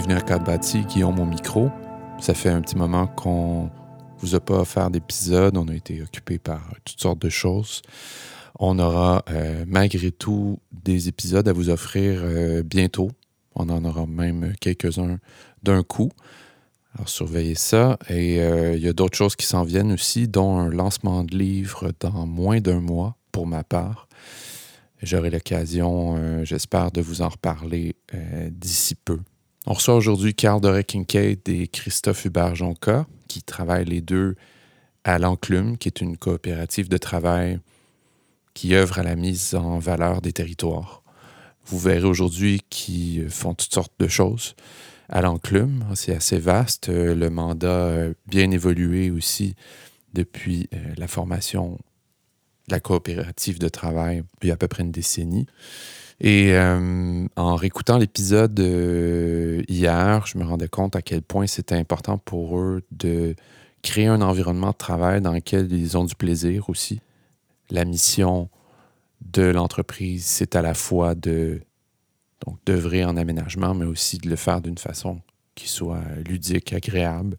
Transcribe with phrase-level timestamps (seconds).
[0.00, 1.70] Bienvenue à Cadre Bâti, Guillaume mon micro.
[2.20, 3.68] Ça fait un petit moment qu'on
[4.16, 5.58] vous a pas offert d'épisode.
[5.58, 7.82] On a été occupé par toutes sortes de choses.
[8.58, 13.10] On aura euh, malgré tout des épisodes à vous offrir euh, bientôt.
[13.54, 15.18] On en aura même quelques-uns
[15.62, 16.10] d'un coup.
[16.94, 17.98] Alors surveillez ça.
[18.08, 21.36] Et euh, il y a d'autres choses qui s'en viennent aussi, dont un lancement de
[21.36, 24.08] livre dans moins d'un mois pour ma part.
[25.02, 27.96] J'aurai l'occasion, j'espère, de vous en reparler
[28.50, 29.18] d'ici peu.
[29.66, 34.36] On reçoit aujourd'hui Carl Doré Kincaid et Christophe Hubert-Jonca, qui travaillent les deux
[35.04, 37.60] à l'Enclume, qui est une coopérative de travail
[38.54, 41.02] qui œuvre à la mise en valeur des territoires.
[41.66, 44.56] Vous verrez aujourd'hui qu'ils font toutes sortes de choses
[45.10, 45.84] à l'enclume.
[45.94, 46.88] C'est assez vaste.
[46.88, 49.54] Le mandat a bien évolué aussi
[50.14, 51.78] depuis euh, la formation
[52.68, 55.46] de la coopérative de travail il y a à peu près une décennie.
[56.20, 61.76] Et euh, en réécoutant l'épisode euh, hier, je me rendais compte à quel point c'était
[61.76, 63.34] important pour eux de
[63.82, 67.00] créer un environnement de travail dans lequel ils ont du plaisir aussi.
[67.70, 68.50] La mission
[69.22, 71.62] de l'entreprise, c'est à la fois de
[72.46, 75.20] donc d'œuvrer en aménagement, mais aussi de le faire d'une façon
[75.54, 77.36] qui soit ludique, agréable,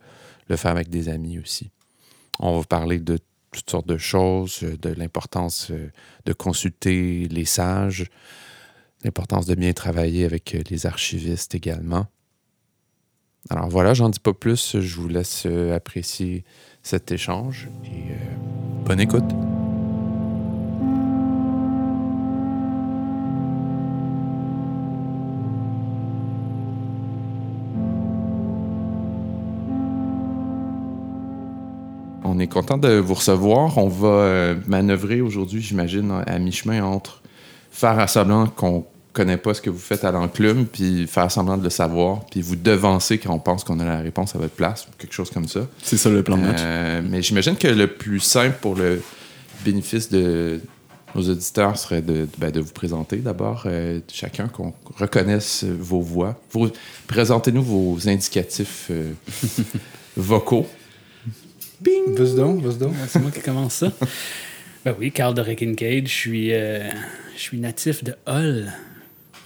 [0.48, 1.72] le faire avec des amis aussi.
[2.40, 3.20] On va parler de
[3.52, 5.92] toutes sortes de choses, de l'importance euh,
[6.26, 8.06] de consulter les sages,
[9.04, 12.08] l'importance de bien travailler avec les archivistes également.
[13.50, 16.44] Alors voilà, j'en dis pas plus, je vous laisse euh, apprécier
[16.84, 19.24] cet échange et euh, bonne écoute.
[32.24, 33.78] On est content de vous recevoir.
[33.78, 37.22] On va euh, manœuvrer aujourd'hui, j'imagine, à mi-chemin entre
[37.72, 41.64] faire semblant qu'on connaît pas ce que vous faites à l'enclume, puis faire semblant de
[41.64, 44.88] le savoir, puis vous devancer quand on pense qu'on a la réponse à votre place,
[44.98, 45.68] quelque chose comme ça.
[45.82, 46.60] C'est ça le plan de match.
[46.62, 49.02] Euh, mais j'imagine que le plus simple pour le
[49.66, 50.62] bénéfice de
[51.14, 56.40] nos auditeurs serait de, ben, de vous présenter d'abord, euh, chacun, qu'on reconnaisse vos voix.
[57.08, 59.12] Présentez-nous vos indicatifs euh,
[60.16, 60.68] vocaux.
[61.82, 62.16] Bing!
[62.16, 62.94] Vas-y donc, vas donc.
[63.10, 63.92] C'est moi qui commence ça.
[64.86, 66.92] ben oui, Carl de Cage, je suis, je
[67.36, 68.72] suis natif de Hull,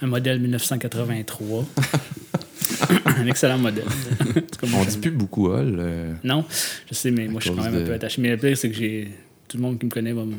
[0.02, 1.64] un modèle 1983.
[3.06, 3.84] un excellent modèle.
[4.74, 5.76] On dit plus beaucoup Hall.
[5.78, 6.44] Euh, non,
[6.88, 8.20] je sais, mais moi, je suis quand même un peu attaché.
[8.20, 9.08] Mais le pire, c'est que j'ai
[9.48, 10.34] tout le monde qui me connaît va me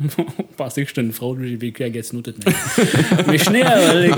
[0.56, 1.38] penser que je suis une fraude.
[1.42, 3.24] J'ai vécu à Gatineau toute ma vie.
[3.26, 4.10] mais je suis né à Hall,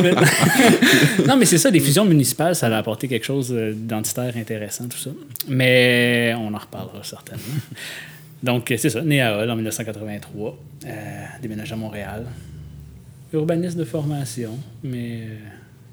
[1.26, 4.98] non, mais c'est ça, les fusions municipales, ça a apporté quelque chose d'identitaire intéressant, tout
[4.98, 5.10] ça.
[5.48, 7.42] Mais on en reparlera certainement.
[8.42, 10.90] Donc, c'est ça, né à Hall en 1983, euh,
[11.40, 12.26] déménagé à Montréal
[13.34, 15.36] urbaniste de formation, mais euh,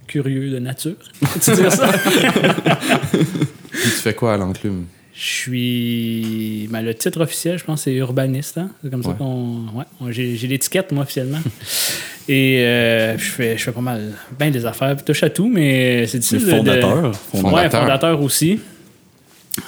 [0.08, 0.96] curieux de nature.
[1.44, 1.92] tu dire ça?
[3.12, 4.86] tu fais quoi à l'enclume?
[5.14, 6.68] Je suis.
[6.72, 8.58] Ben, le titre officiel, je pense, c'est urbaniste.
[8.58, 8.72] Hein?
[8.82, 9.66] C'est comme ça qu'on.
[9.76, 11.40] Ouais, j'ai l'étiquette, moi, officiellement.
[12.30, 14.14] Et euh, je, fais, je fais pas mal.
[14.40, 16.50] Ben des affaires, puis touche à tout, mais c'est difficile.
[16.50, 17.16] Fondateur.
[17.16, 17.54] fondateur.
[17.54, 18.60] Ouais, fondateur aussi.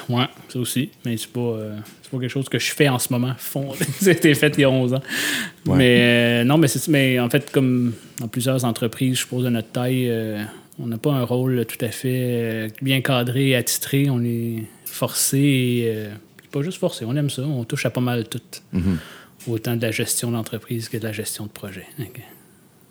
[0.09, 0.89] Ouais, ça aussi.
[1.05, 1.39] Mais c'est pas.
[1.39, 1.77] Euh,
[2.11, 3.33] pas quelque chose que je fais en ce moment.
[3.99, 5.01] C'était fait il y a 11 ans.
[5.65, 9.69] Mais euh, non, mais, mais en fait, comme dans plusieurs entreprises, je suppose, de notre
[9.69, 10.43] taille, euh,
[10.79, 14.09] on n'a pas un rôle tout à fait bien cadré et attitré.
[14.09, 16.07] On est forcé et
[16.51, 17.41] pas juste forcé, on aime ça.
[17.41, 18.41] On touche à pas mal tout.
[18.75, 18.97] Mm-hmm.
[19.47, 21.85] Autant de la gestion d'entreprise que de la gestion de projet.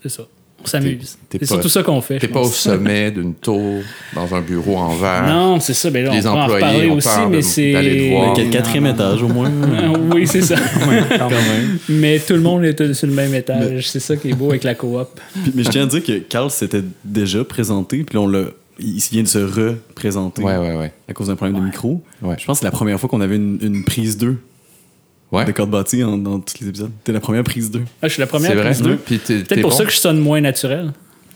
[0.03, 0.27] C'est ça
[0.63, 1.19] on s'amuse.
[1.31, 2.19] C'est surtout ça qu'on fait.
[2.19, 3.83] T'es pas au sommet d'une tour
[4.15, 5.27] dans un bureau en verre.
[5.27, 5.91] Non, c'est ça.
[5.91, 9.51] Mais ben là, les on employés, on aussi, mais c'est le quatrième étage au moins.
[10.15, 10.57] oui, c'est ça.
[11.89, 13.91] Mais tout le monde est sur le même étage.
[13.91, 15.09] C'est ça qui est beau avec la coop.
[15.55, 18.45] mais je tiens à dire que Carl s'était déjà présenté, puis on l'a
[18.79, 20.93] il vient de se représenter ouais, ouais, ouais.
[21.09, 22.03] à cause d'un problème de micro.
[22.23, 24.39] Je pense que c'est la première fois qu'on avait une, une prise 2
[25.33, 25.45] ouais.
[25.45, 26.91] de corde bâtie dans tous les épisodes.
[27.05, 27.83] T'es la première prise 2.
[28.03, 28.97] Ah, je suis la première prise 2.
[28.97, 30.93] Peut-être pour ça que je sonne moins naturel.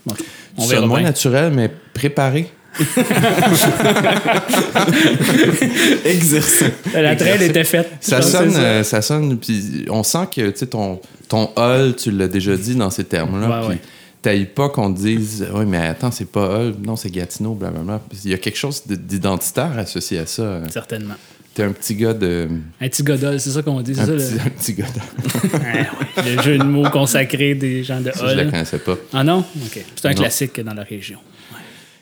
[0.07, 2.49] on tu sonnes moins naturel, mais préparé.
[6.05, 6.65] Exercé.
[6.93, 7.89] La traîne était faite.
[8.01, 8.59] Ça sonne, ça.
[8.59, 9.01] Euh, ça.
[9.01, 13.67] sonne, puis on sent que ton, ton hall, tu l'as déjà dit dans ces termes-là.
[13.67, 13.79] Ouais,
[14.23, 14.45] ouais.
[14.45, 17.99] pas qu'on te dise, oui, mais attends, c'est pas Hall, non, c'est Gatineau, blablabla.
[18.23, 20.61] Il y a quelque chose d'identitaire associé à ça.
[20.69, 21.15] Certainement.
[21.57, 22.47] T'es un petit gars de.
[22.79, 23.93] Un petit godol, c'est ça qu'on dit.
[23.93, 24.41] Un, ça, petit, le...
[24.41, 25.87] un petit godol.
[26.37, 28.29] le jeu de mots consacré des gens de Hall.
[28.29, 28.95] Je la connaissais pas.
[29.11, 29.39] Ah non?
[29.39, 29.83] OK.
[29.95, 31.17] C'est un classique dans la région.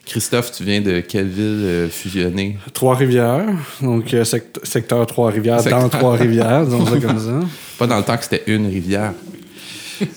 [0.06, 2.58] Christophe, tu viens de quelle ville euh, fusionnée?
[2.74, 3.46] Trois-Rivières.
[3.82, 7.48] Donc, euh, secteur Trois-Rivières, dans Trois-Rivières, disons ça comme ça.
[7.80, 9.14] Pas dans le temps que c'était une rivière.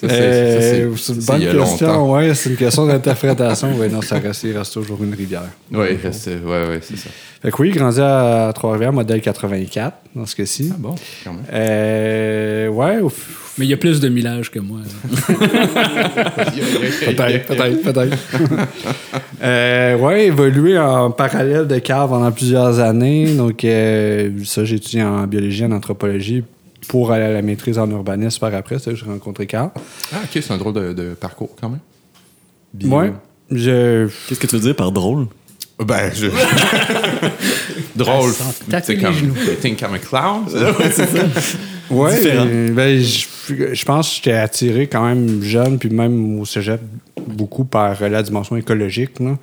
[0.05, 3.69] Euh, c'est une bonne question, ouais, c'est une question d'interprétation.
[3.91, 5.49] non, ça reste, il reste toujours une rivière.
[5.73, 7.11] Oui, il reste, ouais, ouais, c'est ça.
[7.41, 10.71] Fait que oui, grandi à Trois-Rivières, modèle 84, dans ce cas-ci.
[10.73, 10.95] Ah bon,
[11.25, 11.43] quand même.
[11.53, 12.99] Euh, ouais.
[13.59, 14.79] Mais il y a plus de millage que moi.
[15.27, 16.55] peut-être,
[17.47, 18.17] peut-être, peut-être.
[19.43, 23.35] euh, ouais, évolué en parallèle de Carl pendant plusieurs années.
[23.35, 26.45] Donc, euh, ça, j'ai étudié en biologie, en anthropologie
[26.87, 28.79] pour aller à la maîtrise en urbanisme par après.
[28.79, 29.71] C'est que j'ai rencontré Carl.
[30.13, 32.93] Ah, ok, c'est un drôle de, parcours quand même.
[32.93, 33.13] Ouais.
[33.51, 34.09] Je...
[34.29, 35.27] Qu'est-ce que tu veux dire par drôle?
[35.79, 36.27] Ben, je.
[37.99, 38.33] Drôle.
[38.83, 39.15] C'est comme.
[39.61, 40.45] Think I'm a clown.
[40.79, 41.25] ouais, c'est ça.
[41.91, 43.27] Ouais, ben, je,
[43.73, 46.81] je pense que j'étais attiré quand même jeune, puis même au cégep,
[47.27, 49.21] beaucoup par la dimension écologique.
[49.21, 49.39] Là,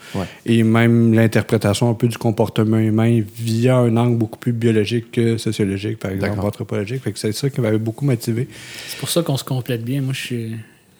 [0.46, 5.38] Et même l'interprétation un peu du comportement humain via un angle beaucoup plus biologique que
[5.38, 7.04] sociologique, par exemple, anthropologique.
[7.04, 8.48] Fait que c'est ça qui m'avait beaucoup motivé.
[8.88, 10.01] C'est pour ça qu'on se complète bien.
[10.01, 10.56] Moi, je suis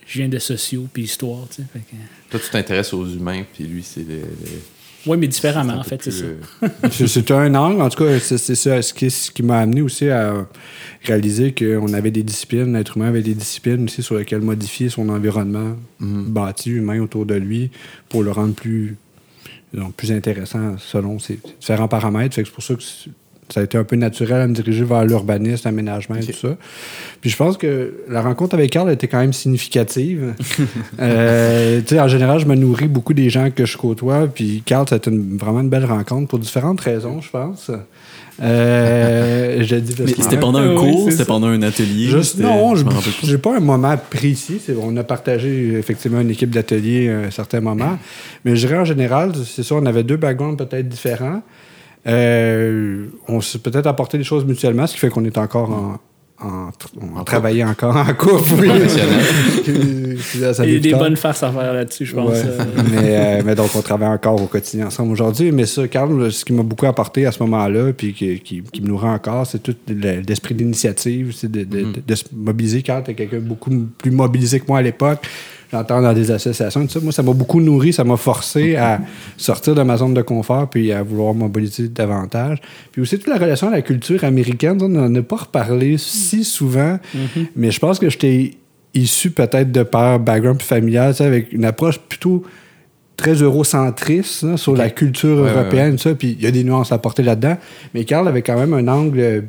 [0.08, 1.48] je viens de sociaux puis histoire.
[1.50, 1.80] Tu sais,
[2.30, 4.22] Toi, tu t'intéresses aux humains, puis lui, c'est les,
[5.08, 6.26] oui, mais différemment, en fait, c'est ça.
[6.26, 9.82] Euh, c'est un angle, en tout cas, c'est ça ce qui, ce qui m'a amené
[9.82, 10.48] aussi à
[11.04, 15.10] réaliser qu'on avait des disciplines, l'être humain avait des disciplines aussi sur lesquelles modifier son
[15.10, 16.24] environnement mm-hmm.
[16.26, 17.72] bâti, humain autour de lui,
[18.10, 18.98] pour le rendre plus,
[19.98, 22.36] plus intéressant selon ses différents paramètres.
[22.36, 22.82] C'est pour ça que
[23.50, 26.56] ça a été un peu naturel à me diriger vers l'urbanisme, l'aménagement et tout ça.
[27.22, 30.34] Puis je pense que la rencontre avec Carl était quand même significative.
[31.00, 34.28] euh, en général, je me nourris beaucoup des gens que je côtoie.
[34.28, 37.70] Puis Carl, c'était vraiment une belle rencontre pour différentes raisons, je pense.
[38.42, 39.64] Euh,
[40.20, 42.10] c'était pendant un cours, c'était pendant un atelier.
[42.10, 42.84] Juste, non, je
[43.24, 44.60] j'ai pas un moment précis.
[44.82, 47.98] On a partagé effectivement une équipe d'atelier à un certain moment.
[48.44, 51.42] Mais je dirais en général, c'est ça, on avait deux backgrounds peut-être différents.
[52.08, 56.00] Euh, on s'est peut-être apporté des choses mutuellement, ce qui fait qu'on est encore en,
[56.40, 56.70] en,
[57.18, 58.54] en, travailler encore en couple.
[58.60, 58.70] Oui.
[60.36, 62.38] Il y a des bonnes farces à faire là-dessus, je pense.
[62.92, 65.52] mais, euh, mais, donc, on travaille encore au quotidien ensemble aujourd'hui.
[65.52, 68.82] Mais ça, Carl, ce qui m'a beaucoup apporté à ce moment-là, puis qui, qui, qui,
[68.82, 72.06] me nourrit encore, c'est tout l'esprit d'initiative, c'est de, de, mm-hmm.
[72.06, 72.84] de, se mobiliser.
[72.84, 75.26] Carl était quelqu'un beaucoup plus mobilisé que moi à l'époque
[75.76, 76.86] j'entends dans des associations.
[76.86, 77.00] Tout ça.
[77.02, 79.02] Moi, ça m'a beaucoup nourri, ça m'a forcé à
[79.38, 82.60] sortir de ma zone de confort puis à vouloir mobiliser davantage.
[82.92, 86.44] Puis aussi, toute la relation à la culture américaine, on n'en a pas reparlé si
[86.44, 87.48] souvent, mm-hmm.
[87.56, 88.54] mais je pense que j'étais
[88.94, 92.44] issu peut-être de par background familial, avec une approche plutôt
[93.18, 97.24] très eurocentriste sur la culture européenne, ça, puis il y a des nuances à porter
[97.24, 97.58] là-dedans.
[97.94, 99.46] Mais Carl avait quand même un angle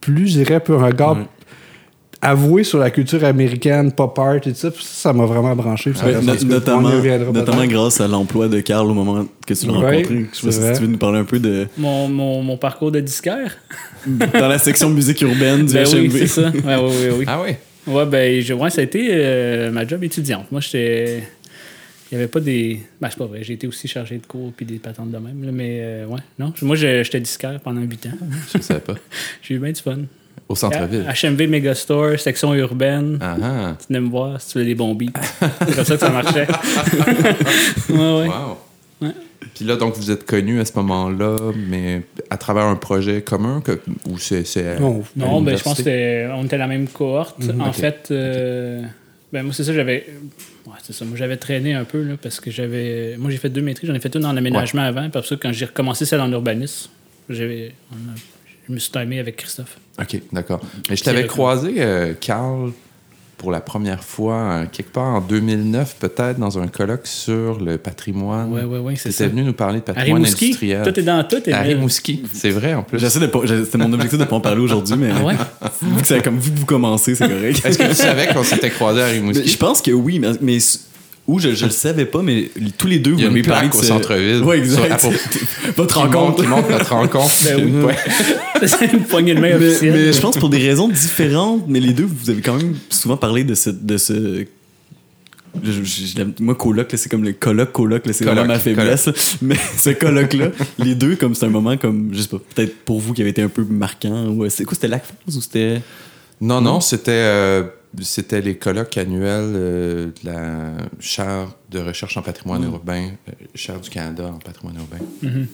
[0.00, 1.16] plus, je dirais, un regard
[2.24, 5.92] avoué sur la culture américaine, pop art et tout ça, ça m'a vraiment branché.
[6.46, 6.90] notamment,
[7.32, 10.26] notamment grâce à l'emploi de Carl au moment que tu l'as rencontré.
[10.32, 11.66] Je sais pas si tu veux nous parler un peu de...
[11.76, 13.58] Mon, mon, mon parcours de disquaire?
[14.06, 16.12] Dans la section musique urbaine du ben HMV.
[16.12, 16.50] Oui, c'est ça.
[16.50, 17.24] Ouais, oui, oui, oui.
[17.26, 17.54] Ah oui?
[17.92, 20.46] Ouais, ben, je, ouais, ça a été euh, ma job étudiante.
[20.52, 21.24] Moi, j'étais...
[22.12, 22.78] Il n'y avait pas des.
[23.00, 23.42] Ben, c'est pas vrai.
[23.42, 25.50] J'ai été aussi chargé de cours puis des patentes de même.
[25.50, 26.52] mais euh, ouais, non.
[26.60, 28.10] Moi, j'étais disquaire pendant 8 ans.
[28.52, 28.96] Je ne savais pas.
[29.42, 30.00] J'ai eu bien du fun.
[30.48, 31.06] Au centre-ville.
[31.08, 33.18] HMV Megastore, section urbaine.
[33.20, 33.76] Ah, ah.
[33.80, 35.12] Tu venais me voir si tu veux des bons beats.
[35.40, 36.46] c'est comme ça que ça marchait.
[37.88, 38.28] ouais, ouais.
[38.28, 38.58] Wow.
[39.54, 43.60] Puis là, donc, vous êtes connus à ce moment-là, mais à travers un projet commun
[43.60, 44.44] que, ou c'est.
[44.80, 47.38] Non, non ben, je pense qu'on était la même cohorte.
[47.38, 47.60] Mhm.
[47.60, 48.82] En fait, euh,
[49.32, 50.06] ben, moi, c'est ça, j'avais.
[50.66, 51.04] Ouais, c'est ça.
[51.04, 53.16] Moi, j'avais traîné un peu, là, parce que j'avais.
[53.18, 53.88] Moi, j'ai fait deux maîtrises.
[53.88, 55.08] J'en ai fait une en aménagement avant.
[55.10, 56.90] Puis ça, quand j'ai recommencé celle en urbanisme,
[57.28, 57.72] j'avais
[58.68, 59.78] je me suis timé avec Christophe.
[60.00, 60.60] OK, d'accord.
[60.88, 62.72] Mais je t'avais croisé, euh, Carl,
[63.42, 67.76] pour la première fois, euh, quelque part en 2009, peut-être, dans un colloque sur le
[67.76, 68.52] patrimoine.
[68.52, 69.26] Oui, oui, oui, c'est ça.
[69.26, 70.84] venu nous parler de patrimoine industriel.
[70.84, 71.42] Tout est dans tout.
[71.44, 73.00] Est Harry Mouski, c'est vrai, en plus.
[73.00, 75.34] C'était mon objectif de ne pas en parler aujourd'hui, mais ah ouais?
[75.82, 77.66] vu, que comme, vu que vous commencez, c'est correct.
[77.66, 79.48] Est-ce que tu savais qu'on s'était croisé à Harry Mouski?
[79.48, 80.58] Je pense que oui, mais, mais
[81.32, 84.42] ou je, je le savais pas, mais tous les deux, vous m'avez parlé au centre-ville.
[84.44, 85.06] Oui, exact.
[85.76, 86.42] votre rencontre.
[86.42, 87.32] Qui montre notre rencontre.
[87.56, 87.94] ben
[88.66, 89.94] C'est une poignée de main officielle.
[89.94, 93.16] Mais, je pense pour des raisons différentes, mais les deux, vous avez quand même souvent
[93.16, 93.70] parlé de ce.
[93.70, 94.44] De ce
[96.38, 99.08] moi, coloc, c'est comme le coloc, coloc, c'est vraiment ma faiblesse.
[99.40, 100.48] Mais ce coloc-là,
[100.78, 103.30] les deux, comme c'est un moment comme, je sais pas, peut-être pour vous qui avait
[103.30, 104.28] été un peu marquant.
[104.28, 105.80] Ou, c'est quoi, c'était la ou c'était.
[106.42, 107.10] Non, non, c'était.
[107.12, 107.62] Euh,
[108.00, 112.72] c'était les colloques annuels euh, de la chaire de recherche en patrimoine mm.
[112.72, 115.04] urbain, euh, chaire du Canada en patrimoine urbain.
[115.22, 115.46] Mm-hmm.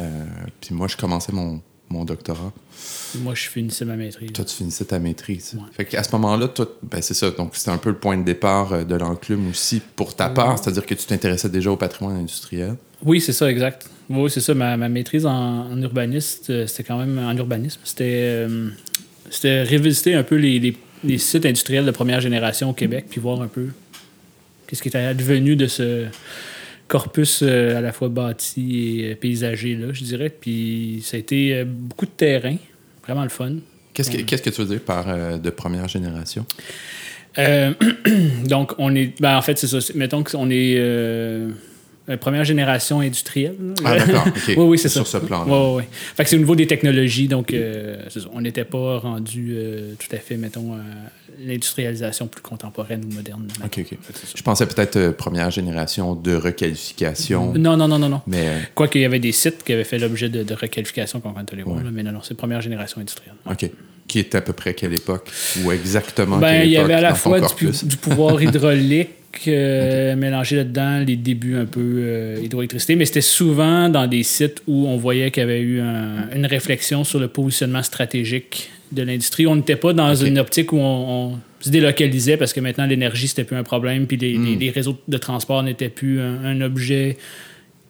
[0.00, 0.24] Euh,
[0.60, 2.52] puis moi, je commençais mon, mon, doctorat.
[3.16, 4.32] Moi, je finissais ma maîtrise.
[4.32, 5.56] Toi, tu finissais ta maîtrise.
[5.72, 7.30] Fait qu'à ce moment-là, toi, ben c'est ça.
[7.30, 10.86] Donc, c'était un peu le point de départ de l'enclume aussi pour ta part, c'est-à-dire
[10.86, 12.76] que tu t'intéressais déjà au patrimoine industriel.
[13.04, 13.88] Oui, c'est ça, exact.
[14.08, 14.54] Oui, c'est ça.
[14.54, 17.80] Ma, ma maîtrise en, en urbanisme, c'était quand même en urbanisme.
[17.84, 18.46] C'était,
[19.30, 20.76] c'était révisiter un peu les les
[21.18, 23.68] sites industriels de première génération au Québec, puis voir un peu
[24.66, 26.06] qu'est-ce qui est advenu de ce
[26.88, 30.28] corpus euh, à la fois bâti et euh, paysager, là, je dirais.
[30.28, 32.56] Puis ça a été euh, beaucoup de terrain,
[33.02, 33.54] vraiment le fun.
[33.94, 36.46] Qu'est-ce que, qu'est-ce que tu veux dire par de première génération?
[38.46, 39.20] donc, on est.
[39.20, 39.78] Ben, en fait, c'est ça.
[39.94, 40.78] Mettons qu'on est
[42.20, 43.56] première génération industrielle.
[43.84, 44.24] Ah, d'accord.
[44.48, 45.00] oui, oui, c'est ça.
[45.00, 45.44] Sur ce plan.
[45.46, 45.88] Oui, oui.
[46.16, 47.54] Fait que c'est au niveau des technologies, donc
[48.32, 49.56] on n'était pas rendu
[49.98, 50.76] tout à fait, mettons,
[51.40, 53.46] l'industrialisation plus contemporaine ou moderne.
[53.64, 53.98] OK, OK.
[54.34, 57.52] Je pensais peut-être euh, première génération de requalification.
[57.54, 58.08] Non, non, non, non.
[58.08, 58.20] non.
[58.26, 58.46] Mais...
[58.48, 61.42] Euh, Quoi qu'il y avait des sites qui avaient fait l'objet de, requalification qu'on va
[61.52, 63.34] les voir, mais non, non, c'est première génération industrielle.
[63.50, 63.70] OK.
[64.06, 65.30] Qui est à peu près quelle époque
[65.62, 69.10] ou exactement ben, quelle Il y avait à la fois du, pouvoir hydraulique
[69.48, 74.86] euh, mélangé là-dedans, les débuts un peu hydroélectricité, mais c'était souvent dans des sites où
[74.86, 79.46] on voyait qu'il y avait eu une réflexion sur le positionnement stratégique de l'industrie.
[79.46, 83.44] On n'était pas dans une optique où on, se délocalisait parce que maintenant l'énergie c'était
[83.44, 84.72] plus un problème, puis les, hmm.
[84.74, 87.16] réseaux de transport n'étaient plus un, objet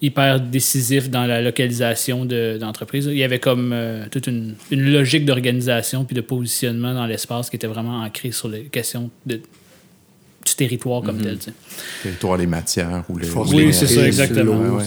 [0.03, 3.07] hyper décisif dans la localisation d'entreprises.
[3.07, 7.57] Il y avait comme euh, toute une, logique d'organisation puis de positionnement dans l'espace qui
[7.57, 9.41] était vraiment ancrée sur les questions de,
[10.53, 11.37] du territoire comme tel.
[11.37, 11.53] -hmm.
[12.03, 13.31] Territoire, les matières ou les.
[13.31, 14.79] Oui, c'est ça, exactement.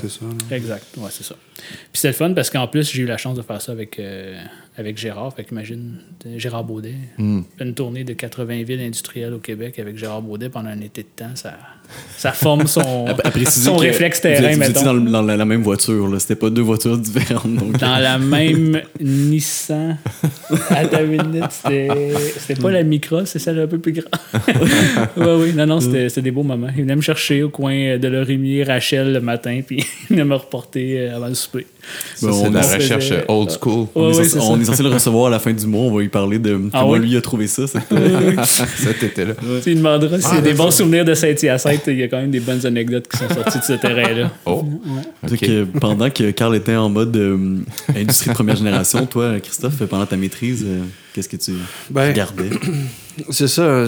[0.51, 1.36] Exact, ouais, c'est ça.
[1.57, 4.00] Puis c'est le fun parce qu'en plus, j'ai eu la chance de faire ça avec.
[4.00, 4.41] Euh,
[4.77, 5.33] avec Gérard.
[5.33, 6.00] Fait qu'imagine,
[6.38, 6.95] Gérard Baudet.
[7.17, 7.41] Hmm.
[7.59, 11.07] Une tournée de 80 villes industrielles au Québec avec Gérard Baudet pendant un été de
[11.15, 11.53] temps, ça,
[12.17, 13.05] ça forme son,
[13.50, 16.19] son réflexe terrain, vous, dans, dans, la même voiture, là.
[16.19, 17.55] C'était pas deux voitures différentes.
[17.55, 17.77] Donc...
[17.79, 19.97] Dans la même Nissan.
[20.69, 24.09] À ta minute, c'était pas la Micra, c'est celle un peu plus grande.
[25.17, 25.53] oui, oui.
[25.53, 26.69] Non, non, c'était des beaux moments.
[26.75, 29.77] Il venait me chercher au coin de Lorimier, Rachel le matin, puis
[30.09, 31.54] il venait me reporter euh, avant le souper.
[32.15, 33.88] C'est de la recherche old school.
[33.95, 35.83] on, est censé, le recevoir à la fin du mois.
[35.83, 39.33] On va lui parler de ah comment lui a trouvé ça cet été-là.
[39.65, 41.83] Il demandera s'il y a ah, des bons souvenirs de Saint-Hyacinthe.
[41.88, 44.31] Il y a quand même des bonnes anecdotes qui sont sorties de ce terrain-là.
[44.45, 44.65] Oh.
[45.79, 47.59] pendant que Carl était en mode euh,
[47.95, 50.81] industrie de première génération, toi, Christophe, pendant ta maîtrise, euh,
[51.13, 51.53] qu'est-ce que tu
[51.89, 52.50] ben, gardais?
[53.29, 53.85] C'est ça.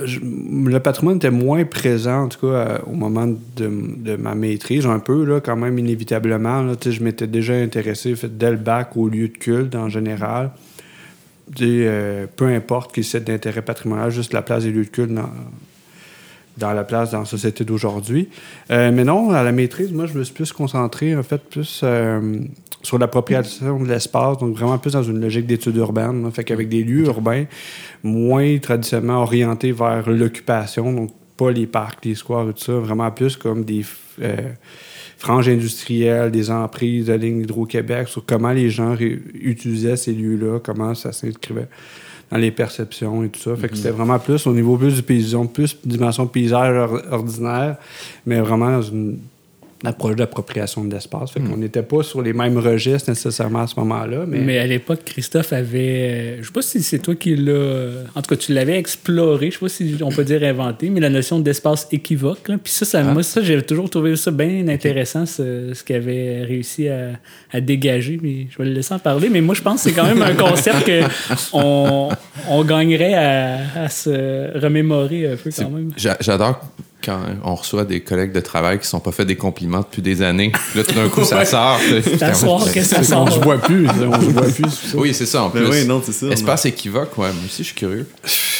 [0.00, 5.24] Le patrimoine était moins présent, en tout cas, au moment de, ma maîtrise, un peu,
[5.24, 6.62] là, quand même, inévitablement.
[6.62, 10.50] Là, je m'étais déjà intéressé, fait, dès le bac, au lieu de culte en général.
[11.60, 15.28] Euh, peu importe qui c'est d'intérêt patrimonial, juste la place des lieux de culte dans,
[16.56, 18.28] dans la place dans la société d'aujourd'hui.
[18.70, 21.80] Euh, mais non, à la maîtrise, moi, je me suis plus concentré, en fait, plus
[21.84, 22.38] euh,
[22.82, 26.30] sur l'appropriation de l'espace, donc vraiment plus dans une logique d'études urbaines.
[26.32, 27.44] Fait qu'avec des lieux urbains
[28.02, 33.10] moins traditionnellement orientés vers l'occupation, donc pas les parcs, les squares et tout ça, vraiment
[33.10, 33.84] plus comme des
[34.20, 34.36] euh,
[35.16, 38.96] franges industrielles, des emprises de ligne Hydro-Québec, sur comment les gens
[39.34, 41.68] utilisaient ces lieux-là, comment ça s'inscrivait
[42.30, 43.54] dans les perceptions et tout ça.
[43.54, 43.96] Fait que c'était mhm.
[43.96, 47.76] vraiment plus au niveau plus du paysage, plus dimension paysage ordinaire,
[48.26, 49.18] mais vraiment dans une
[49.84, 51.32] approche d'appropriation de l'espace.
[51.32, 51.60] Fait qu'on hmm.
[51.60, 54.24] n'était pas sur les mêmes registres nécessairement à ce moment-là.
[54.26, 56.38] Mais, mais à l'époque, Christophe avait.
[56.40, 58.04] Je sais pas si c'est toi qui l'as.
[58.14, 59.50] En tout cas, tu l'avais exploré.
[59.50, 62.50] Je sais pas si on peut dire inventé, mais la notion d'espace équivoque.
[62.62, 63.12] Puis ça, ça ah.
[63.12, 67.10] moi, ça, j'ai toujours trouvé ça bien intéressant, ce, ce qu'il avait réussi à,
[67.52, 68.18] à, dégager.
[68.22, 69.28] Mais je vais le laisser en parler.
[69.28, 70.90] Mais moi, je pense que c'est quand même un concept
[71.50, 72.08] qu'on
[72.48, 75.90] on gagnerait à, à, se remémorer un peu quand même.
[75.96, 76.60] J'adore
[77.04, 80.02] quand on reçoit des collègues de travail qui ne sont pas fait des compliments depuis
[80.02, 80.52] des années.
[80.74, 81.80] Là, tout d'un coup, ça sort.
[82.18, 83.22] Ça sort, qu'est-ce que ça sort?
[83.22, 83.88] On se voit plus.
[83.88, 84.94] On se voit plus.
[84.94, 85.66] Oui, c'est ça, en plus.
[85.68, 86.26] oui, non, c'est ça.
[86.28, 87.32] Espace équivoque, ouais.
[87.32, 88.06] Moi aussi, je suis curieux.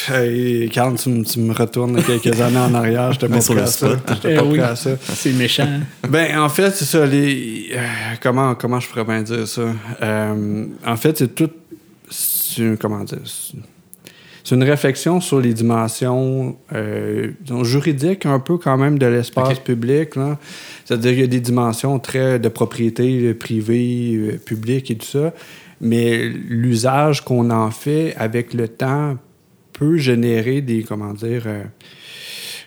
[0.09, 3.13] Hey, Carl, tu, me retournes quelques années en arrière.
[3.13, 3.87] Je te pas à ça.
[4.25, 4.59] Eh oui.
[4.75, 4.91] ça.
[5.15, 5.67] C'est méchant.
[6.07, 7.05] Ben, en fait, c'est ça.
[7.05, 7.69] Les...
[7.73, 7.77] Euh,
[8.21, 9.61] comment, comment je pourrais bien dire ça?
[10.01, 11.49] Euh, en fait, c'est tout...
[12.79, 13.19] Comment dire?
[14.43, 17.31] C'est une réflexion sur les dimensions euh,
[17.63, 20.11] juridiques un peu quand même de l'espace public.
[20.83, 25.33] C'est-à-dire qu'il y a des dimensions très de propriété privée, euh, publique et tout ça,
[25.79, 29.17] mais l'usage qu'on en fait avec le temps
[29.71, 31.63] peut générer des, comment dire, euh,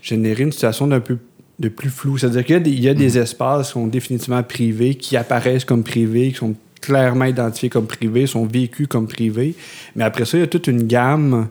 [0.00, 1.18] générer une situation d'un peu
[1.59, 2.16] de plus flou.
[2.16, 3.23] C'est-à-dire qu'il y a, des, mhm.
[3.23, 8.26] espaces qui sont définitivement privés, qui apparaissent comme privés, qui sont clairement identifiés comme privés,
[8.26, 9.54] sont vécus comme privés.
[9.95, 11.49] Mais après ça, il y a toute une gamme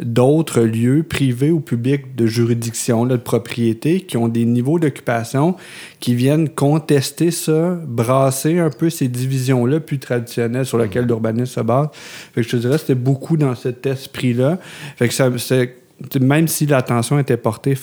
[0.00, 5.56] d'autres lieux privés ou publics de juridiction, de propriété, qui ont des niveaux d'occupation
[6.00, 11.08] qui viennent contester ça, brasser un peu ces divisions-là plus traditionnelles sur lesquelles mmh.
[11.08, 11.88] l'urbanisme se base.
[12.34, 14.58] Fait que je te dirais, c'était beaucoup dans cet esprit-là.
[14.96, 15.85] Fait que ça, c'est
[16.20, 17.74] même si l'attention était portée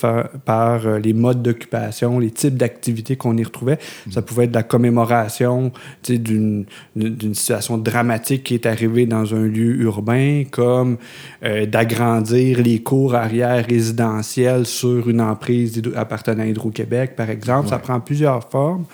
[0.45, 3.79] par euh, les modes d'occupation, les types d'activités qu'on y retrouvait,
[4.11, 4.23] ça mm.
[4.23, 5.71] pouvait être la commémoration
[6.07, 6.65] d'une
[7.33, 10.97] situation dramatique qui est arrivée dans un lieu urbain, comme
[11.43, 17.69] euh, d'agrandir les cours arrière résidentielles sur une emprise appartenant à Hydro-Québec, par exemple.
[17.69, 18.85] Ça prend plusieurs formes.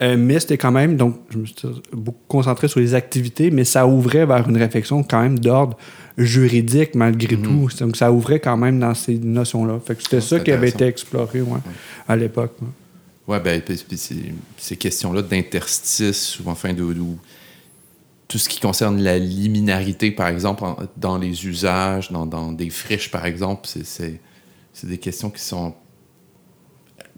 [0.00, 3.64] Euh, mais c'était quand même, donc je me suis beaucoup concentré sur les activités, mais
[3.64, 5.76] ça ouvrait vers une réflexion quand même d'ordre
[6.18, 7.42] juridique malgré mhm.
[7.42, 7.68] tout.
[7.78, 9.80] Donc ça ouvrait quand même dans ces notions-là.
[9.84, 11.60] Fait que c'était ça qui avait été exploré ouais,
[12.08, 12.56] à l'époque.
[13.26, 13.62] Ouais, ben,
[14.58, 16.94] ces questions-là d'interstice ou enfin de,
[18.26, 20.64] tout ce qui concerne la liminarité, par exemple,
[20.96, 24.20] dans les usages, dans, dans des friches, par exemple, c'est
[24.82, 25.74] des questions qui sont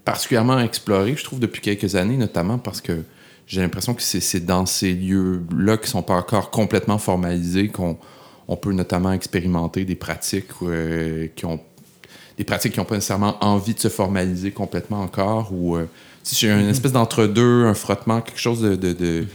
[0.05, 3.05] particulièrement explorées, je trouve, depuis quelques années, notamment parce que
[3.47, 7.97] j'ai l'impression que c'est dans ces lieux-là qui sont pas encore complètement formalisés qu'on
[8.49, 11.61] on peut notamment expérimenter des pratiques euh, qui ont
[12.37, 15.87] des pratiques qui n'ont pas nécessairement envie de se formaliser complètement encore ou euh,
[16.25, 19.27] si j'ai une espèce d'entre-deux, un frottement, quelque chose de, de,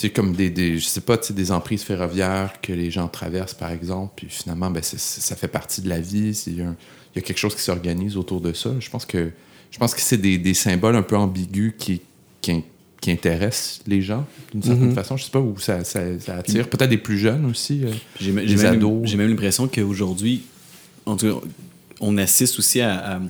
[0.00, 0.12] mm-hmm.
[0.12, 4.14] comme des, des, je sais pas, des emprises ferroviaires que les gens traversent, par exemple,
[4.16, 6.32] puis finalement, ben, ça fait partie de la vie.
[6.46, 8.70] Il y, a quelque chose qui s'organise autour de ça.
[8.80, 9.30] Je pense que,
[9.70, 12.00] je pense que c'est des, des, symboles un peu ambigus qui,
[12.40, 12.64] qui,
[13.00, 14.94] qui intéresse les gens d'une certaine mhm.
[14.94, 15.16] façon.
[15.16, 16.68] Je sais pas où ça, ça, attire.
[16.68, 17.90] Peut-être des plus jeunes aussi, euh,
[18.20, 19.00] j'ai, ados.
[19.04, 20.42] J'ai même l'impression qu'aujourd'hui,
[22.00, 23.20] on assiste aussi à,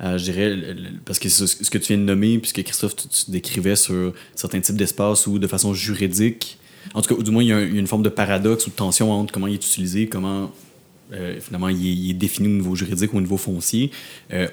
[0.00, 0.56] je dirais,
[1.04, 4.60] parce que ce, ce que tu viens de nommer, puisque Christophe, tu, décrivais sur certains
[4.60, 6.58] types d'espaces où de façon juridique,
[6.94, 9.10] en tout cas, du moins, il y, a une forme de paradoxe ou de tension
[9.12, 10.52] entre comment il est utilisé, comment
[11.12, 13.90] euh, finalement, il est, défini au niveau juridique, au niveau foncier.
[14.32, 14.48] Euh,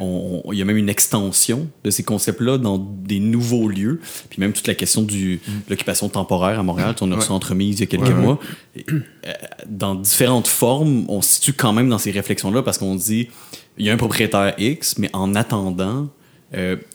[0.51, 3.99] il y a même une extension de ces concepts-là dans des nouveaux lieux.
[4.29, 7.81] Puis même toute la question de l'occupation temporaire à Montréal, on a reçu entremise il
[7.81, 8.39] y a quelques mois.
[8.77, 9.33] Euh,
[9.65, 13.29] dans différentes formes, on se situe quand même dans ces réflexions-là parce qu'on dit
[13.77, 16.09] il y a un propriétaire X, mais en attendant,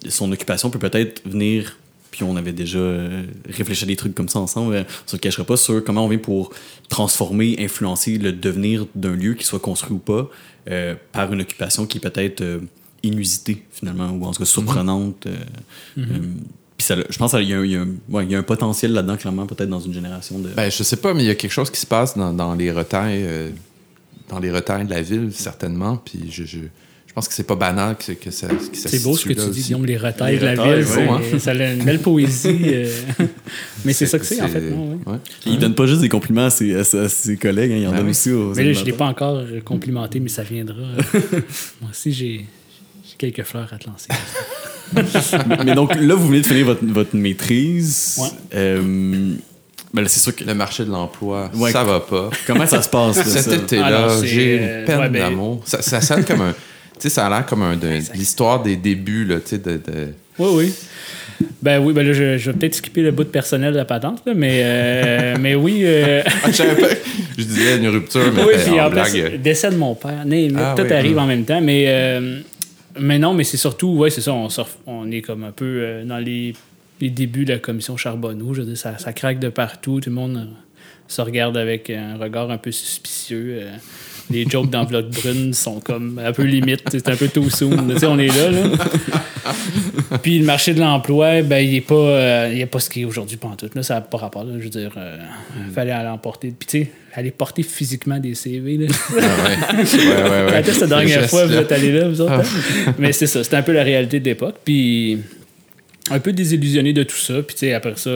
[0.09, 1.77] son occupation peut peut-être venir
[2.19, 4.75] puis on avait déjà euh, réfléchi à des trucs comme ça ensemble.
[4.75, 6.51] Euh, on se cachera pas sur comment on vient pour
[6.89, 10.29] transformer, influencer le devenir d'un lieu, qui soit construit ou pas,
[10.69, 12.43] euh, par une occupation qui est peut-être
[13.05, 15.29] inusitée, finalement, ou en tout cas surprenante.
[15.97, 16.07] Mm-hmm.
[16.77, 20.41] Puis je pense qu'il y, y, a un potentiel là-dedans, clairement, peut-être dans une génération
[20.41, 20.49] de.
[20.49, 22.57] Ben, je sais pas, mais il y a quelque chose qui se passe dans, dans
[22.57, 23.53] les retails,
[24.29, 25.99] dans les retails de la ville, certainement.
[25.99, 26.59] Puis je,
[27.15, 29.63] pense que c'est pas banal que, que ça, que C'est beau ce que tu dis,
[29.63, 30.87] Guillaume, les retails de la ville.
[31.41, 32.59] Ça a une belle poésie.
[32.65, 32.89] Euh.
[33.85, 34.63] Mais c'est ça que c'est, en fait.
[35.47, 38.31] Il donne pas juste des compliments à ses, ses collègues, hein, il en donne aussi
[38.31, 38.55] aux.
[38.55, 40.77] Mais là, je l'ai pas encore complimenté, mais ça viendra.
[41.81, 42.47] Moi aussi, j'ai
[43.17, 44.09] quelques fleurs à te lancer.
[45.65, 48.21] mais donc là, vous venez de finir votre, votre maîtrise.
[48.55, 49.35] Euh,
[49.93, 52.31] ben c'est sûr que le marché de l'emploi, ça va pas.
[52.47, 53.23] Comment ça se passe?
[53.23, 55.63] Cet été-là, j'ai une euh, peine ben, d'amour.
[55.65, 56.55] Ça, ça sonne comme un,
[57.03, 59.81] sais, ça a l'air comme un, de, l'histoire des débuts, là, tu sais, de,
[60.39, 60.75] Oui, oui.
[61.63, 64.23] Ben oui, ben là, je, vais peut-être skipper le bout de personnel de la patente,
[64.35, 65.83] mais, euh, mais oui.
[65.85, 66.23] Euh...
[66.43, 70.25] Ah, je, disais une rupture, mais oui, puis en, plus, décès de mon père.
[70.57, 72.41] Ah tout arrive en même temps, mais, euh,
[72.99, 74.49] mais non, mais c'est surtout, ouais, c'est ça, on,
[74.87, 76.55] on est comme un peu euh, dans les,
[77.01, 78.55] les, débuts de la commission Charbonneau.
[78.55, 80.49] Je veux dire, ça, ça craque de partout, tout le monde
[81.07, 83.63] se regarde avec un regard un peu suspicieux
[84.31, 86.83] les jokes d'enveloppe brune sont comme un peu limite.
[86.91, 87.77] C'est un peu too soon.
[88.03, 88.51] on est là.
[88.51, 88.69] là.
[90.23, 93.37] Puis le marché de l'emploi, ben, il n'est pas, euh, pas ce qu'il est aujourd'hui
[93.37, 93.71] pendant tout.
[93.75, 94.45] Là, ça n'a pas rapport.
[94.45, 95.73] Là, je veux dire, il euh, mm.
[95.73, 96.53] fallait aller emporter.
[96.59, 98.77] Puis tu sais, aller porter physiquement des CV.
[98.77, 98.87] Là.
[98.89, 99.85] Ah ouais.
[99.85, 102.33] ouais, ouais, la dernière fois, vous êtes allé là, vous autres.
[102.33, 102.43] Hein?
[102.87, 102.95] Ah.
[102.99, 104.57] Mais c'est ça, c'était un peu la réalité de l'époque.
[104.65, 105.19] Puis
[106.11, 107.43] un peu désillusionné de tout ça.
[107.43, 108.11] Puis tu sais, après ça,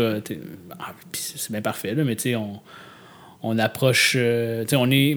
[0.79, 2.61] ah, c'est bien parfait, là, mais tu sais, on
[3.43, 4.15] on approche.
[4.17, 5.17] Euh, on est.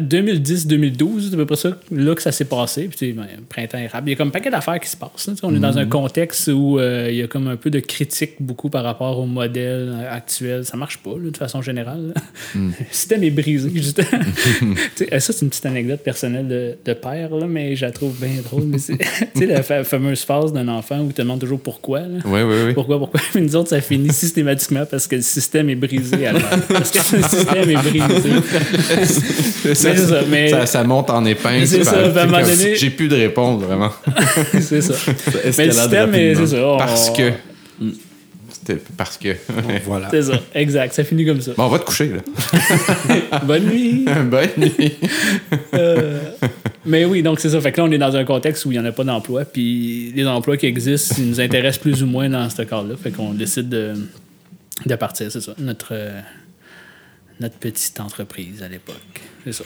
[0.00, 2.88] 2010-2012, c'est à peu près ça, là que ça s'est passé.
[2.88, 4.08] Puis, ben, printemps érable.
[4.08, 5.30] Il y a comme un paquet d'affaires qui se passent.
[5.42, 5.90] on est dans un mhm.
[5.90, 9.26] contexte où euh, il y a comme un peu de critique beaucoup par rapport au
[9.26, 10.64] modèle actuel.
[10.64, 12.14] Ça marche pas, de façon générale.
[12.54, 12.72] Mhm.
[12.80, 14.06] Le système est brisé, justement.
[14.96, 18.42] ça, c'est une petite anecdote personnelle de, de père, là, mais je la trouve bien
[18.42, 18.70] drôle.
[18.76, 18.96] tu
[19.34, 22.00] sais, la fameuse phase d'un enfant où il te demande toujours pourquoi.
[22.24, 22.74] Oui, oui, oui.
[22.74, 23.20] Pourquoi, pourquoi?
[23.34, 26.26] Mais nous autres, ça finit systématiquement parce que le système est brisé.
[26.26, 26.42] Alors.
[26.68, 27.65] Parce que le système
[30.66, 31.66] ça, monte en épingle.
[31.66, 31.96] C'est ça,
[32.74, 33.90] J'ai plus de réponse, vraiment.
[34.60, 34.94] c'est ça.
[35.56, 36.76] mais le système, c'est ça.
[36.78, 37.32] Parce que.
[38.96, 39.36] Parce que.
[39.84, 40.08] voilà.
[40.10, 40.94] C'est ça, exact.
[40.94, 41.52] Ça finit comme ça.
[41.56, 43.40] Bon, on va te coucher, là.
[43.44, 44.04] Bonne nuit.
[44.24, 44.94] Bonne nuit.
[45.74, 46.20] Euh,
[46.84, 47.60] mais oui, donc c'est ça.
[47.60, 49.44] Fait que là, on est dans un contexte où il n'y en a pas d'emploi.
[49.44, 52.94] Puis les emplois qui existent, ils nous intéressent plus ou moins dans ce cas-là.
[53.00, 53.94] Fait qu'on décide de,
[54.84, 55.54] de partir, c'est ça.
[55.58, 55.88] Notre.
[55.92, 56.20] Euh,
[57.40, 58.96] notre petite entreprise à l'époque.
[59.44, 59.64] C'est ça.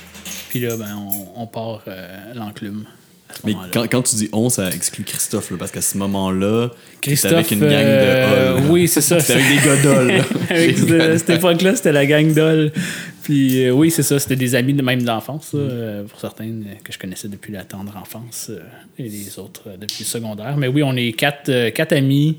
[0.48, 2.85] Puis là, ben, on, on part euh, l'enclume.
[3.30, 6.70] à Mais quand, quand tu dis on, ça exclut Christophe, là, parce qu'à ce moment-là,
[7.00, 8.70] Christophe, avec une gang euh, de halls.
[8.70, 9.20] oui, c'est ça.
[9.20, 10.24] C'était avec des là.
[10.50, 12.72] Avec ce- cette époque-là, c'était la gang d'Ol.
[13.22, 16.48] Puis euh, oui, c'est ça, c'était des amis de même d'enfance, ça, euh, pour certains
[16.48, 18.59] euh, que je connaissais depuis la tendre enfance euh,
[18.98, 20.56] et les autres euh, depuis le secondaire.
[20.56, 22.38] Mais oui, on est quatre, euh, quatre amis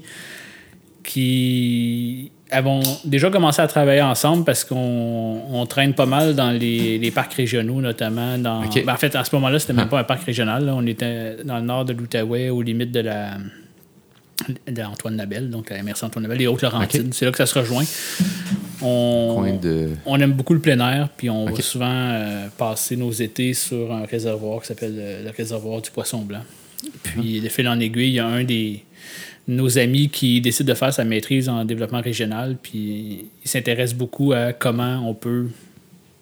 [1.04, 6.98] qui avons déjà commencé à travailler ensemble parce qu'on on traîne pas mal dans les,
[6.98, 8.38] les parcs régionaux, notamment.
[8.38, 10.66] Dans, ben, en fait, à ce moment-là, c'était même pas un parc régional.
[10.66, 10.76] là.
[10.76, 13.38] On était dans le nord de l'Outaouais, aux limites de la
[14.68, 17.14] d'Antoine Nabel, donc la MRC Antoine Nabel, les Hautes-Laurentides.
[17.14, 17.84] C'est là que ça se rejoint.
[18.82, 19.90] On, de.
[20.08, 23.94] on aime beaucoup le plein air, puis on va souvent euh, passer nos étés sur
[23.94, 26.42] un réservoir qui s'appelle le, le réservoir du Poisson Blanc.
[27.04, 28.84] Puis, de fil en aiguille, il y a un des
[29.47, 34.34] nos amis qui décide de faire sa maîtrise en développement régional, puis il s'intéresse beaucoup
[34.34, 35.47] à comment on peut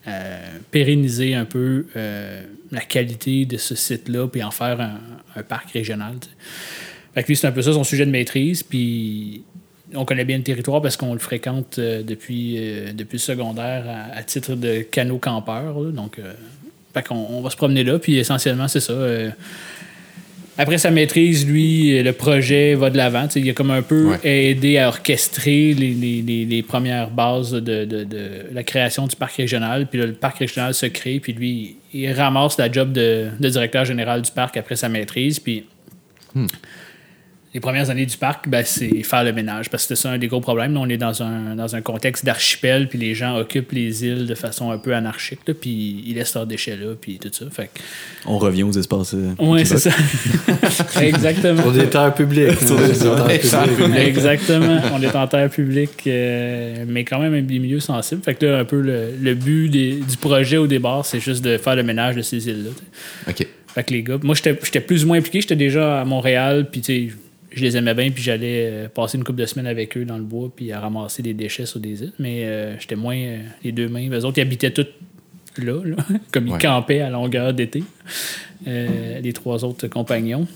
[0.08, 0.40] euh,
[0.72, 6.16] pérenniser un peu euh, la qualité de ce site-là, puis en faire un, parc régional.
[7.14, 9.44] Fait lui, c'est un peu ça son sujet de maîtrise, puis
[9.94, 12.60] on connaît bien le territoire parce qu'on le fréquente euh, depuis,
[12.94, 15.76] depuis le secondaire à, titre de canot campeur.
[15.92, 16.20] donc,
[16.94, 18.94] fait on va se promener là, puis essentiellement, c'est ça.
[20.62, 23.28] Après sa maîtrise, lui, le projet va de l'avant.
[23.36, 24.50] Il a comme un peu Ouais.
[24.52, 28.20] aidé à orchestrer les, les- les- les premières bases de, de- de
[28.54, 29.88] la création du parc régional.
[29.88, 33.50] Puis là, le parc régional se crée, puis lui, il ramasse la job de, de
[33.50, 35.40] directeur général du parc après sa maîtrise.
[35.40, 35.64] Puis
[37.54, 39.70] les premières années du parc, ben, c'est faire le ménage.
[39.72, 40.74] Parce que c'est ça un des gros problèmes.
[40.76, 44.28] Là, on est dans un, dans un contexte d'archipel, puis les gens occupent les îles
[44.28, 47.46] de façon un peu anarchique, là, puis ils laissent leurs déchets là, puis tout ça.
[47.52, 47.80] Fait que-
[48.28, 49.16] On revient aux espaces.
[49.16, 49.80] euh, Ouais, Québec.
[49.84, 51.02] c'est ça.
[51.02, 51.72] Exactement.
[51.72, 52.60] Des terres publiques.
[52.66, 53.98] Sur des terres publiques.
[54.00, 54.82] Exactement.
[54.94, 58.22] On est en terre publique, euh, mais quand même des milieux sensibles.
[58.24, 61.44] Fait que là, un peu le, le but des- du projet au départ, c'est juste
[61.44, 62.70] de faire le ménage de ces îles-là.
[63.30, 63.48] OK.
[63.74, 65.42] Fait que les gars, moi, j'étais j'étais plus ou moins impliqué.
[65.42, 67.14] J'étais déjà à Montréal, puis tu sais,
[67.60, 70.18] je les aimais bien, puis j'allais euh, passer une couple de semaines avec eux dans
[70.18, 72.14] le bois, puis à ramasser des déchets sur des îles.
[72.20, 74.10] Mais euh, j'étais moins euh, les deux mains.
[74.10, 74.88] Les autres, ils habitaient tous
[75.58, 75.96] là, là,
[76.32, 76.60] comme ils Ouais.
[76.60, 77.84] campaient à longueur d'été,
[78.68, 80.48] euh, les trois autres compagnons.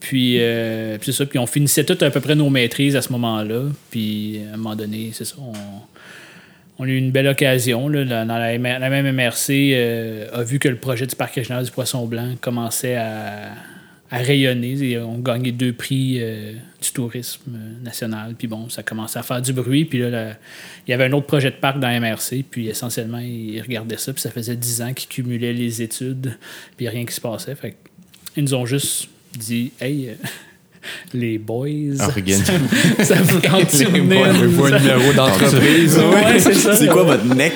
[0.00, 1.26] Puis, puis c'est ça.
[1.26, 3.64] Puis on finissait toutes à peu près nos maîtrises à ce moment-là.
[3.90, 5.36] Puis à un moment donné, c'est ça.
[5.38, 5.52] On,
[6.78, 7.86] on a eu une belle occasion.
[7.88, 11.62] Là, dans dans la, même MRC euh, a vu que le projet du Parc régional
[11.66, 13.50] du Poisson Blanc commençait à,
[14.10, 14.82] à rayonner.
[14.82, 18.34] Et on gagné deux prix euh, du tourisme national.
[18.36, 19.84] Puis bon, ça commençait à faire du bruit.
[19.84, 20.34] Puis là,
[20.86, 22.44] il y avait un autre projet de parc dans MRC.
[22.50, 24.12] Puis essentiellement, ils regardaient ça.
[24.12, 26.36] Puis ça faisait dix ans qu'ils cumulaient les études.
[26.76, 27.54] Puis rien qui se passait.
[27.54, 27.76] Fait
[28.36, 30.12] ils nous ont juste dit Hey, euh,
[31.14, 31.68] les boys,
[32.00, 32.44] Organise.
[33.02, 35.98] ça vous tente-tu de venir un numéro d'entreprise.
[35.98, 36.74] Ouais, c'est ça.
[36.74, 37.52] C'est quoi votre neck?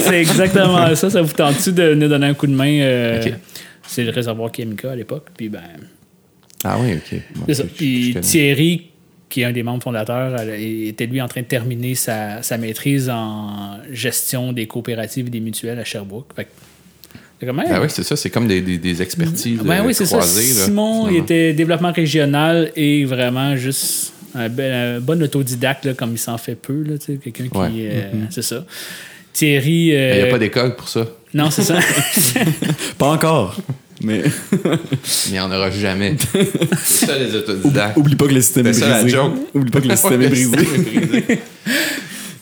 [0.00, 1.08] c'est exactement ça.
[1.08, 2.80] Ça vous tente-tu de nous donner un coup de main?
[2.80, 3.22] euh.
[3.88, 5.28] C'est le réservoir Chemica à l'époque.
[5.36, 5.62] Puis ben,
[6.62, 7.20] Ah oui, OK.
[7.34, 7.64] Bon, c'est ça.
[7.64, 8.16] Puis.
[8.20, 8.90] Thierry,
[9.28, 13.10] qui est un des membres fondateurs, était lui en train de terminer sa, sa maîtrise
[13.10, 16.32] en gestion des coopératives et des mutuelles à Sherbrooke.
[16.34, 16.50] Fait que,
[17.40, 18.16] c'est comme, hey, Ah oui, c'est ça.
[18.16, 20.16] C'est comme des, des, des expertises Ben euh, oui, c'est ça.
[20.16, 26.12] croisées, là, Simon, il était développement régional et vraiment juste un, bon autodidacte, là, comme
[26.12, 26.84] il s'en fait peu.
[27.06, 27.86] Quelqu'un qui.
[27.86, 28.64] Euh, C'est ça.
[29.32, 29.94] Thierry.
[29.94, 31.06] euh, Il n'y a pas d'école pour ça.
[31.34, 31.78] Non, c'est ça.
[32.98, 33.56] Pas encore.
[34.02, 34.70] Mais Mais
[35.26, 36.16] il n'y en aura jamais.
[36.84, 37.96] c'est ça, les autodidactes.
[37.96, 39.16] oublie pas que le système est C'est ça, la brisé.
[39.16, 39.32] joke.
[39.54, 40.56] Oublie pas que le système est brisé.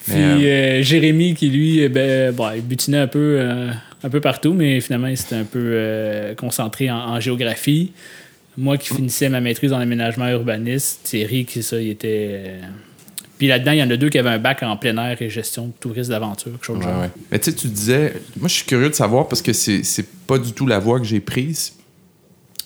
[0.06, 0.38] Puis euh,
[0.78, 3.70] euh, Jérémy, qui lui, ben, bon, il butinait un peu, euh,
[4.04, 7.92] un peu partout, mais finalement, il s'était un peu euh, concentré en, en géographie.
[8.58, 12.40] Moi qui finissais ma maîtrise en aménagement urbaniste, Thierry, qui ça, il était.
[13.38, 15.28] Puis là-dedans, il y en a deux qui avaient un bac en plein air et
[15.28, 17.00] gestion de tourisme d'aventure, quelque chose de Ouais, genre.
[17.02, 17.10] ouais.
[17.30, 20.06] Mais tu sais, tu disais, moi je suis curieux de savoir parce que c'est c'est
[20.26, 21.74] pas du tout la voie que j'ai prise.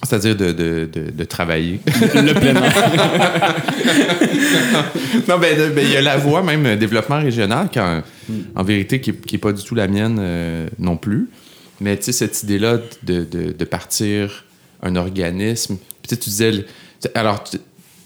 [0.02, 1.78] C'est-à-dire de, de, de, de travailler.
[1.87, 2.72] le plein air.
[5.28, 8.02] non, ben, ben, il y a la voie même euh, développement régional, qui en,
[8.54, 11.28] en vérité, qui n'est pas du tout la mienne euh, non plus.
[11.80, 14.44] Mais tu sais, cette idée-là de, partir
[14.83, 15.76] un organisme.
[15.76, 16.64] Puis tu sais, tu disais,
[17.14, 17.44] alors,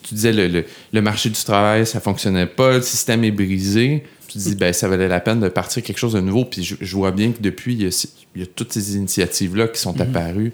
[0.05, 4.05] tu, disais le, le, le marché du travail, ça fonctionnait pas, le système est brisé.
[4.29, 6.45] Tu dis, ben, ça valait la peine de partir quelque chose de nouveau.
[6.45, 8.97] Puis je, je vois bien que depuis, il y a, il y a toutes ces
[8.97, 10.53] initiatives-là qui sont apparues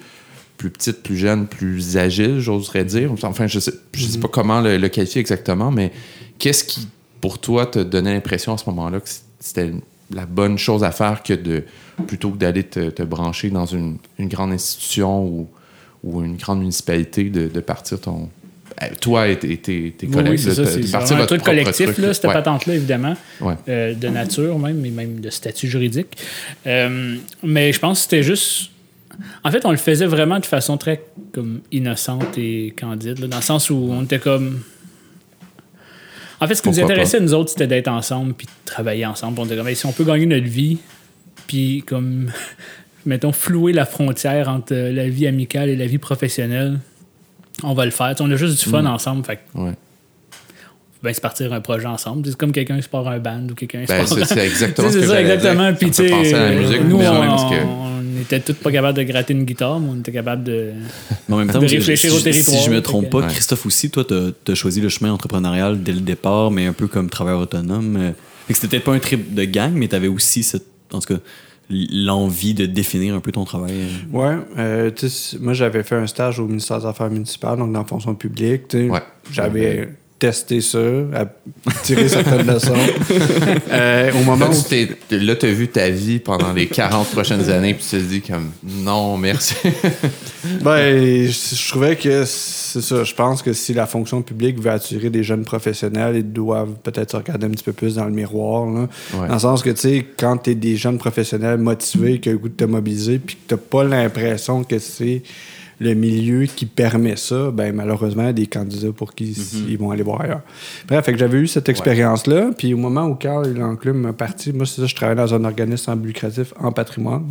[0.60, 3.10] plus petites, plus jeunes, plus agiles, j'oserais dire.
[3.22, 5.90] Enfin, je sais, je sais pas comment le, le qualifier exactement, mais
[6.38, 6.86] qu'est-ce qui,
[7.22, 9.08] pour toi, te donnait l'impression à ce moment-là que
[9.38, 9.72] c'était
[10.10, 11.62] la bonne chose à faire que de
[12.06, 15.48] plutôt que d'aller te, te brancher dans une, une grande institution ou,
[16.04, 18.28] ou une grande municipalité, de, de partir ton
[19.00, 20.32] toi et tes, tes- collègues.
[20.32, 20.64] oui, c'est ça.
[20.66, 22.32] C'est un truc collectif, truc, là, cette Ouais.
[22.32, 23.14] patente-là, évidemment.
[23.40, 23.54] Ouais.
[23.68, 26.16] euh, de nature même, et même de statut juridique.
[26.66, 28.70] Euh, mais je pense que c'était juste...
[29.44, 33.36] En fait, on le faisait vraiment de façon très comme innocente et candide, là, dans
[33.36, 34.60] le sens où on était comme...
[36.40, 39.38] En fait, ce qui nous intéressait, nous autres, c'était d'être ensemble puis de travailler ensemble.
[39.40, 40.78] On était comme, Hey, si on peut gagner notre vie,
[41.46, 42.30] puis comme,
[43.06, 46.78] mettons, flouer la frontière entre euh, la vie amicale et la vie professionnelle,
[47.62, 48.14] on va le faire.
[48.20, 49.24] On a juste du fun ensemble.
[49.24, 49.72] Fait Ouais.
[51.02, 52.26] ben, se partir un projet ensemble.
[52.26, 54.24] C'est comme quelqu'un qui se part un band ou quelqu'un qui se Ben, part- c'est
[54.34, 55.72] c'est exactement ce que c'est ça, exactement.
[55.74, 56.02] Puis, tu
[56.84, 59.88] nous, on, même, parce que- on était tous pas capables de gratter une guitare, mais
[59.90, 60.72] on était capables de.
[61.28, 63.28] Mais en même temps, de réfléchir si, au territoire, Si je me trompe pas, Ouais.
[63.28, 66.86] Christophe aussi, toi, tu as, choisi le chemin entrepreneurial dès le départ, mais un peu
[66.86, 67.96] comme travailleur autonome.
[67.96, 68.10] euh.
[68.46, 71.00] Fait que c'était peut-être pas un trip de gang, mais tu avais aussi cette, en
[71.00, 71.20] tout cas,
[71.70, 73.72] l'envie de définir un peu ton travail?
[74.12, 77.72] Ouais, euh, tu sais, moi j'avais fait un stage au ministère des Affaires municipales, donc
[77.72, 78.68] dans la fonction publique.
[78.68, 78.90] tu sais.
[78.90, 79.02] Ouais.
[79.32, 80.78] J'avais testé ça,
[81.14, 81.24] à
[81.82, 82.74] tirer certaines leçons.
[83.72, 84.62] Euh, au moment Là, où.
[84.68, 87.96] tu t'es- là, tu as vu ta vie pendant les 40 prochaines années, puis tu
[87.96, 89.54] te dis comme non, merci.
[90.62, 92.24] Ben, je, je trouvais que
[92.70, 93.04] c'est ça.
[93.04, 97.10] Je pense que si la fonction publique veut attirer des jeunes professionnels, ils doivent peut-être
[97.10, 98.66] se regarder un petit peu plus dans le miroir.
[98.66, 98.88] Là.
[99.14, 99.28] Ouais.
[99.28, 102.32] Dans le sens que, tu sais, quand tu es des jeunes professionnels motivés, qui ont
[102.32, 105.22] le goût de te mobiliser, puis que tu pas l'impression que c'est
[105.80, 109.34] le milieu qui permet ça, ben malheureusement, il y a des candidats pour qui
[109.68, 110.42] ils vont aller voir ailleurs.
[110.86, 114.52] Bref, fait que j'avais eu cette expérience-là, puis au moment où Carl L'Enclume m'a parti,
[114.52, 117.24] moi, c'est ça, je travaillais dans un organisme sans but lucratif en patrimoine,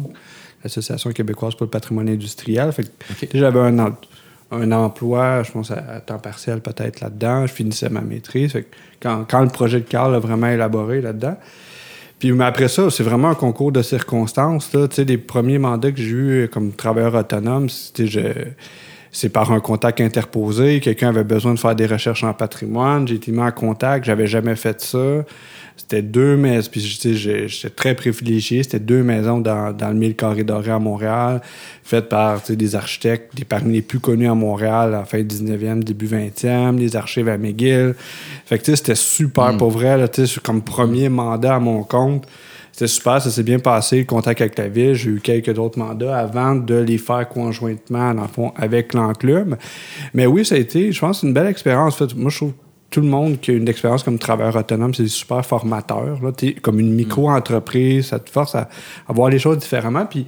[0.63, 2.71] l'Association québécoise pour le patrimoine industriel.
[2.71, 3.95] Fait que j'avais un, em-
[4.51, 7.45] un emploi, je pense, à, temps partiel peut-être là-dedans.
[7.47, 8.51] Je finissais ma maîtrise.
[8.53, 11.37] Fait que quand, quand le projet de Carl a vraiment élaboré là-dedans,
[12.17, 14.73] puis mais après ça, c'est vraiment un concours de circonstances.
[14.73, 14.87] Là.
[14.97, 18.19] Les premiers mandats que j'ai eus comme travailleur autonome, c'était je-
[19.11, 20.79] c'est par un contact interposé.
[20.79, 23.07] Quelqu'un avait besoin de faire des recherches en patrimoine.
[23.07, 24.05] J'ai été mis en contact.
[24.05, 25.23] J'avais jamais fait ça.
[25.77, 26.67] C'était deux maisons.
[26.71, 28.61] Puis tu sais, j'ai- j'étais très privilégié.
[28.63, 31.41] C'était deux maisons dans, dans le mille carré doré à Montréal,
[31.83, 35.19] faites par tu sais, des architectes, des parmi les plus connus à Montréal, en fin
[35.21, 37.95] 19e, début 20e, les archives à McGill.
[38.45, 39.97] Fait que tu sais, c'était super pour vrai.
[39.97, 42.27] Là, tu sais, comme premier mandat à mon compte.
[42.79, 44.93] C'était super, ça s'est bien passé, le contact avec la ville.
[44.93, 49.57] J'ai eu quelques autres mandats avant de les faire conjointement, dans le fond, avec l'enclume.
[50.13, 51.99] Mais oui, ça a été, je pense, une belle expérience.
[52.15, 52.53] Moi, je trouve
[52.89, 56.19] tout le monde qui a une expérience comme travailleur autonome, c'est super formateur.
[56.23, 56.31] Là.
[56.61, 58.69] Comme une micro-entreprise, ça te force à,
[59.09, 60.05] à voir les choses différemment.
[60.05, 60.25] Puis,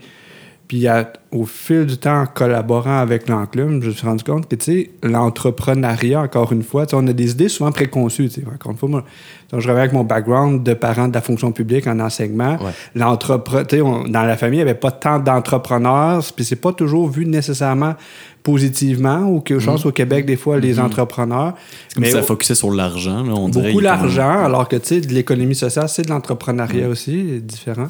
[0.72, 4.48] puis à- au fil du temps, en collaborant avec l'enclume, je me suis rendu compte
[4.48, 8.30] que, tu sais, l'entrepreneuriat, encore une fois, on a des idées souvent préconçues.
[8.30, 8.48] tu sais.
[8.48, 9.04] Encore une fois, moi,
[9.52, 12.54] donc, je reviens avec mon background de parent de la fonction publique en enseignement.
[12.64, 12.72] Ouais.
[12.94, 17.10] Tu sais, dans la famille, il n'y avait pas tant d'entrepreneurs, puis c'est pas toujours
[17.10, 17.96] vu nécessairement
[18.42, 21.54] positivement, ou quelque chose au Québec, des fois, les entrepreneurs.
[21.90, 23.72] C'est comme Mais ça focusait sur l'argent, là, on dirait.
[23.72, 27.90] beaucoup l'argent, alors que, tu sais, de l'économie sociale, c'est de l'entrepreneuriat aussi, c'est différent.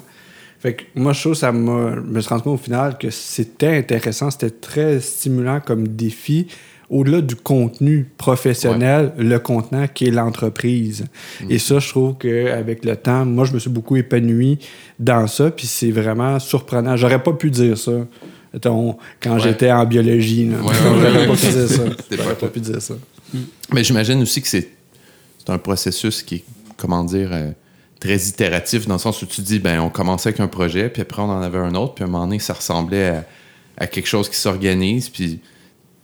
[0.61, 1.95] Fait que moi, je trouve ça m'a.
[1.95, 6.47] Je me suis rendu compte au final que c'était intéressant, c'était très stimulant comme défi.
[6.89, 11.05] Au-delà du contenu professionnel, le contenant qui est l'entreprise.
[11.49, 14.59] Et ça, je trouve qu'avec le temps, moi, je me suis beaucoup épanoui
[14.99, 16.97] dans ça, puis c'est vraiment surprenant.
[16.97, 17.93] J'aurais pas pu dire ça
[19.21, 20.47] quand j'étais en biologie.
[20.47, 20.57] là.
[20.57, 21.83] Ouais, ouais, J'aurais pas pu dire ça.
[22.11, 22.93] J'aurais pas pu dire ça.
[23.73, 24.67] Mais j'imagine aussi que c'est
[25.43, 26.43] c'est un processus qui est,
[26.77, 27.51] comment dire, euh,
[28.01, 31.01] très itératif, dans le sens où tu dis, ben, on commençait avec un projet, puis
[31.03, 33.25] après on en avait un autre, puis à un moment donné, ça ressemblait à,
[33.77, 35.39] à quelque chose qui s'organise, puis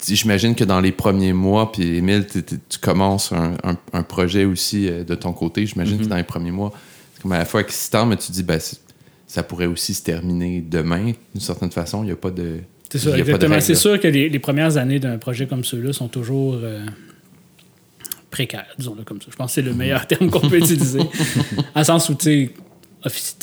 [0.07, 4.87] j'imagine que dans les premiers mois, puis Émile, tu- commences un, un- un projet aussi
[4.87, 6.71] euh, de ton côté, j'imagine que dans les premiers mois,
[7.15, 8.59] c'est comme à la fois excitant, mais tu dis, ben,
[9.25, 12.59] ça pourrait aussi se terminer demain, d'une certaine façon, il n'y a pas de...
[12.89, 13.59] C'est exactement.
[13.75, 16.85] sûr que les, les premières années d'un projet comme ceux-là sont toujours euh,
[18.77, 19.27] disons-le comme ça.
[19.31, 20.99] Je pense que c'est le meilleur terme qu'on peut utiliser.
[21.75, 22.51] En sens où, tu sais,
[23.05, 23.35] offici-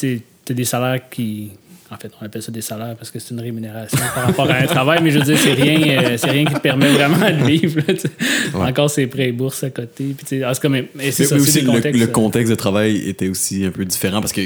[0.44, 1.50] tu as des salaires qui.
[1.90, 4.54] En fait, on appelle ça des salaires parce que c'est une rémunération par rapport à
[4.54, 7.30] un travail, mais je veux dire, c'est rien, euh, c'est rien qui te permet vraiment
[7.30, 7.80] de vivre.
[7.86, 8.66] là.
[8.68, 10.06] Encore ces prêts et bourses à côté.
[10.16, 10.72] Puis, tu sais, ah, c'est comme.
[10.72, 13.70] mais c'est Mais ça, aussi, le, contextes, le euh, contexte de travail était aussi un
[13.70, 14.40] peu différent parce que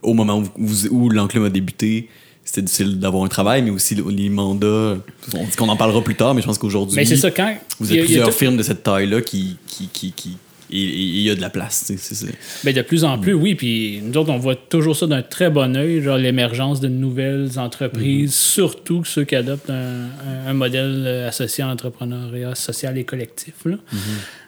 [0.00, 2.08] au moment où, où l'enclume a débuté,
[2.44, 4.96] c'était difficile d'avoir un travail, mais aussi le- les mandats.
[5.34, 7.54] On dit qu'on en parlera plus tard, mais je pense qu'aujourd'hui, Mais c'est ça, quand.
[7.80, 9.88] vous il y êtes a- il y a plusieurs firmes de cette taille-là qui, qui,
[9.88, 10.36] qui,
[10.70, 11.84] il y a de la place.
[11.86, 12.32] c'est- c'est-
[12.64, 13.54] Ben, de plus en plus, oui.
[13.54, 17.58] Puis nous autres, on voit toujours ça d'un très bon œil, genre l'émergence de nouvelles
[17.58, 23.54] entreprises, surtout ceux qui adoptent un, un- un modèle associé à l'entrepreneuriat social et collectif.
[23.66, 23.76] là.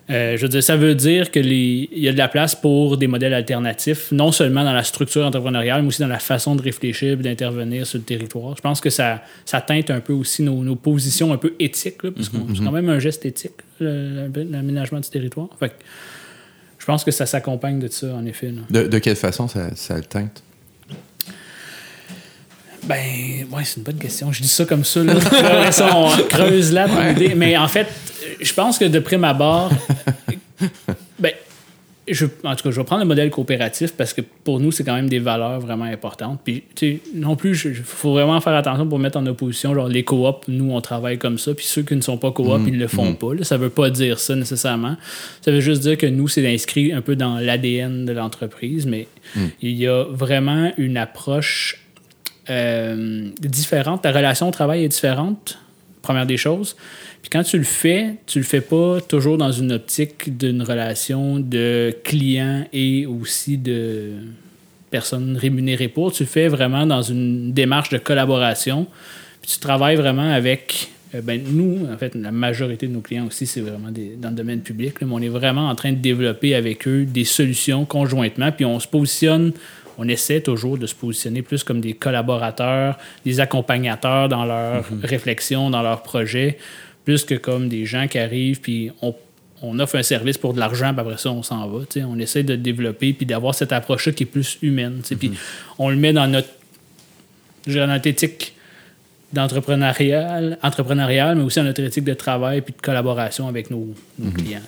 [0.09, 3.09] Euh, je veux dire, ça veut dire qu'il y a de la place pour des
[3.09, 7.15] modèles alternatifs, non seulement dans la structure entrepreneuriale, mais aussi dans la façon de réfléchir
[7.15, 8.57] et d'intervenir sur le territoire.
[8.57, 12.05] Je pense que ça, ça teinte un peu aussi nos, nos positions un peu éthiques,
[12.05, 15.49] là, parce que c'est quand même un geste éthique, l'aménagement du territoire.
[15.59, 15.75] Fait que
[16.79, 18.53] je pense que ça s'accompagne de ça, en effet.
[18.53, 18.83] là.
[18.83, 20.43] De, de quelle façon ça, ça le teinte?
[22.89, 24.33] Ben, ouais, c'est une bonne question.
[24.33, 25.15] Je dis ça comme ça, là.
[25.25, 26.99] Après ça, on creuse là pour.
[27.37, 27.89] Mais en fait,
[28.41, 29.71] je pense que de prime abord,
[31.19, 31.33] ben,
[32.09, 34.85] je, en tout cas, je vais prendre le modèle coopératif parce que pour nous, c'est
[34.85, 36.41] quand même des valeurs vraiment importantes.
[36.45, 39.89] Puis, tu sais, non plus, il faut vraiment faire attention pour mettre en opposition, genre,
[39.89, 42.79] les coops, nous, on travaille comme ça, puis ceux qui ne sont pas coops, ils
[42.79, 43.35] le font pas.
[43.35, 43.43] là.
[43.43, 44.97] Ça veut pas dire ça nécessairement.
[45.43, 49.09] Ça veut juste dire que nous, c'est inscrit un peu dans l'ADN de l'entreprise, mais
[49.61, 51.81] il y a vraiment une approche
[52.51, 54.03] euh, différente.
[54.03, 55.59] Ta relation au travail est différente,
[56.03, 56.77] première des choses.
[57.23, 61.41] Puis quand tu le fais, tu le fais pas toujours dans une optique d'une relation
[61.41, 64.13] de client et aussi de
[64.91, 66.13] personne rémunérée pour.
[66.13, 68.87] Tu le fais vraiment dans une démarche de collaboration.
[69.43, 70.91] Puis tu travailles vraiment avec.
[71.15, 74.35] euh, ben, nous, en fait, la majorité de nos clients aussi, c'est vraiment dans le
[74.37, 74.95] domaine public.
[75.03, 78.53] mais on est vraiment en train de développer avec eux des solutions conjointement.
[78.53, 79.53] Puis on se positionne
[79.99, 85.71] on essaie toujours de se positionner plus comme des collaborateurs, des accompagnateurs dans leurs réflexions,
[85.71, 86.59] dans leurs projets,
[87.05, 89.15] plus que comme des gens qui arrivent, puis on,
[89.63, 91.85] on offre un service pour de l'argent, puis après ça, on s'en va.
[92.07, 95.03] On essaie de développer, puis d'avoir cette approche-là qui est plus humaine.
[95.19, 95.33] Puis
[95.79, 96.49] on le met dans notre,
[97.67, 98.56] dirais, notre éthique
[99.37, 104.31] d'entrepreneurial, entrepreneurial, mais aussi dans notre éthique de travail, puis de collaboration avec nos, nos
[104.31, 104.61] clients.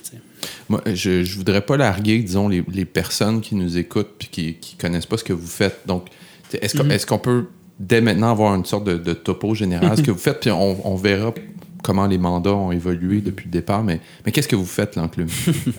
[0.69, 4.55] Moi, je, je voudrais pas larguer, disons, les, les personnes qui nous écoutent puis qui,
[4.55, 5.81] qui connaissent pas ce que vous faites.
[5.87, 6.07] Donc,
[6.49, 7.47] t'sais, est-ce qu'on peut
[7.79, 10.87] dès maintenant avoir une sorte de, de topo général ce que vous faites, puis on,
[10.87, 11.33] on verra
[11.83, 13.83] comment les mandats ont évolué depuis le départ.
[13.83, 15.29] Mais, mais qu'est-ce que vous faites, l'enclume?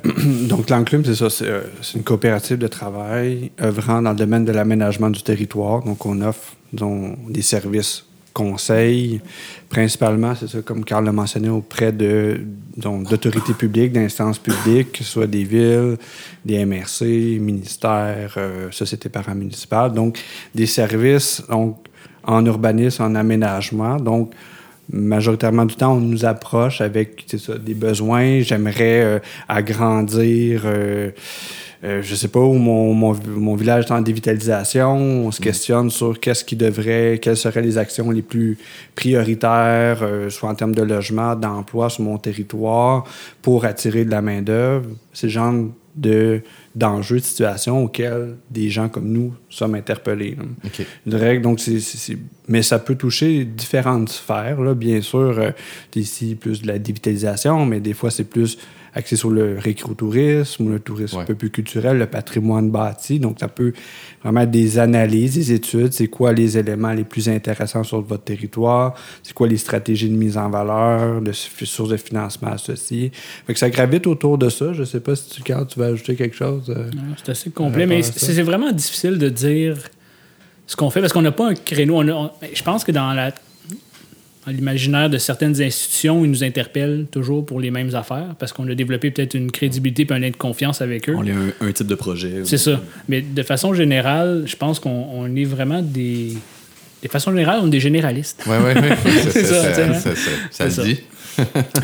[0.47, 4.45] Donc, l'Enclume, c'est ça, c'est euh, c'est une coopérative de travail œuvrant dans le domaine
[4.45, 5.83] de l'aménagement du territoire.
[5.83, 8.05] Donc, on offre disons, des services
[8.39, 9.19] conseils,
[9.69, 12.41] principalement, c'est ça, comme Carl l'a mentionné, auprès de
[12.77, 15.97] d'autorités publiques, d'instances publiques, que ce soit des villes,
[16.45, 19.91] des MRC, ministères, euh, sociétés paramunicipales.
[19.91, 20.17] Donc,
[20.55, 21.75] des services donc,
[22.23, 23.97] en urbanisme, en aménagement.
[23.97, 24.31] Donc,
[24.91, 28.39] majoritairement du temps, on nous approche avec ça, des besoins.
[28.39, 31.11] J'aimerais euh, agrandir, euh,
[31.83, 34.95] euh, je sais pas, où mon, mon, mon village est en dévitalisation.
[34.97, 38.57] On se questionne sur qu'est-ce qui devrait, quelles seraient les actions les plus
[38.95, 43.05] prioritaires, euh, soit en termes de logement, d'emploi sur mon territoire,
[43.41, 44.85] pour attirer de la main-d'œuvre.
[45.13, 45.53] C'est le genre
[45.95, 46.41] de
[46.75, 50.37] d'enjeux, de situations auxquels des gens comme nous sommes interpellés.
[51.07, 54.61] Une règle, donc c'est, c'est- c'est- mais ça peut toucher différentes sphères.
[54.61, 54.73] Là.
[54.75, 55.51] Bien sûr, euh,
[55.95, 58.57] ici, plus de la dévitalisation, mais des fois, c'est plus
[58.99, 61.23] axé sur le récrotourisme ou le tourisme Ouais.
[61.23, 63.19] un peu plus culturel, le patrimoine bâti.
[63.19, 63.73] Donc, ça peut
[64.23, 65.91] vraiment être des analyses, des études.
[65.93, 68.93] C'est quoi les éléments les plus intéressants sur votre territoire?
[69.23, 73.11] C'est quoi les stratégies de mise en valeur, de sources de financement associées?
[73.47, 74.73] Fait que ça gravite autour de ça.
[74.73, 76.69] Je sais pas si tu, Carl, tu vas ajouter quelque chose.
[76.69, 76.89] euh.
[77.23, 79.77] C'est assez complet, mais c'est vraiment difficile de dire
[80.67, 81.95] ce qu'on fait parce qu'on n'a pas un créneau.
[81.97, 83.37] On a- on- je pense que dans la dans
[84.51, 88.75] l'imaginaire de certaines institutions, ils nous interpellent toujours pour les mêmes affaires parce qu'on a
[88.75, 91.15] développé peut-être une crédibilité et un lien de confiance avec eux.
[91.17, 92.41] On a un, un type de projet.
[92.43, 92.81] C'est ça.
[93.07, 96.33] Mais de façon générale, je pense qu'on on est vraiment des.
[97.01, 98.43] De façon générale, on est des généralistes.
[98.45, 99.11] Oui, oui, oui.
[99.29, 100.15] C'est ça, ça,
[100.51, 101.01] ça, le dit.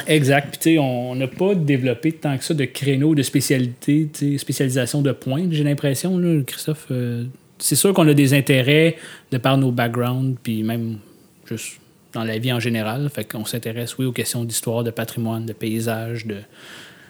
[0.08, 0.49] Exact.
[0.51, 5.01] Puis, tu sais, on n'a pas développé tant que ça de créneaux de spécialité, spécialisation
[5.01, 6.88] de points, j'ai l'impression, Christophe.
[6.91, 7.23] euh,
[7.58, 8.97] c'est sûr qu'on a des intérêts
[9.32, 10.97] de par nos backgrounds, puis même
[11.45, 11.80] juste
[12.15, 13.08] dans la vie en général.
[13.13, 16.38] Fait qu'on s'intéresse, oui, aux questions d'histoire, de patrimoine, de paysage, de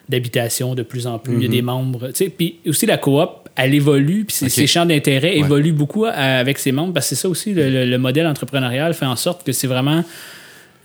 [0.08, 1.34] d'habitation de plus en plus.
[1.38, 2.10] Il y a des membres.
[2.38, 5.40] Puis aussi, la coop, elle évolue, puis ses, champs d'intérêt Ouais.
[5.40, 8.28] évoluent beaucoup à- avec ses membres, parce que c'est ça aussi, le, le- le modèle
[8.28, 10.04] entrepreneurial fait en sorte que c'est vraiment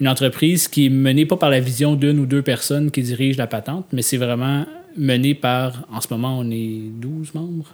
[0.00, 3.36] une entreprise qui est menée pas par la vision d'une ou deux personnes qui dirigent
[3.36, 4.64] la patente, mais c'est vraiment
[4.96, 7.66] mené par, en ce moment, on est 12 membres.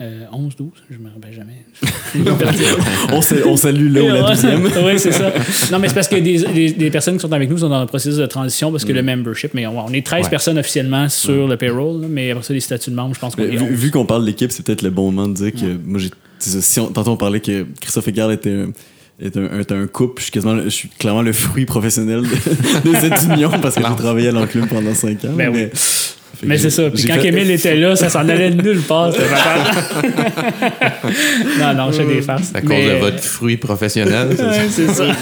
[0.00, 1.64] Euh, 11, 12, je me rappelle jamais.
[3.12, 4.64] on, sal- on salue là où la douzième.
[4.84, 5.32] oui, c'est ça.
[5.72, 7.80] Non, mais c'est parce que des, des- des personnes qui sont avec nous sont dans
[7.80, 10.30] le processus de transition parce que le membership, mais on, on est 13 Ouais.
[10.30, 13.34] personnes officiellement sur le payroll, là, mais après ça, les statuts de membres, je pense
[13.36, 13.70] qu'on Mais est vu, 11.
[13.70, 16.10] vu qu'on parle de l'équipe, c'est peut-être le bon moment de dire que moi, j'ai.
[16.40, 18.72] si on, tantôt, on parlait que Christophe Égard était un,
[19.18, 20.20] est un, est un couple.
[20.20, 23.76] Je suis, quasiment, le- je suis clairement le fruit professionnel de, de cette union parce
[23.76, 25.28] que j'ai travaillé à l'enclume pendant 5 ans.
[25.34, 25.68] Ben oui.
[26.42, 26.90] Mais, Mais c'est ça.
[26.90, 29.10] Puis quand Émile était là, ça s'en allait de nulle part.
[31.60, 32.50] non, non, je fais des farces.
[32.54, 34.28] À cause Mais- de votre fruit professionnel.
[34.70, 35.04] c'est ça?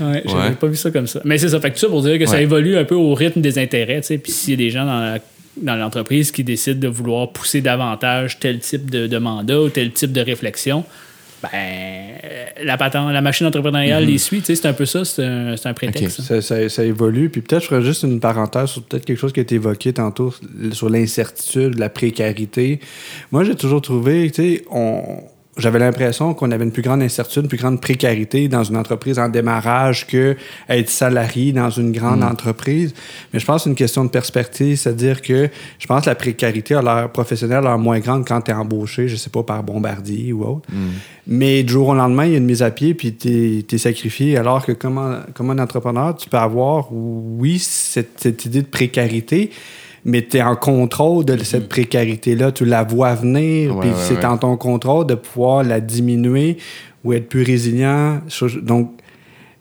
[0.00, 0.50] Ouais, j'avais Ouais.
[0.52, 1.20] pas vu ça comme ça.
[1.24, 1.58] Mais c'est ça.
[1.60, 4.00] Fait que ça pour dire que ça évolue un peu au rythme des intérêts.
[4.02, 4.18] tu sais.
[4.18, 5.18] Puis s'il y a des gens dans la-
[5.60, 9.90] dans l'entreprise qui décident de vouloir pousser davantage tel type de, de mandat ou tel
[9.92, 10.84] type de réflexion,
[11.52, 14.40] ben, la, patente, la machine entrepreneuriale les suit.
[14.40, 15.04] tu sais, C'est un peu ça.
[15.04, 16.22] C'est un, c'est un prétexte.
[16.22, 17.30] Ça, ça- ça évolue.
[17.30, 19.92] Puis peut-être je ferais juste une parenthèse sur peut-être quelque chose qui a été évoqué
[19.92, 20.34] tantôt
[20.72, 22.80] sur l'incertitude, la précarité.
[23.32, 25.02] Moi, j'ai toujours trouvé, tu sais, on.
[25.56, 29.20] J'avais l'impression qu'on avait une plus grande incertitude, une plus grande précarité dans une entreprise
[29.20, 30.36] en démarrage que
[30.68, 32.92] être salarié dans une grande entreprise.
[33.32, 35.48] Mais je pense que c'est une question de perspective, c'est-à-dire que
[35.78, 39.06] je pense que la précarité a l'air professionnelle l'air moins grande quand tu es embauché,
[39.06, 40.68] je sais pas, par Bombardier ou autre.
[41.28, 43.78] Mais du jour au lendemain, il y a une mise à pied, puis tu es,
[43.78, 44.36] sacrifié.
[44.36, 48.66] Alors que comme, un- comme un entrepreneur, tu peux avoir, oui, cette, cette idée de
[48.66, 49.50] précarité,
[50.04, 52.52] mais tu es en contrôle de cette précarité-là.
[52.52, 54.24] Tu la vois venir, Ouais, puis ouais, c'est ouais.
[54.26, 56.58] en ton contrôle de pouvoir la diminuer
[57.04, 58.20] ou être plus résilient.
[58.62, 58.92] Donc,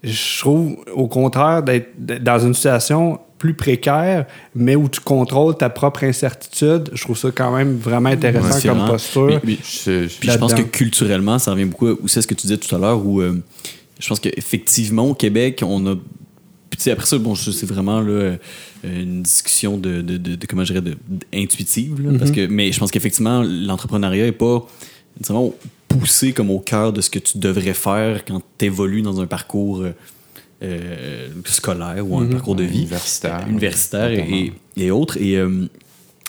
[0.04, 1.92] je trouve au contraire d'être
[2.24, 4.26] dans une situation plus précaire,
[4.56, 6.90] mais où tu contrôles ta propre incertitude.
[6.94, 9.28] Je trouve ça quand même vraiment intéressant Ouais, c'est comme vraiment- posture.
[9.28, 12.28] mais- mais- Je- je- Puis je pense que culturellement, ça revient beaucoup aussi à ce
[12.28, 13.42] que tu disais tout à l'heure, où euh,
[14.00, 15.96] je pense qu'effectivement, au Québec, on a.
[16.74, 18.38] Puis tu sais, après ça, bon, c'est vraiment là, euh,
[18.84, 20.98] une discussion de, de, de- de- comment je dirais, de,
[21.32, 22.02] intuitive.
[22.02, 24.66] là, parce que, mais je pense qu'effectivement, l'entrepreneuriat n'est pas
[25.16, 25.54] nécessairement
[25.88, 29.28] poussé comme au cœur de ce que tu devrais faire quand tu évolues dans un
[29.28, 29.92] parcours euh,
[30.64, 33.46] euh, scolaire ou un parcours de vie Universitaire.
[33.48, 35.18] universitaire et, et autres.
[35.22, 35.68] Et, euh,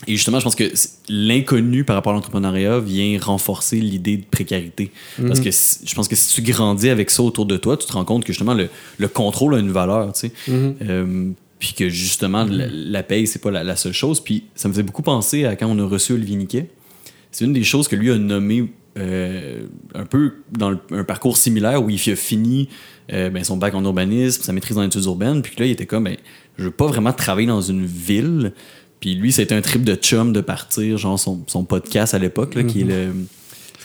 [0.06, 0.72] et justement, je pense que
[1.08, 4.90] l'inconnu par rapport à l'entrepreneuriat vient renforcer l'idée de précarité.
[5.26, 7.86] Parce que si- je pense que si tu grandis avec ça autour de toi, tu
[7.86, 10.32] te rends compte que justement le, le contrôle a une valeur, tu sais.
[10.48, 14.20] Euh, puis que justement, la, la paye, c'est pas la, la seule chose.
[14.20, 16.68] Puis ça me faisait beaucoup penser à quand on a reçu Olivier Niquet.
[17.30, 19.62] C'est une des choses que lui a nommé euh,
[19.94, 22.68] un peu dans le- un parcours similaire où il a fini
[23.12, 25.72] euh, ben, son bac en urbanisme, sa maîtrise en études urbaines, puis que là, il
[25.72, 26.16] était comme, ben,
[26.58, 28.52] je veux pas vraiment travailler dans une ville.
[29.04, 32.54] Puis lui, c'était un trip de chum de partir, genre son, son podcast à l'époque,
[32.54, 33.08] là, qui est le.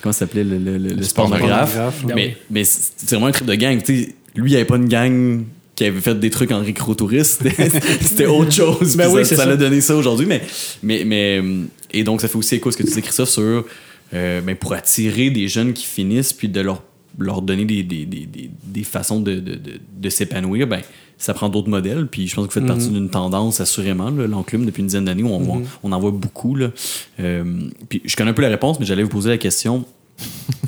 [0.00, 1.72] Comment ça s'appelait, le, le, le- le spornographe.
[1.72, 2.32] spornographe, Mais, oui.
[2.48, 3.82] mais c'est vraiment un trip de gang.
[3.82, 4.14] tu sais.
[4.34, 5.42] lui, il avait pas une gang
[5.76, 7.42] qui avait fait des trucs en récro-touriste.
[7.42, 7.68] C'était
[8.00, 8.96] c'était autre chose.
[8.96, 9.48] Ben oui, ça c'est ça ça.
[9.50, 10.24] l'a donné ça aujourd'hui.
[10.24, 10.40] Mais,
[10.82, 13.28] mais, mais, euh, et donc, ça fait aussi écho à ce que tu disais, Christophe,
[13.28, 13.66] sur
[14.14, 16.82] euh, ben, pour attirer des jeunes qui finissent puis de leur,
[17.18, 20.80] leur donner des, des, des, des, des façons de, de, de, de s'épanouir, ben,
[21.20, 22.06] ça prend d'autres modèles.
[22.08, 25.22] Puis je pense que vous faites partie d'une tendance, assurément, l'enclume, depuis une dizaine d'années,
[25.22, 26.56] où on, voit- on en voit beaucoup.
[26.56, 26.70] Là.
[27.20, 27.44] Euh,
[27.88, 29.84] puis je connais un peu la réponse, mais j'allais vous poser la question.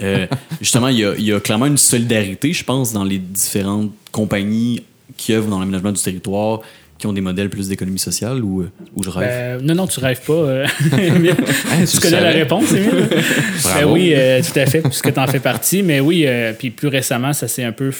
[0.00, 0.26] Euh,
[0.60, 3.90] justement, il y, a, il y a clairement une solidarité, je pense, dans les différentes
[4.12, 4.82] compagnies
[5.16, 6.60] qui œuvrent dans l'aménagement du territoire,
[7.02, 8.64] qui ont des modèles plus d'économie sociale ou,
[8.96, 9.58] ou je rêve?
[9.58, 10.32] Ben, non, non, tu rêves pas.
[10.32, 10.66] euh,
[10.98, 11.34] Émile.
[11.36, 13.08] tu tu connais la réponse, Émile?
[13.74, 15.82] Ben oui, euh, tout à fait, puisque tu en fais partie.
[15.82, 17.90] Mais oui, euh, puis plus récemment, ça s'est un peu.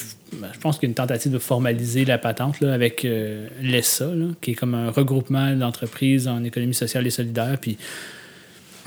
[0.41, 3.49] ben, Je pense qu'il y a une tentative de formaliser la patente là, avec euh,
[3.61, 7.77] l'ESSA, là, qui est comme un regroupement d'entreprises en économie sociale et solidaire, puis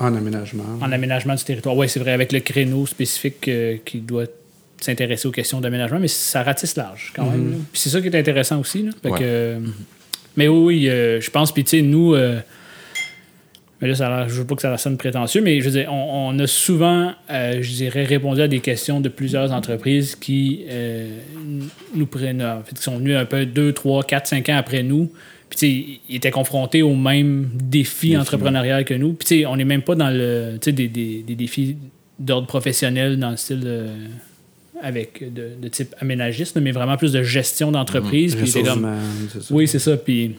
[0.00, 0.64] En aménagement.
[0.80, 1.76] en aménagement du territoire.
[1.76, 4.24] Oui, c'est vrai, avec le créneau spécifique euh, qui doit
[4.80, 7.50] s'intéresser aux questions d'aménagement, mais ça ratisse large quand même.
[7.52, 7.56] là.
[7.72, 8.82] Puis c'est ça qui est intéressant aussi.
[8.82, 8.90] là.
[9.02, 9.18] Fait Ouais.
[9.18, 9.58] que, euh,
[10.36, 12.40] mais oui, euh, je pense, puis tu sais, nous, euh,
[13.80, 16.30] mais là, ça je veux pas que ça sonne prétentieux, mais je veux dire, on,
[16.34, 21.18] on a souvent, euh, je dirais, répondu à des questions de plusieurs entreprises qui euh,
[21.94, 24.82] nous prennent, en fait, qui sont venus un peu 2, 3, 4, 5 ans après
[24.82, 25.12] nous.
[25.50, 29.12] Puis, tu sais, ils étaient confrontés aux mêmes défis entrepreneuriaux que nous.
[29.12, 31.76] Puis, tu sais, on n'est même pas dans le, tu sais, des, des, des défis
[32.18, 33.60] d'ordre professionnel dans le style
[34.82, 38.34] avec de, de type aménagiste, mais vraiment plus de gestion d'entreprise.
[38.34, 38.86] Ressources comme-
[39.50, 39.96] oui, c'est ça.
[39.96, 40.36] Puis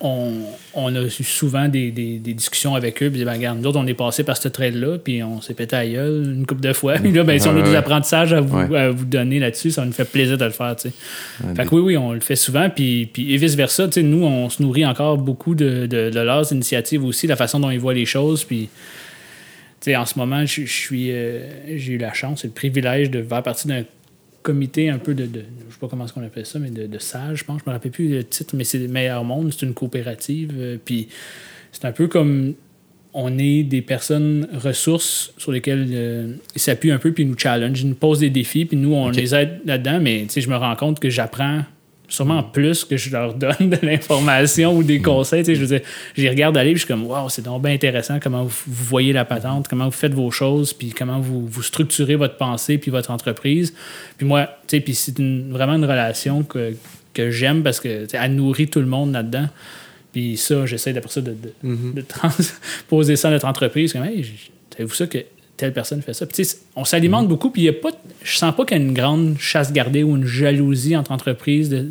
[0.00, 0.32] on,
[0.74, 3.10] on a eu souvent des, des- des discussions avec eux.
[3.10, 5.76] Puis, ben, regarde, nous autres, on est passé par ce trail-là, puis on s'est pété
[5.76, 6.94] à gueule une couple de fois.
[6.98, 8.78] Puis là, ben, si on a des apprentissages à vous, Ouais.
[8.78, 10.74] à vous donner là-dessus, ça nous fait plaisir de le faire.
[10.78, 10.90] Fait
[11.64, 12.68] que oui, oui, on le fait souvent.
[12.68, 17.04] Puis, puis et vice-versa, nous, on se nourrit encore beaucoup de, de, de leurs initiatives
[17.04, 18.42] aussi, la façon dont ils voient les choses.
[18.44, 18.68] Puis,
[19.88, 21.40] en ce moment, je, suis, euh,
[21.76, 23.84] j'ai eu la chance et le privilège de faire partie d'un
[24.42, 26.86] comité un peu de, de- je sais pas comment est-ce qu'on appelle ça, mais de,
[26.86, 29.66] de SAGE, je pense, je me rappelle plus le titre, mais c'est Meilleur Monde, c'est
[29.66, 30.52] une coopérative.
[30.56, 31.08] euh, puis
[31.72, 32.54] c'est un peu comme
[33.18, 37.38] on est des personnes ressources sur lesquelles euh, ils s'appuient un peu, puis ils nous
[37.38, 40.56] challenge, ils nous posent des défis, puis nous, on les aide là-dedans, mais je me
[40.56, 41.62] rends compte que j'apprends
[42.08, 45.42] sûrement plus que je leur donne de l'information ou des conseils.
[45.42, 45.80] Tu sais, je veux dire,
[46.16, 48.84] j'y regarde aller, puis je suis comme, waouh, c'est donc bien intéressant comment vous, vous
[48.84, 52.78] voyez la patente, comment vous faites vos choses, puis comment vous, vous structurez votre pensée,
[52.78, 53.74] puis votre entreprise.
[54.16, 56.74] Puis moi, tu sais, puis c'est une- vraiment une relation que,
[57.14, 59.48] que j'aime parce que tu sais, elle nourrit tout le monde là-dedans.
[60.12, 61.32] Puis ça, j'essaie d'après ça de,
[61.62, 63.92] de, de transposer ça à notre entreprise.
[63.92, 64.24] Comme, hey,
[64.72, 65.18] savez-vous ça que
[65.56, 66.26] telle personne fait ça?
[66.26, 67.90] Puis, on s'alimente beaucoup, puis il y a pas,
[68.22, 71.68] je sens pas qu'il y a une grande chasse gardée ou une jalousie entre entreprises.
[71.70, 71.90] De,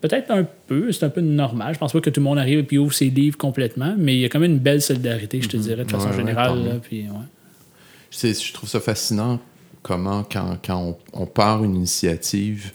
[0.00, 1.72] Peut-être un peu, c'est un peu normal.
[1.72, 4.14] Je pense pas que tout le monde arrive et puis ouvre ses livres complètement, mais
[4.14, 6.62] il y a quand même une belle solidarité, je te dirais, de façon Ouais, générale.
[6.62, 8.32] là, puis, ouais.
[8.32, 9.40] Je trouve ça fascinant
[9.82, 12.72] comment, quand, quand on, on part une initiative,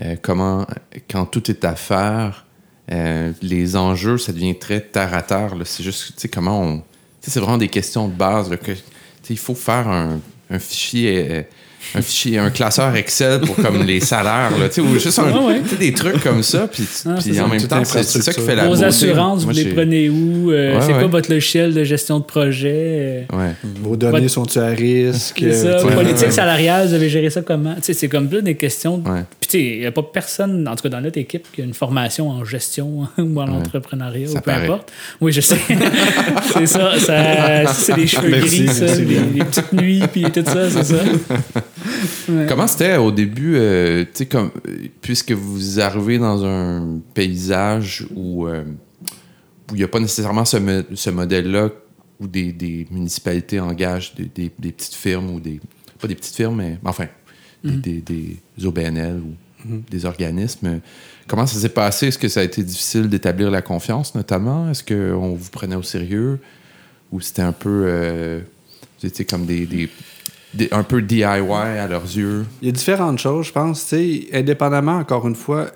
[0.00, 0.64] euh, comment,
[1.10, 2.46] quand tout est à faire,
[2.92, 5.54] euh, les enjeux, ça devient très terre à terre.
[5.64, 6.82] C'est juste, tu sais, comment on.
[7.20, 8.50] C'est vraiment des questions de base.
[8.50, 8.72] là, que,
[9.30, 10.20] il faut faire un,
[10.50, 11.26] un fichier.
[11.30, 11.42] euh,
[11.94, 15.30] un fichier, un classeur Excel pour comme les salaires, là, tu sais, ou juste un-
[15.46, 15.60] ouais.
[15.68, 18.54] sais, des trucs comme ça, puis, Ah, puis en même temps, c'est ça qui fait
[18.56, 18.84] la Vos beauté.
[18.86, 20.50] assurances, Moi, vous les prenez où?
[20.50, 23.26] Euh, Ouais, c'est quoi votre logiciel de gestion de projet?
[23.30, 23.52] Euh, Ouais.
[23.82, 25.36] Vos données Votre- sont-tu à risque?
[25.38, 25.84] C'est ça.
[25.84, 27.74] Ouais, Politique salariale, vous avez géré ça comment?
[27.74, 29.02] Tu sais, c'est comme là des questions.
[29.54, 32.30] Il n'y a pas personne, en tout cas dans notre équipe, qui a une formation
[32.30, 34.64] en gestion ou en entrepreneuriat Ça ou peu paraît.
[34.64, 34.92] importe.
[35.20, 35.58] Oui, je sais.
[36.54, 36.98] c'est ça.
[36.98, 38.86] ça c'est des cheveux Merci, gris, ça.
[38.96, 41.02] Les, petites nuits, puis tout ça, c'est ça.
[42.28, 42.46] Ouais.
[42.48, 44.50] Comment c'était au début, euh, comme,
[45.00, 48.62] puisque vous arrivez dans un paysage où euh,
[49.70, 50.56] où il n'y a pas nécessairement ce,
[50.94, 51.70] ce modèle-là
[52.20, 55.60] où des, des municipalités engagent des, des- des petites firmes ou des.
[55.98, 57.06] Pas des petites firmes, mais enfin,
[57.62, 59.32] des, des- des OBNL ou
[59.64, 60.80] des organismes.
[61.26, 62.08] Comment ça s'est passé?
[62.08, 64.70] Est-ce que ça a été difficile d'établir la confiance, notamment?
[64.70, 66.38] Est-ce qu'on vous prenait au sérieux?
[67.12, 67.84] Ou c'était un peu.
[67.86, 68.40] euh,
[69.00, 69.88] vous étiez comme des,
[70.70, 72.46] un peu DIY à leurs yeux?
[72.62, 73.86] Il y a différentes choses, je pense.
[73.86, 75.70] tu sais, indépendamment, encore une fois,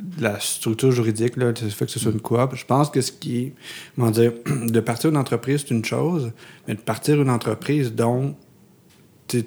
[0.00, 3.00] de la structure juridique, là, du fait que ce soit une coop, je pense que
[3.00, 3.52] ce qui
[3.96, 6.32] comment dire, de partir une entreprise, c'est une chose,
[6.66, 8.34] mais de partir une entreprise dont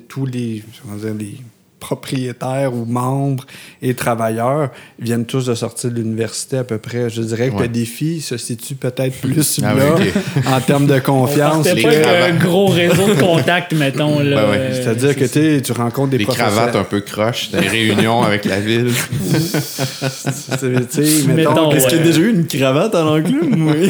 [0.07, 1.38] tous les, comment dire, les
[1.84, 3.45] propriétaires ou membres
[3.81, 4.69] et travailleurs
[4.99, 7.09] viennent tous de sortir de l'université à peu près.
[7.09, 7.61] Je dirais que Ouais.
[7.63, 10.09] le défi se situe peut-être plus Ah là, oui,
[10.47, 11.67] en termes de confiance.
[11.73, 12.31] Les pas cravates.
[12.31, 14.17] un gros réseau de contacts, mettons.
[14.17, 14.34] Ouais, ouais.
[14.39, 16.51] Euh, C'est-à-dire que tu rencontres des Les professeurs.
[16.53, 18.91] cravates un peu croches, des réunions avec la ville.
[19.31, 22.07] C'est- Mettons, Est-ce qu'il y a ouais.
[22.07, 22.29] déjà eu?
[22.29, 23.71] Une cravate à l'enclume?
[23.73, 23.89] Oui.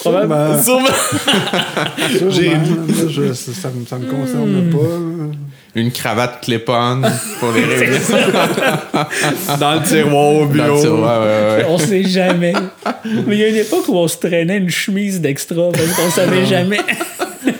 [0.00, 0.86] Probable- Sûrement.
[2.18, 2.30] Sûrement.
[2.30, 4.78] Sûrement, là, je- ça, ça me, ça me concerne pas.
[5.76, 7.02] Une cravate clip-on
[7.40, 7.98] pour les réunions.
[9.60, 10.80] Dans le tiroir au Dans le bureau.
[10.80, 11.66] tiroir, ouais, ouais.
[11.68, 12.52] On sait jamais.
[13.26, 16.10] Mais il y a une époque où on se traînait une chemise d'extra parce qu'on
[16.10, 16.78] savait jamais.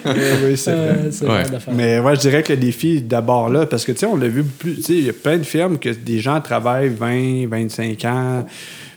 [0.07, 0.12] Oui,
[0.45, 0.71] oui, c'est.
[0.71, 1.43] Euh, Ouais.
[1.73, 4.29] Mais ouais, je dirais que le défi d'abord là, parce que tu sais, on l'a
[4.29, 7.47] vu plus, tu sais, il y a plein de firmes que des gens travaillent 20,
[7.49, 8.47] 25 ans,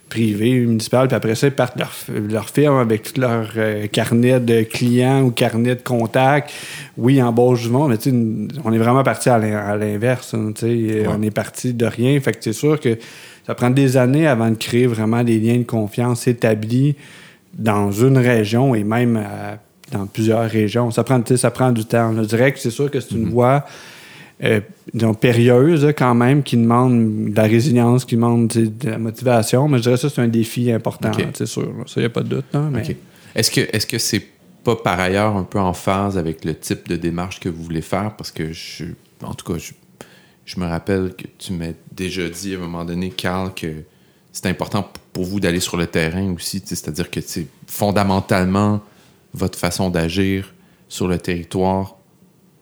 [0.10, 1.91] privés, municipales, puis après ça, ils partent leur,
[2.30, 6.51] leur firme avec tout leur euh, carnet de clients ou carnet de contacts.
[6.97, 10.34] Oui, ils embauchent du monde, mais on est vraiment parti à l'in- à l'inverse.
[10.34, 10.53] hein,
[11.10, 12.20] On est parti de rien.
[12.22, 12.97] Fait que c'est sûr que
[13.45, 16.95] ça prend des années avant de créer vraiment des liens de confiance établis
[17.53, 19.60] dans une région et même à-
[19.91, 20.91] dans plusieurs régions.
[20.91, 22.14] Ça prend, ça prend du temps.
[22.16, 23.66] Je dirais que c'est sûr que c'est une voie
[24.43, 24.61] euh,
[24.93, 29.67] disons, périlleuse quand même, qui demande de la résilience, qui demande de la motivation.
[29.67, 31.63] Mais je dirais que ça, c'est un défi important, c'est sûr.
[31.63, 31.83] là.
[31.88, 32.45] Ça, il n'y a pas de doute.
[32.53, 32.81] là, mais...
[32.81, 32.95] OK.
[33.35, 34.25] Est-ce que est-ce que c'est
[34.63, 37.81] pas par ailleurs un peu en phase avec le type de démarche que vous voulez
[37.81, 38.15] faire?
[38.15, 38.85] Parce que je,
[39.23, 39.73] en tout cas, je,
[40.45, 43.67] je me rappelle que tu m'as déjà dit à un moment donné, Carl, que
[44.31, 46.61] c'est important pour vous d'aller sur le terrain aussi.
[46.65, 48.81] C'est-à-dire que c'est fondamentalement
[49.33, 50.53] votre façon d'agir
[50.89, 51.97] sur le territoire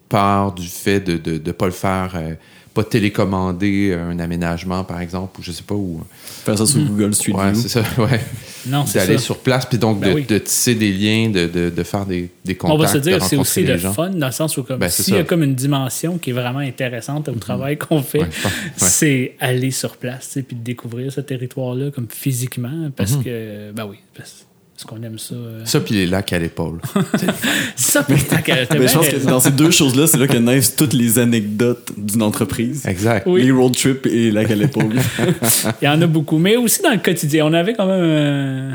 [0.08, 2.34] part du fait de ne de, pas le faire, euh,
[2.74, 6.02] pas télécommander un aménagement, par exemple, ou je sais pas où.
[6.44, 7.62] Faire ça sur Google Street Ouais, View.
[7.62, 8.20] c'est ça, ouais.
[8.66, 9.24] Non, c'est D'aller ça.
[9.24, 10.24] sur place, puis donc Ben de, oui.
[10.26, 13.14] de tisser des liens, de, de, de faire des, des contacts, On va se dire
[13.16, 13.94] de que c'est aussi le gens.
[13.94, 15.20] fun dans le sens où comme Ben, s'il y a.
[15.20, 15.26] Mhm.
[15.26, 18.28] comme une dimension qui est vraiment intéressante au travail qu'on fait, Ouais,
[18.76, 23.24] c'est aller sur place puis de découvrir ce territoire-là comme physiquement parce Mhm.
[23.24, 24.44] que ben oui parce,
[24.76, 25.34] parce qu'on aime ça.
[25.34, 25.64] euh.
[25.64, 26.80] Ça, puis les lacs à l'épaule.
[27.76, 29.30] Ça pourtant qu'elle était Mais je bien pense que raison.
[29.30, 32.84] dans ces deux choses-là, c'est là que naissent toutes les anecdotes d'une entreprise.
[32.86, 33.26] exact.
[33.26, 33.42] Oui.
[33.44, 34.94] Les road trips et la à l'épaule.
[35.82, 38.72] Il y en a beaucoup, mais aussi dans le quotidien, on avait quand même euh,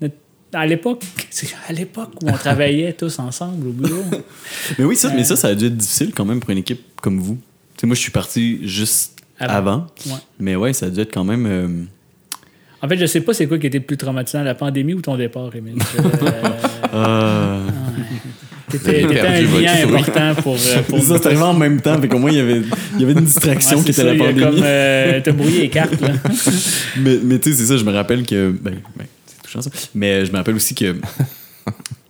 [0.00, 0.14] notre-
[0.52, 4.04] à l'époque, c'est à l'époque où on travaillait tous ensemble au bureau.
[4.78, 6.82] mais oui, ça, mais ça, ça a dû être difficile quand même pour une équipe
[7.02, 7.38] comme vous.
[7.76, 9.54] Tu sais, moi, je suis parti juste Avant.
[9.54, 9.86] avant.
[10.06, 10.20] Ouais.
[10.38, 11.46] Mais ouais, ça a dû être quand même.
[11.46, 11.68] euh,
[12.82, 15.02] En fait, je sais pas c'est quoi qui était le plus traumatisant, la pandémie ou
[15.02, 15.76] ton départ, Émile.
[16.92, 17.70] Euh, euh,
[18.68, 20.54] t'étais un lien important pour.
[20.54, 22.00] euh, pour ça, c'est arrivé en même temps.
[22.00, 22.62] Fait qu'au moins, il y avait,
[22.94, 24.56] il y avait une distraction Ouais, qui était la ça, il y a pandémie.
[24.56, 26.08] Comme, euh, t'as brouillé les cartes, là.
[26.96, 28.50] Mais, mais tu sais, c'est ça, je me rappelle que.
[28.60, 29.70] Ben, ben, c'est touchant ça.
[29.94, 30.96] Mais je me rappelle aussi que.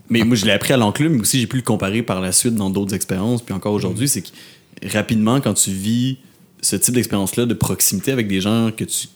[0.09, 2.33] mais moi, je l'ai appris à l'enclume, mais aussi j'ai pu le comparer par la
[2.33, 3.43] suite dans d'autres expériences.
[3.43, 4.29] Puis encore aujourd'hui, c'est que
[4.93, 6.17] rapidement, quand tu vis
[6.63, 9.09] ce type d'expérience-là de proximité avec des gens que tu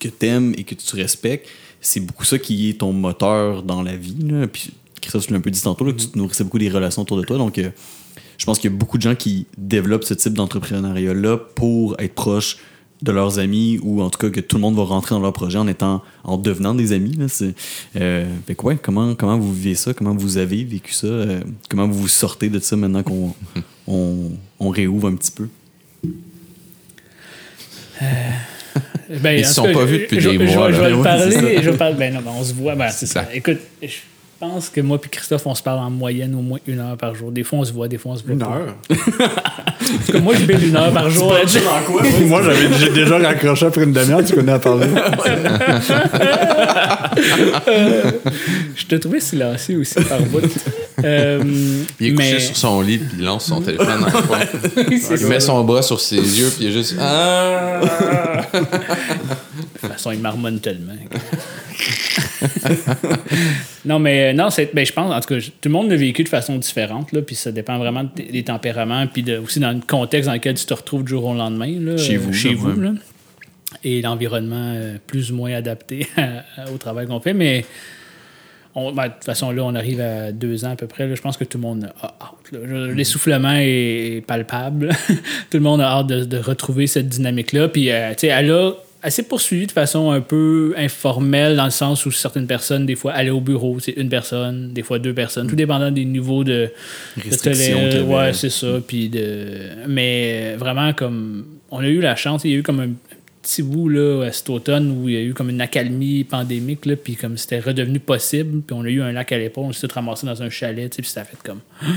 [0.00, 1.48] que aimes et que tu respectes,
[1.80, 4.16] c'est beaucoup ça qui est ton moteur dans la vie.
[4.22, 4.46] Là.
[4.46, 6.68] Puis Christophe, tu l'as un peu dit tantôt, là, que tu te nourrissais beaucoup des
[6.68, 7.38] relations autour de toi.
[7.38, 7.70] Donc, euh,
[8.38, 12.14] je pense qu'il y a beaucoup de gens qui développent ce type d'entrepreneuriat-là pour être
[12.14, 12.58] proche
[13.02, 15.32] de leurs amis ou en tout cas que tout le monde va rentrer dans leur
[15.32, 17.54] projet en étant en devenant des amis là c'est
[17.96, 19.94] euh, fait que ouais, comment comment vous vivez ça?
[19.94, 21.06] Comment vous avez vécu ça?
[21.06, 21.40] Euh,
[21.70, 23.34] comment vous vous sortez de ça maintenant qu'on
[23.86, 25.48] on, on réouvre un petit peu?
[29.08, 31.02] Ben, Ils en se sont cas, pas vus depuis je- des je- mois, Je, vais
[31.02, 31.58] parler.
[31.62, 31.96] Je vais parler.
[31.98, 32.74] Ben non, ben, on se voit.
[32.76, 33.22] Ben, c'est ça.
[33.24, 33.28] ça.
[33.34, 33.88] Écoute, je
[34.38, 37.14] pense que moi puis Christophe, on se parle en moyenne au moins une heure par
[37.14, 37.32] jour.
[37.32, 38.46] Des fois, on se voit, des fois, on se voit Une pas.
[38.46, 38.74] heure?
[39.90, 41.32] En tout cas, moi, je bille une heure par jour.
[41.32, 41.58] là-dessus.
[42.26, 44.86] Moi, j'avais j'ai déjà raccroché après une demi-heure, tu connais à parler.
[48.76, 50.40] Je te trouvais silencieux aussi par bout.
[51.04, 51.42] Euh,
[51.98, 52.16] Il est mais...
[52.16, 54.40] couché sur son lit, puis il lance son téléphone dans le coin.
[54.90, 55.28] Il ça.
[55.28, 56.96] met son bras sur ses yeux, puis il est juste.
[57.00, 57.80] Ah!
[58.52, 60.92] De toute façon, il marmonne tellement.
[63.84, 66.24] non, mais non, c'est, ben, je pense, en tout cas, tout le monde l'a vécu
[66.24, 69.80] de façon différente, là, puis ça dépend vraiment des, tempéraments, puis de- aussi dans le
[69.86, 71.72] contexte dans lequel tu te retrouves du jour au lendemain.
[71.80, 72.92] Là, Chez euh, vous, Chez vous, là.
[73.84, 76.06] Et l'environnement euh, plus ou moins adapté
[76.72, 77.64] au travail qu'on fait, mais.
[78.74, 81.06] On- ben, de toute façon, là, on arrive à deux ans à peu près.
[81.06, 82.94] là, je pense que tout le monde a hâte.
[82.94, 84.90] L'essoufflement est palpable.
[85.50, 87.68] tout le monde a hâte de, de retrouver cette dynamique-là.
[87.68, 91.70] Puis, euh, tu sais, elle a assez poursuivi de façon un peu informelle, dans le
[91.70, 95.14] sens où certaines personnes, des fois, allaient au bureau, c'est une personne, des fois deux
[95.14, 96.70] personnes, tout dépendant des niveaux de,
[97.16, 98.08] Restrictions.
[98.08, 98.80] Ouais, c'est ça.
[98.86, 99.86] Puis de...
[99.88, 101.46] Mais vraiment, comme.
[101.72, 102.90] On a eu la chance, il y a eu comme un
[103.50, 106.86] petit bout là, à cet automne où il y a eu comme une accalmie pandémique,
[106.86, 109.72] là, puis comme c'était redevenu possible, puis on a eu un lac à l'épaule, on
[109.72, 111.60] s'est tous ramassés dans un chalet, puis ça a fait comme.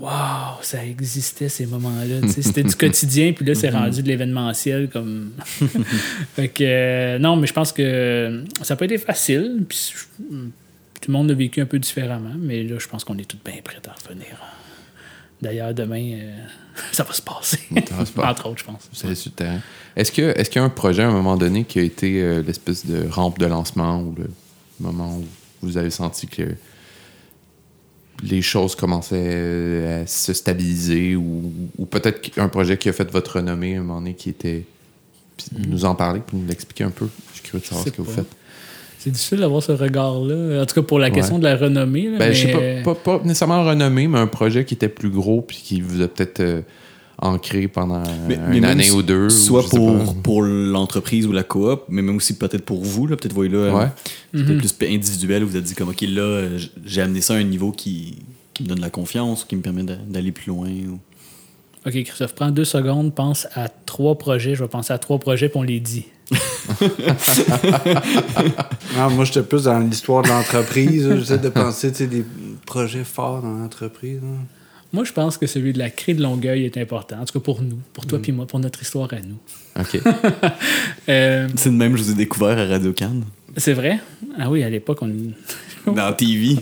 [0.00, 2.26] Waouh, ça existait ces moments-là.
[2.26, 4.88] C'était du quotidien, puis là, c'est rendu de l'événementiel.
[4.88, 5.32] comme
[6.34, 9.64] fait que, euh, non, mais je pense que ça n'a pas été facile.
[9.68, 13.28] Puis tout le monde l'a vécu un peu différemment, mais là, je pense qu'on est
[13.28, 14.40] tous bien prêts à revenir.
[15.42, 16.32] D'ailleurs, demain, euh,
[16.92, 17.60] ça va se passer.
[17.74, 18.12] Passer.
[18.18, 18.88] Entre autres, je pense.
[18.92, 19.60] Vous allez sur le terrain.
[19.96, 22.86] Est-ce qu'il y a un projet à un moment donné qui a été euh, l'espèce
[22.86, 24.28] de rampe de lancement ou le
[24.80, 25.24] moment où
[25.62, 26.54] vous avez senti que
[28.22, 33.36] les choses commençaient à se stabiliser ou, ou peut-être un projet qui a fait votre
[33.36, 34.64] renommée à un moment donné qui était.
[35.36, 37.08] Puis nous en parler, puis nous l'expliquer un peu?
[37.30, 38.16] Je suis curieux de savoir ce que vous pas.
[38.22, 38.36] faites.
[39.02, 40.62] C'est difficile d'avoir ce regard-là.
[40.62, 41.40] En tout cas, pour la question Ouais.
[41.40, 42.04] de la renommée.
[42.10, 42.34] là, Ben, mais...
[42.34, 45.56] je sais pas, pas, pas nécessairement renommé, mais un projet qui était plus gros puis
[45.62, 46.62] qui vous a peut-être euh,
[47.18, 49.28] ancré pendant Mais- une mais année ou deux.
[49.28, 53.06] Soit pour, pour l'entreprise ou la coop, mais même aussi peut-être pour vous.
[53.08, 53.86] Là, peut-être, voyez là, euh, Ouais.
[54.34, 56.48] c'était plus individuel où vous avez dit, comme, OK, là,
[56.84, 58.16] j'ai amené ça à un niveau qui,
[58.54, 60.68] qui me donne de la confiance, qui me permet d'a- d'aller plus loin.
[60.68, 60.98] ou-
[61.84, 64.54] OK, Christophe, prends deux secondes, pense à trois projets.
[64.54, 66.06] Je vais penser à trois projets, puis on les dit.
[68.96, 71.08] Non, moi, j'étais plus dans l'histoire de l'entreprise.
[71.18, 72.24] J'essaie de penser des
[72.66, 74.20] projets forts dans l'entreprise.
[74.22, 74.28] là.
[74.92, 77.16] Moi, je pense que celui de la crise de Longueuil est important.
[77.20, 79.38] En tout cas, pour nous, pour toi puis moi, pour notre histoire à nous.
[79.78, 80.00] OK.
[81.08, 83.24] Euh, C'est de même, je vous ai découvert à Radio Cannes,
[83.56, 83.98] c'est vrai?
[84.38, 85.10] Ah oui, à l'époque, on...
[85.92, 86.58] dans TV.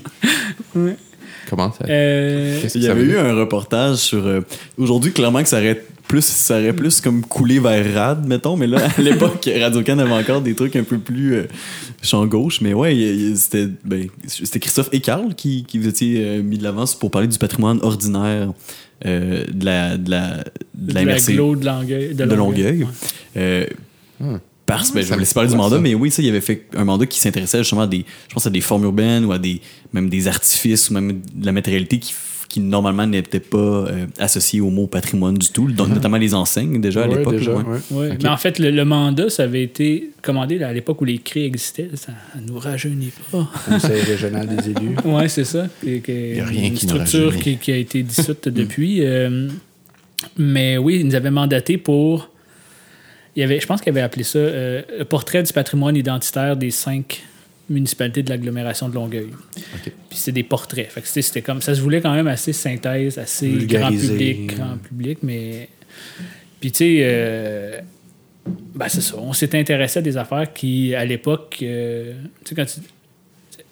[1.49, 1.85] Comment ça?
[1.89, 4.27] Euh, Il y ça avait eu un reportage sur.
[4.27, 4.41] euh,
[4.79, 8.67] Aujourd'hui, clairement que ça aurait plus, ça aurait plus comme coulé vers Rad, mettons, mais
[8.67, 11.43] là, à l'époque, Radio Can avait encore des trucs un peu plus euh,
[12.03, 16.43] champ gauche, mais ouais, c'était ben, c'était Christophe et Carl qui, qui vous étiez euh,
[16.43, 18.53] mis de l'avance pour parler du patrimoine ordinaire
[19.07, 20.37] euh, de la de la
[20.75, 22.15] de de la MRC de Longueuil.
[22.15, 22.83] de Longueuil.
[22.83, 22.89] Ouais.
[23.37, 23.67] Euh,
[24.23, 24.37] Hmm.
[24.77, 25.83] Parce ben, je Ça vais me laisser parler du mandat, ça?
[25.83, 28.47] mais oui, ça, il avait fait un mandat qui s'intéressait justement à des, je pense
[28.47, 29.61] à des formes urbaines ou à des,
[29.93, 32.15] même des artifices ou même de la matérialité qui,
[32.49, 36.81] qui normalement n'était pas euh, associée au mot patrimoine du tout, donc notamment les enseignes
[36.81, 37.37] déjà à l'époque.
[37.37, 37.97] ouais.
[37.97, 38.19] ouais.
[38.21, 41.45] Mais en fait, le, le mandat, ça avait été commandé à l'époque où les CRI
[41.45, 41.91] existaient.
[41.95, 42.13] Ça
[42.45, 43.49] nous rajeunit pas.
[43.69, 44.97] Conseil régional des élus.
[45.05, 45.69] Oui, c'est ça.
[45.85, 49.05] Il y a rien une qui nous structure qui, qui a été dissoute depuis.
[49.05, 49.49] euh,
[50.37, 52.30] mais oui, ils nous avaient mandaté pour.
[53.37, 56.57] Il y avait, je pense qu'ils avaient appelé ça euh, le portrait du patrimoine identitaire
[56.57, 57.23] des cinq
[57.69, 59.29] municipalités de l'agglomération de Longueuil.
[59.57, 59.93] OK.
[60.09, 60.91] Puis c'était des portraits.
[60.91, 64.77] Fait que c'était- comme ça se voulait quand même assez synthèse, assez grand public, grand
[64.79, 65.69] public, mais
[66.61, 67.79] puis tu sais, euh,
[68.75, 69.15] ben c'est ça.
[69.19, 72.13] On s'est intéressé à des affaires qui, à l'époque, euh,
[72.45, 72.81] tu sais quand tu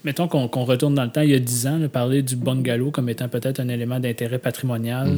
[0.05, 2.93] mettons qu'on retourne dans le temps, il y a 10 ans, là, parler du bungalow
[2.93, 5.09] comme étant peut-être un élément d'intérêt patrimonial.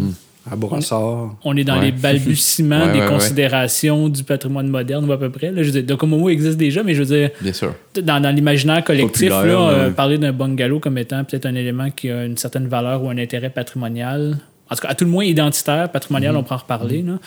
[0.51, 1.37] À Brossard.
[1.45, 1.87] On est dans Ouais.
[1.87, 5.51] les balbutiements Ouais, des ouais, considérations du patrimoine moderne, ou à peu près.
[5.51, 5.85] Là, je veux dire,
[6.31, 7.75] existe déjà, mais je veux dire, Bien sûr.
[8.03, 12.11] dans, dans l'imaginaire collectif, là, euh, parler d'un bungalow comme étant peut-être un élément qui
[12.11, 14.39] a une certaine valeur ou un intérêt patrimonial,
[14.71, 17.03] en tout cas, à tout le moins identitaire, patrimonial, on pourra en reparler.
[17.03, 17.19] là.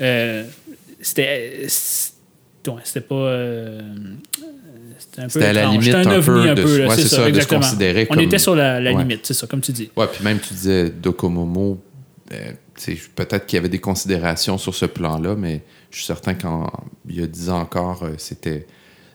[0.00, 0.44] Euh,
[1.00, 1.66] c'était.
[1.68, 3.14] C'était pas.
[3.14, 3.80] euh,
[4.98, 6.10] c'était un peu C'était à la limite un peu
[6.48, 7.60] un peu, là, ouais, c'est c'est ça, ça, de se exactement.
[7.60, 8.98] considérer On comme- était sur la, la Ouais.
[9.02, 9.90] limite, c'est ça, comme tu dis.
[9.96, 11.78] Ouais, puis même tu disais Docomomo,
[13.14, 16.48] peut-être qu'il y avait des considérations sur ce plan-là, mais je suis certain qu'il
[17.10, 18.66] y a 10 ans encore, euh, c'était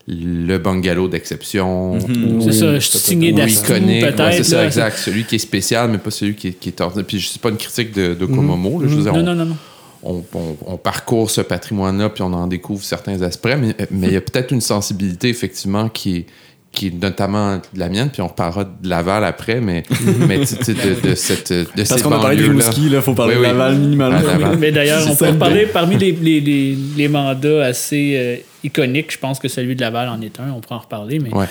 [0.07, 1.95] le bungalow d'exception.
[1.95, 2.41] Mhm.
[2.41, 4.19] C'est Oui, ça, signé peut-être.
[4.23, 4.97] Ouais, c'est ça, exact.
[4.97, 7.05] Celui qui est spécial, mais pas celui qui est, qui est ordinaire.
[7.05, 8.81] Puis c'est pas une critique de, de Komomo.
[8.81, 9.57] là, je veux dire, Non, on, non, non, non.
[10.01, 14.13] on, on- on parcourt ce patrimoine-là, puis on en découvre certains aspects, mais mais il
[14.13, 16.25] y a peut-être une sensibilité, effectivement, qui est,
[16.71, 19.83] qui est notamment de la mienne, puis on reparlera de Laval après, mais,
[20.27, 22.43] mais tu sais, de, de cette de Parce ces qu'on a parlé de.
[22.43, 23.45] Rimouski, là, faut parler Oui, de.
[23.47, 24.21] Laval minimalement.
[24.21, 24.57] Laval.
[24.59, 29.11] Mais d'ailleurs, on peut le parler parmi les, les, les, les mandats assez euh, iconiques.
[29.13, 30.51] Je pense que celui de Laval en est un.
[30.55, 31.45] On pourra en reparler, mais Ouais.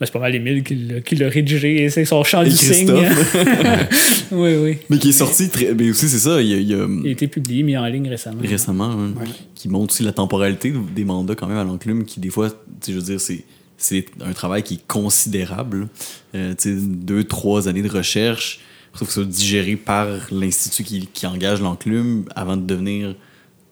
[0.00, 1.88] ben, c'est pas mal Émile qui l'a- qui l'a rédigé.
[1.90, 2.50] C'est son chant du.
[2.50, 3.36] Christophe.
[4.32, 4.78] oui, oui.
[4.88, 5.74] Mais qui est sorti très.
[5.74, 6.56] Mais aussi, c'est ça, il y a.
[6.56, 8.38] il a- Il a été publié, mis en ligne récemment.
[8.42, 9.12] récemment, hein,
[9.54, 12.56] qui montre aussi la temporalité des mandats quand même à l'enclume, qui des fois, tu
[12.80, 13.44] sais, je veux dire, c'est
[13.76, 15.88] c'est un travail qui est considérable.
[16.34, 18.60] Euh, tu sais, deux, trois années de recherche,
[18.94, 23.14] sauf que ça digéré par l'institut qui, qui engage l'enclume avant de devenir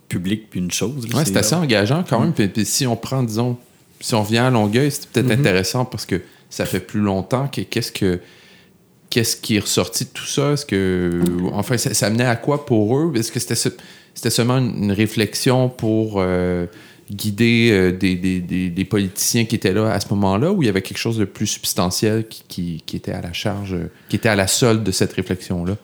[0.09, 1.07] public puis une chose.
[1.15, 2.25] Ouais, c'est assez engageant quand Mm.
[2.25, 2.33] même.
[2.33, 3.57] Puis, puis si on prend, disons,
[4.01, 5.41] si on revient à Longueuil, c'est peut-être Mm-hmm.
[5.41, 8.21] intéressant parce que ça fait plus longtemps que qu'est-ce que
[9.11, 10.53] qu'est-ce qui est ressorti de tout ça?
[10.53, 11.21] Est-ce que
[11.53, 13.13] enfin ça, ça menait à quoi pour eux?
[13.17, 13.55] Est-ce que c'était
[14.15, 16.67] c'était seulement une une réflexion pour euh,
[17.11, 20.67] guider euh, des, des- des- des politiciens qui étaient là à ce moment-là ou il
[20.67, 23.91] y avait quelque chose de plus substantiel qui, qui- qui était à la charge, euh,
[24.09, 25.77] qui était à la solde de cette réflexion-là?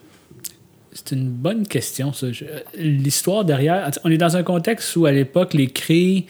[0.93, 2.31] C'est une bonne question, ça.
[2.31, 2.45] Je-
[2.77, 3.89] L'histoire derrière.
[4.03, 6.25] On est dans un contexte où, à l'époque, les CRI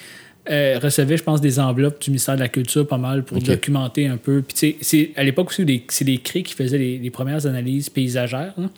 [0.49, 4.07] euh, recevaient, je pense, des enveloppes du ministère de la Culture pas mal pour documenter
[4.07, 4.41] un peu.
[4.41, 8.53] Puis, c'est à l'époque aussi c'est les CRI qui faisaient les, les premières analyses paysagères.
[8.57, 8.69] là.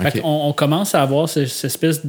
[0.00, 0.22] Fait Ok.
[0.22, 2.02] qu'on- on, commence à avoir ce- cette espèce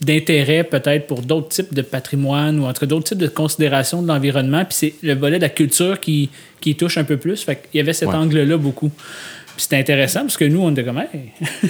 [0.00, 4.00] d'intérêt peut-être pour d'autres types de patrimoine ou en tout cas d'autres types de considérations
[4.02, 4.64] de l'environnement.
[4.64, 6.30] Puis c'est le volet de la culture qui,
[6.60, 7.42] qui touche un peu plus.
[7.42, 8.14] Fait qu'il y avait cet Ouais.
[8.14, 8.90] angle-là beaucoup.
[8.90, 11.32] Puis c'était intéressant parce que nous, on était comme, hey.
[11.40, 11.68] Tu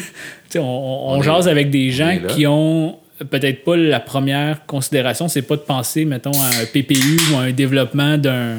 [0.50, 2.96] sais, on, on, jase avec des gens qui ont
[3.30, 7.40] peut-être pas la première considération, c'est pas de penser, mettons, à un PPU ou à
[7.42, 8.56] un développement d'un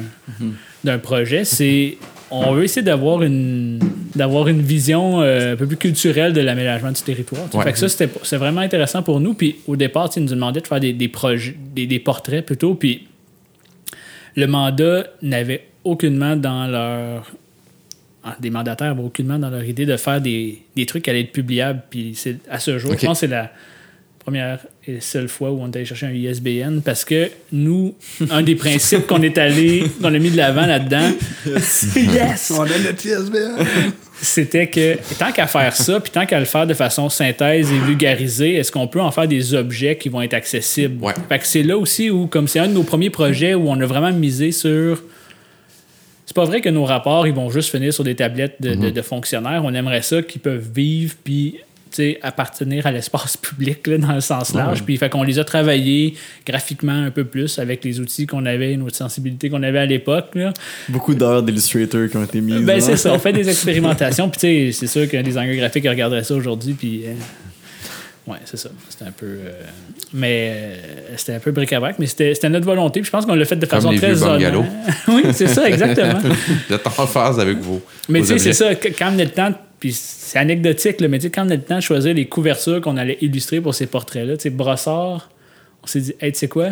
[0.84, 1.44] d'un projet.
[1.44, 1.96] C'est
[2.30, 3.78] on veut essayer d'avoir une
[4.14, 7.42] d'avoir une vision euh, un peu plus culturelle de l'aménagement du territoire.
[7.54, 7.64] Ouais.
[7.64, 9.34] Fait que ça, c'était c'est vraiment intéressant pour nous.
[9.34, 12.74] Puis au départ, ils nous demandaient de faire des, des projets, des, des portraits plutôt.
[12.74, 13.06] Puis
[14.36, 17.30] le mandat n'avait aucunement dans leur
[18.22, 21.22] ah, des mandataires n'avaient aucunement dans leur idée de faire des, des trucs qui allaient
[21.22, 21.82] être publiables.
[21.88, 22.18] Puis
[22.50, 23.50] à ce jour, je pense que c'est la
[24.18, 24.60] première
[24.96, 27.94] et seule fois où on est allé chercher un ISBN parce que nous,
[28.30, 31.10] un des principes qu'on est allé, qu'on a mis de l'avant là-dedans,
[31.46, 32.52] yes!
[32.56, 33.64] On a notre ISBN.
[34.22, 37.78] c'était que tant qu'à faire ça, puis tant qu'à le faire de façon synthèse et
[37.78, 41.02] vulgarisée, est-ce qu'on peut en faire des objets qui vont être accessibles?
[41.04, 41.14] Ouais.
[41.28, 43.80] Fait que c'est là aussi où, comme c'est un de nos premiers projets où on
[43.80, 45.02] a vraiment misé sur.
[46.26, 48.90] C'est pas vrai que nos rapports, ils vont juste finir sur des tablettes de, de-
[48.90, 49.62] de fonctionnaires.
[49.64, 51.56] On aimerait ça qu'ils peuvent vivre puis
[52.22, 54.82] appartenir à l'espace public là, dans le sens large.
[54.82, 56.14] Puis fait qu'on les a travaillés
[56.46, 60.30] graphiquement un peu plus avec les outils qu'on avait, notre sensibilité qu'on avait à l'époque.
[60.34, 60.52] là.
[60.88, 62.64] Beaucoup d'heures d'Illustrator qui ont été mises.
[62.64, 64.28] Ben, c'est ça, on fait des expérimentations.
[64.28, 66.74] Puis, tu sais, c'est sûr qu'un designer graphique regarderait ça aujourd'hui.
[66.74, 68.70] Puis, euh, ouais, c'est ça.
[68.88, 69.26] C'était un peu.
[69.26, 69.50] euh,
[70.12, 70.76] mais euh,
[71.16, 73.00] c'était un peu bric-à-brac, mais c'était c'était notre volonté.
[73.00, 74.50] Puis, je pense qu'on l'a fait de Comme façon les très vieux
[75.08, 76.18] oui, c'est ça, exactement.
[76.68, 77.80] Vous êtes en phase avec vos.
[78.08, 78.74] mais, tu sais, c'est ça.
[78.74, 81.56] Quand on a le temps, puis c'est anecdotique, là, mais tu sais, quand on a
[81.56, 85.30] le temps de choisir les couvertures qu'on allait illustrer pour ces portraits-là, tu sais, Brossard,
[85.82, 86.68] on s'est dit, hey, tu sais quoi?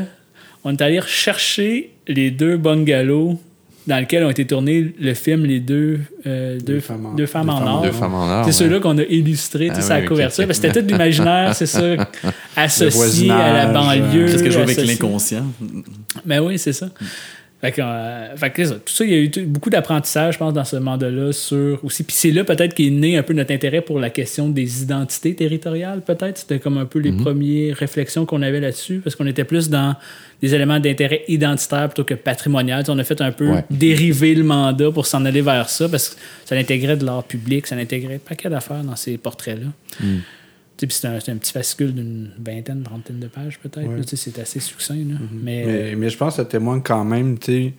[0.64, 3.40] On est allé rechercher les deux bungalows
[3.86, 7.46] dans lesquels ont été tournés le film Les deux, euh, deux, femmes en- deux femmes
[7.46, 7.82] deux en femmes- or.
[7.84, 8.40] Deux femmes en or.
[8.44, 8.52] C'est ouais.
[8.52, 9.02] ceux-là qu'on a
[9.80, 10.42] sais, Ah la oui, ok, couverture.
[10.42, 10.46] ok.
[10.48, 11.80] Parce que C'était tout de l'imaginaire, c'est ça,
[12.56, 14.26] associé à la banlieue.
[14.26, 15.46] Qu'est-ce que je avec l'inconscient?
[16.26, 16.90] ben oui, c'est ça.
[17.60, 18.74] Fait que, euh, fait que c'est ça.
[18.76, 22.04] tout ça, il y a eu beaucoup d'apprentissage, je pense, dans ce mandat-là sur aussi.
[22.04, 25.34] Puis c'est là peut-être qu'est né un peu notre intérêt pour la question des identités
[25.34, 26.38] territoriales, peut-être.
[26.38, 29.96] C'était comme un peu les premières réflexions qu'on avait là-dessus, parce qu'on était plus dans
[30.40, 32.84] des éléments d'intérêt identitaire plutôt que patrimonial.
[32.86, 33.64] On a fait un peu Ouais.
[33.70, 37.66] dériver le mandat pour s'en aller vers ça, parce que ça intégrait de l'art public,
[37.66, 39.66] ça intégrait un paquet d'affaires dans ces portraits-là.
[39.98, 40.06] Puis
[40.88, 43.86] c'est un, c'est un petit fascicule d'une vingtaine, trentaine de pages, peut-être.
[43.88, 44.00] Ouais.
[44.04, 44.94] C'est assez succinct.
[44.94, 45.16] là.
[45.32, 47.72] Mais, Mais, mais je pense que ça témoigne quand même, tu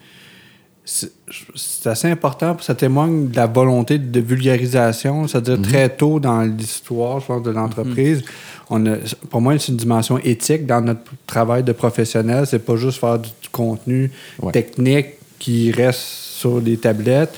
[0.85, 1.09] sais.
[1.55, 7.19] c'est- assez important, ça témoigne de la volonté de vulgarisation, c'est-à-dire très tôt dans l'histoire,
[7.19, 8.23] je pense, de l'entreprise.
[8.69, 8.95] On a,
[9.29, 12.45] pour moi, c'est une dimension éthique dans notre travail de professionnel.
[12.47, 14.51] C'est pas juste faire du, du contenu Ouais.
[14.51, 15.07] technique
[15.39, 17.33] qui reste sur les tablettes,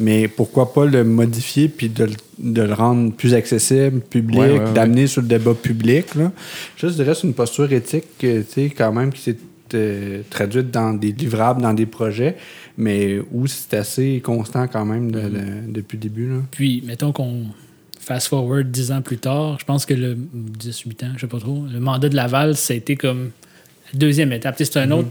[0.00, 4.50] mais pourquoi pas le modifier puis de, le- de le rendre plus accessible, public, Ouais,
[4.52, 4.72] ouais, ouais.
[4.72, 6.14] d'amener sur le débat public.
[6.14, 6.32] Là.
[6.76, 9.36] Je dirais que c'est une posture éthique, que, tu sais, quand même, qui s'est
[9.74, 12.36] euh, traduite dans des livrables, dans des projets,
[12.76, 16.28] mais où c'est assez constant quand même de- de- depuis le début.
[16.28, 16.36] Là.
[16.52, 17.46] Puis, mettons qu'on
[17.98, 21.40] fast forward 10 ans plus tard, je pense que le 18 ans, je sais pas
[21.40, 23.30] trop, le mandat de Laval, ça a été comme
[23.92, 24.54] la deuxième étape.
[24.58, 25.08] C'est un, autre,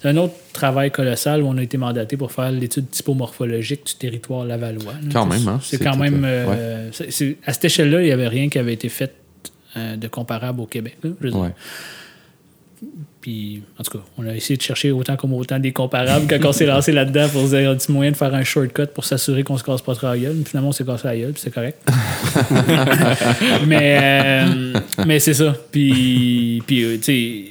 [0.00, 3.94] c'est un autre travail colossal où on a été mandaté pour faire l'étude typomorphologique du
[3.94, 4.94] territoire lavallois.
[5.12, 6.22] Quand même, hein, C'est quand même.
[6.24, 6.90] euh,
[7.46, 9.12] à cette échelle-là, il n'y avait rien qui avait été fait
[9.76, 10.96] euh, de comparable au Québec.
[11.02, 11.28] là, je.
[11.28, 11.50] Ouais.
[13.20, 16.48] Puis, en tout cas, on a essayé de chercher autant comme autant des comparables quand
[16.48, 19.42] on s'est lancé là-dedans pour se dire, un moyen de faire un shortcut pour s'assurer
[19.42, 20.36] qu'on se casse pas trop la gueule.
[20.46, 21.78] Finalement, on s'est cassé la gueule, puis c'est correct.
[23.66, 24.72] mais euh,
[25.04, 25.56] mais c'est ça.
[25.72, 27.47] Puis, puis tu sais,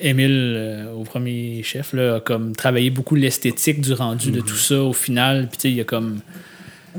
[0.00, 4.56] Émile, euh, au premier chef, là, a comme travaillé beaucoup l'esthétique du rendu de tout
[4.56, 5.48] ça au final.
[5.48, 6.20] Puis, tu sais, il y a comme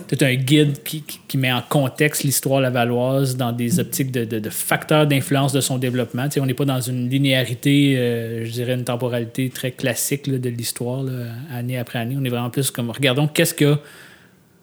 [0.08, 4.40] tout un guide qui, qui- met en contexte l'histoire lavalloise dans des optiques de, de-
[4.40, 6.26] de facteurs d'influence de son développement.
[6.30, 10.28] Tu sais, on n'est pas dans une linéarité, euh, je dirais une temporalité très classique
[10.28, 11.04] là, de l'histoire,
[11.52, 12.16] année après année.
[12.18, 13.80] On est vraiment plus comme, regardons qu'est-ce qui a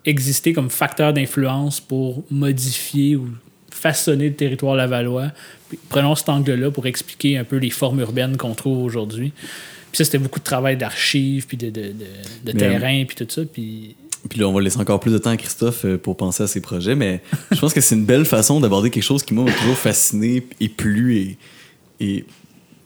[0.07, 3.29] existé comme facteur d'influence pour modifier ou
[3.71, 5.31] façonner le territoire lavallois.
[5.89, 9.33] Prenons cet angle-là pour expliquer un peu les formes urbaines qu'on trouve aujourd'hui.
[9.91, 11.95] Puis ça, c'était beaucoup de travail d'archives, puis de, de, de- de
[12.47, 13.43] Mais, terrain, puis tout ça.
[13.51, 13.95] Puis
[14.29, 16.47] Puis là, on va laisser encore plus de temps à Christophe euh, pour penser à
[16.47, 19.45] ses projets, mais je pense que c'est une belle façon d'aborder quelque chose qui, moi,
[19.45, 21.39] m'a toujours fasciné et plu et,
[22.01, 22.25] et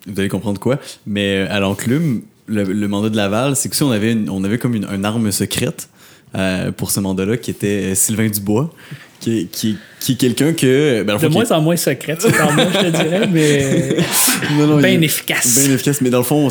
[0.07, 0.78] vous allez comprendre quoi.
[1.07, 4.28] Mais euh, à l'enclume, le, le mandat de Laval, c'est que si on avait, une-
[4.30, 5.89] on avait comme une, une arme secrète
[6.35, 8.72] euh, pour ce mandat-là qui était euh, Sylvain Dubois,
[9.20, 11.03] qui est, qui, qui est quelqu'un que.
[11.03, 13.97] ben, de moins en moins secrète, c'est par moi, je te dirais, mais
[14.59, 15.59] Non, non, bien efficace.
[15.59, 16.01] Bien efficace.
[16.01, 16.49] Mais dans le fond,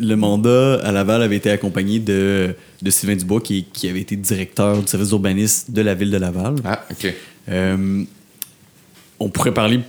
[0.00, 4.16] le mandat à Laval avait été accompagné de, de Sylvain Dubois, qui, qui avait été
[4.16, 6.56] directeur du service d'urbanisme de la ville de Laval.
[6.64, 7.14] Ah, OK.
[7.50, 8.04] Euh,
[9.20, 9.80] on pourrait parler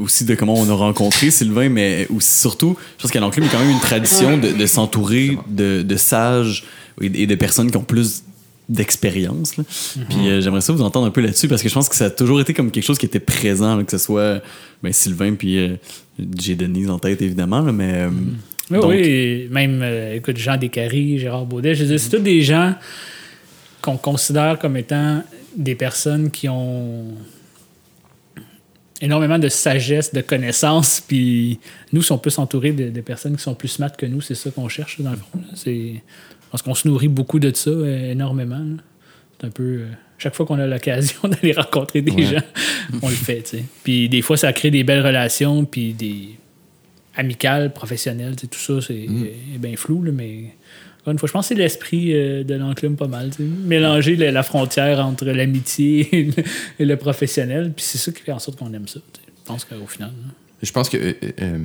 [0.00, 3.48] aussi de comment on a rencontré Sylvain, mais aussi surtout, je pense qu'à l'enclume, il
[3.48, 6.64] y a quand même une tradition de, de s'entourer de, de sages
[7.00, 8.22] et de personnes qui ont plus
[8.68, 9.56] d'expérience.
[9.56, 9.64] là.
[10.08, 12.06] Puis euh, j'aimerais ça vous entendre un peu là-dessus parce que je pense que ça
[12.06, 14.42] a toujours été comme quelque chose qui était présent, là, que ce soit
[14.82, 15.76] ben, Sylvain puis euh,
[16.40, 18.10] j'ai Denise en tête évidemment, là, mais euh,
[18.70, 22.22] Oui, donc, oui, même, euh, écoute, Jean Descaries, Gérard Baudet, je veux dire, c'est tous
[22.22, 22.74] des gens
[23.82, 25.22] qu'on considère comme étant
[25.56, 27.14] des personnes qui ont
[29.00, 31.58] énormément de sagesse, de connaissances, puis
[31.92, 34.34] nous, si on peut s'entourer de, de personnes qui sont plus smart que nous, c'est
[34.34, 35.40] ça qu'on cherche, dans le fond.
[35.54, 36.02] C'est,
[36.54, 38.64] parce qu'on se nourrit beaucoup de ça, euh, énormément.
[39.40, 39.62] C'est un peu...
[39.80, 39.86] euh,
[40.18, 42.22] chaque fois qu'on a l'occasion d'aller rencontrer des Ouais.
[42.22, 42.42] gens,
[43.02, 43.64] on le fait, tu sais.
[43.82, 46.28] Puis des fois, ça crée des belles relations, puis des
[47.16, 50.54] amicales, professionnelles, tu sais, tout ça, c'est est bien flou, là, mais
[51.08, 53.30] une fois, je pense que c'est l'esprit euh, de l'enclume pas mal.
[53.30, 53.42] tu sais.
[53.42, 56.44] Mélanger la, la frontière entre l'amitié et le,
[56.78, 59.00] et le professionnel, puis c'est ça qui fait en sorte qu'on aime ça.
[59.12, 59.26] tu sais.
[59.42, 60.10] Je pense qu'au final.
[60.10, 60.32] là.
[60.62, 61.58] Je pense que euh, euh,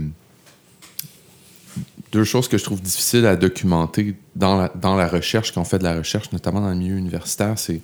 [2.12, 5.66] deux choses que je trouve difficiles à documenter dans la, dans la recherche, quand on
[5.66, 7.82] fait de la recherche, notamment dans le milieu universitaire, c'est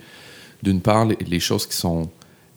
[0.64, 2.10] d'une part les, les choses qui sont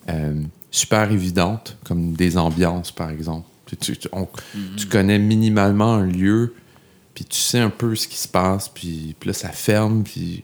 [0.09, 0.41] euh,
[0.71, 3.47] super évidentes, comme des ambiances, par exemple.
[3.67, 4.27] Tu, tu- tu- on-
[4.77, 6.55] tu connais minimalement un lieu,
[7.13, 10.43] puis tu sais un peu ce qui se passe, puis, puis là, ça ferme, puis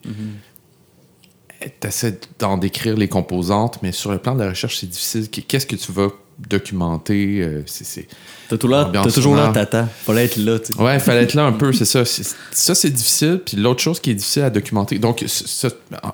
[1.82, 5.28] tu essaies d'en décrire les composantes, mais sur le plan de la recherche, c'est difficile.
[5.30, 7.42] Qu'est-ce que tu vas documenter?
[7.42, 8.08] euh, c'est-
[8.50, 9.54] t'as toujours sonore.
[9.54, 9.88] tata.
[10.06, 10.80] Fallait être là, tu sais.
[10.82, 12.04] Ouais, il fallait être là un peu, c'est ça.
[12.06, 13.42] Ça, c'est difficile.
[13.46, 15.70] Puis l'autre chose qui est difficile à documenter, donc, ça,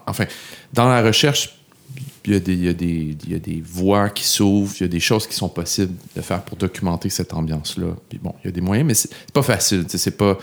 [0.07, 0.25] enfin,
[0.73, 1.55] dans la recherche,
[2.25, 4.71] il y, a des, il, y a des, il y a des voies qui s'ouvrent,
[4.79, 7.87] il y a des choses qui sont possibles de faire pour documenter cette ambiance-là.
[8.09, 9.85] Puis bon, il y a des moyens, mais c'est pas facile.
[9.87, 10.37] C'est pas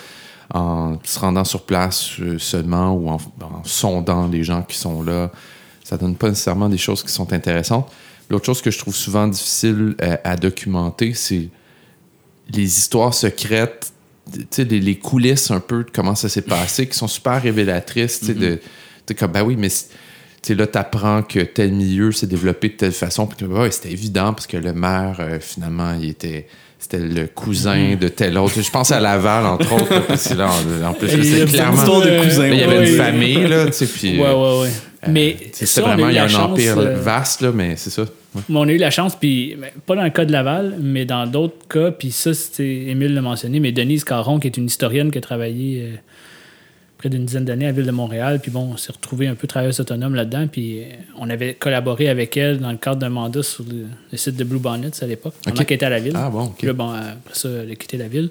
[0.53, 5.03] en se rendant sur place euh, seulement ou en, en sondant les gens qui sont
[5.03, 5.31] là.
[5.85, 7.89] Ça donne pas nécessairement des choses qui sont intéressantes.
[8.31, 11.49] L'autre chose que je trouve souvent difficile euh, à documenter, c'est
[12.51, 13.93] les histoires secrètes,
[14.59, 18.27] les, les coulisses un peu de comment ça s'est passé, qui sont super révélatrices, tu
[18.27, 18.61] sais, de,
[19.07, 19.89] t'es comme, ben oui, mais c'est-
[20.43, 24.33] tu là, t'apprends que tel milieu s'est développé de telle façon, puis ouais, c'était évident,
[24.33, 26.47] parce que le maire, euh, finalement, il était,
[26.79, 28.61] c'était le cousin de tel autre.
[28.63, 31.83] Je pense à Laval, entre autres, là, parce que là, en, en plus, c'est clairement...
[32.01, 32.91] de cousins, Là, il y avait ouais.
[32.91, 34.19] une famille, là, tu sais, puis...
[34.19, 34.73] Ouais, euh, ouais, ouais.
[35.07, 38.03] Mais c'est vraiment, il y a un chance, empire euh, vaste, là, mais c'est ça.
[38.35, 38.43] Ouais.
[38.51, 41.27] On a eu la chance, puis ben, pas dans le cas de Laval, mais dans
[41.27, 45.11] d'autres cas, puis ça, c'était Émile l'a mentionné, mais Denise Caron, qui est une historienne
[45.11, 45.97] qui a travaillé euh,
[46.99, 49.35] près d'une dizaine d'années à la ville de Montréal, puis bon, on s'est retrouvé un
[49.37, 50.87] peu travailleuse autonome là-dedans, puis euh,
[51.17, 54.43] on avait collaboré avec elle dans le cadre d'un mandat sur le, le site de
[54.45, 55.67] Blue Bonnets à l'époque, pendant Ok.
[55.67, 56.15] qu'elle était à la ville.
[56.17, 56.49] Ah bon.
[56.59, 58.31] Puis là, bon, après ça, elle a quitté la ville,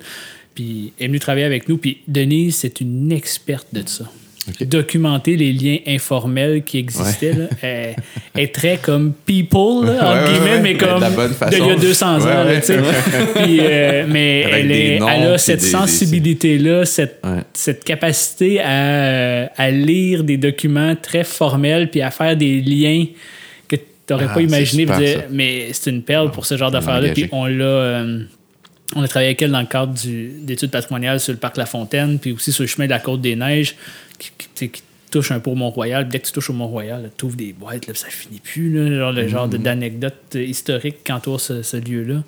[0.54, 4.04] puis elle est venue travailler avec nous, puis Denise, c'est une experte de ça.
[4.62, 7.34] Documenter les liens informels qui existaient.
[7.34, 7.46] là.
[7.62, 7.96] Elle
[8.36, 10.62] est très comme people, là, entre Ouais, ouais, guillemets, ouais.
[10.62, 12.26] mais comme de il y a 200 ans.
[12.26, 12.62] Ouais, là, ouais.
[13.36, 17.42] Puis, euh, mais Avec elle, des est, noms, elle a cette sensibilité-là, cette, Ouais.
[17.54, 23.06] cette capacité à, à lire des documents très formels puis à faire des liens
[23.68, 24.84] que tu n'aurais Ah, pas imaginé.
[24.84, 25.26] super, dire, ça.
[25.30, 27.08] mais c'est une perle pour ce genre d'affaires-là.
[27.10, 27.14] engagé.
[27.24, 27.66] Puis on l'a.
[27.66, 28.20] euh,
[28.96, 31.66] on a travaillé avec elle dans le cadre du- d'études patrimoniales sur le parc La
[31.66, 33.76] Fontaine, puis aussi sur le chemin de la Côte des Neiges,
[34.18, 34.32] qui,
[34.66, 36.10] qui- touche un peu au Mont-Royal.
[36.10, 38.74] Dès que tu touches au Mont-Royal, tu ouvres des boîtes, là, ça finit plus.
[38.74, 42.24] Là, genre, le genre de- d'anecdotes euh, historiques qui entourent ce, ce lieu-là.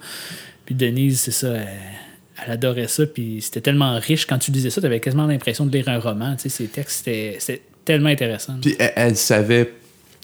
[0.65, 1.67] Puis Denise, c'est ça, elle,
[2.45, 3.05] elle adorait ça.
[3.05, 4.25] Puis c'était tellement riche.
[4.25, 6.35] Quand tu lisais ça, tu avais quasiment l'impression de lire un roman.
[6.37, 8.53] Tu sais, ces textes, c'était c'était tellement intéressant.
[8.61, 9.73] Puis elle, elle savait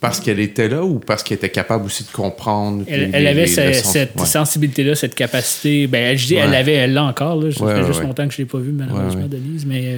[0.05, 2.83] parce qu'elle était là ou parce qu'elle était capable aussi de comprendre.
[2.87, 3.89] Elle, les- elle avait leçons?
[3.91, 4.25] cette Ouais.
[4.25, 5.87] sensibilité-là, cette capacité.
[5.87, 7.41] Ben, elle, je dis, elle l'avait, elle l'a encore.
[7.41, 7.51] Là.
[7.51, 8.05] Ça Ouais, fait juste ouais.
[8.05, 9.27] longtemps que je ne l'ai pas vue, malheureusement, Ouais, ouais.
[9.29, 9.65] Denise.
[9.65, 9.97] Mais euh,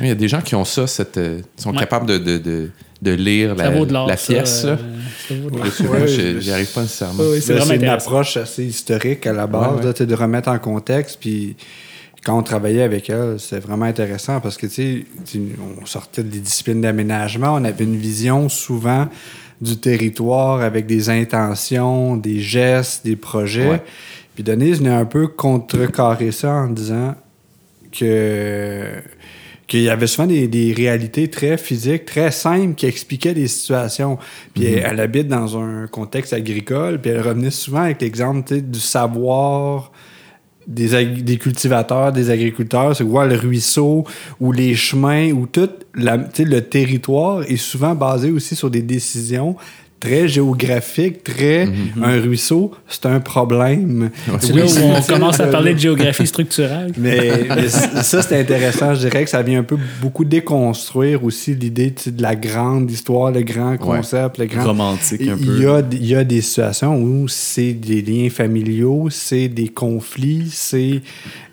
[0.00, 1.78] Il y a des gens qui ont ça, cette, euh, ils sont Ouais.
[1.78, 2.70] capables de, de, de,
[3.02, 4.06] de lire ça la, vaut de l'or.
[4.08, 4.64] la ça, pièce.
[4.64, 4.78] euh, là.
[5.28, 5.66] ça vaut de l'or.
[5.66, 7.22] Je sais pas, Ouais, j'ai- je- j'y arrive pas nécessairement.
[7.22, 11.18] Ouais, ouais, c'est une approche assez historique à la base, là, de remettre en contexte.
[11.20, 11.56] Puis
[12.26, 15.40] quand on travaillait avec elle, c'était vraiment intéressant parce que, tu sais,
[15.80, 19.06] on sortait des disciplines d'aménagement, on avait une vision souvent
[19.60, 23.70] du territoire avec des intentions, des gestes, des projets.
[23.70, 23.82] Ouais.
[24.34, 27.14] Puis Denise venait un peu contrecarrer ça en disant
[27.92, 28.90] que
[29.68, 34.16] qu'il y avait souvent des, des réalités très physiques, très simples, qui expliquaient des situations.
[34.54, 38.78] Puis elle, elle habite dans un contexte agricole, puis elle revenait souvent avec l'exemple du
[38.78, 39.90] savoir
[40.66, 44.04] des, des cultivateurs, des agriculteurs, c'est voir le ruisseau
[44.40, 49.56] ou les chemins ou tout la, le territoire est souvent basé aussi sur des décisions
[50.00, 51.68] très géographiques, très
[52.02, 54.10] un ruisseau, c'est un problème.
[54.40, 56.92] C'est Oui, là où on commence à parler de géographie structurelle.
[56.98, 58.94] mais, ça, c'est intéressant.
[58.94, 62.36] Je dirais que ça vient un peu beaucoup déconstruire aussi l'idée tu sais, de la
[62.36, 64.64] grande histoire, le grand concept, le grand.
[64.64, 65.62] Romantique un Il peu.
[65.62, 70.48] y, a, il y a des situations où c'est des liens familiaux, c'est des conflits,
[70.52, 71.00] c'est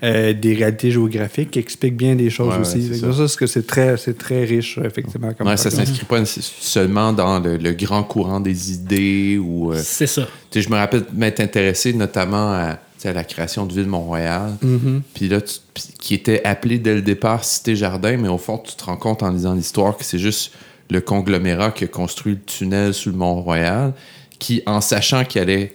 [0.04, 2.90] euh, des réalités géographiques qui expliquent bien des choses Ouais, ouais, aussi.
[2.90, 3.14] que ça.
[3.14, 5.32] ça, c'est que c'est très, c'est très riche, effectivement.
[5.38, 5.88] Comme Ouais, ça parcours.
[5.88, 9.72] s'inscrit pas seulement dans le, le grand courant des idées ou.
[9.74, 10.28] euh, C'est ça.
[10.54, 14.54] je me rappelle m'être intéressé notamment à, la création de Ville Mont-Royal.
[14.64, 15.02] Mm-hmm.
[15.14, 15.60] Puis là, tu-
[16.00, 19.24] qui était appelé dès le départ Cité Jardin, mais au fond, tu te rends compte
[19.24, 20.54] en lisant l'histoire que c'est juste
[20.90, 23.94] le conglomérat qui a construit le tunnel sous le Mont-Royal,
[24.40, 25.74] qui, en sachant qu'il allait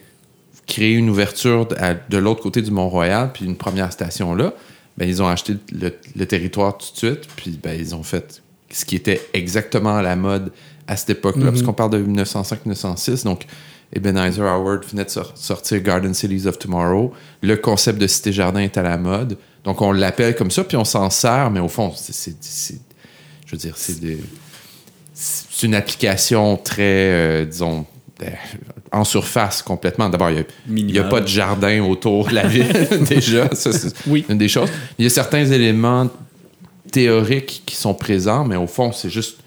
[0.67, 4.53] créer une ouverture de l'autre côté du Mont-Royal, puis une première station là,
[4.97, 8.43] ben, ils ont acheté le, le territoire tout de suite, puis ben, ils ont fait
[8.71, 10.51] ce qui était exactement à la mode
[10.89, 13.45] à cette époque-là, parce qu'on parle de 1905-1906, donc
[13.95, 17.13] Ebenezer Howard venait de sor- sortir Garden Cities of Tomorrow,
[17.43, 20.85] le concept de cité-jardin est à la mode, donc on l'appelle comme ça, puis on
[20.85, 22.35] s'en sert, mais au fond, c'est,
[23.47, 24.19] je veux dire, c'est des-
[25.15, 27.85] c'est une application très, euh, disons,
[28.23, 28.27] euh,
[28.93, 30.09] en surface complètement.
[30.09, 30.45] D'abord, il
[30.87, 32.73] n'y a, pas de jardin autour de la ville,
[33.09, 33.53] déjà.
[33.55, 34.25] Ça, c'est Oui.
[34.29, 34.69] une des choses.
[34.99, 36.09] Il y a certains éléments
[36.93, 39.39] théoriques qui sont présents, mais au fond, c'est juste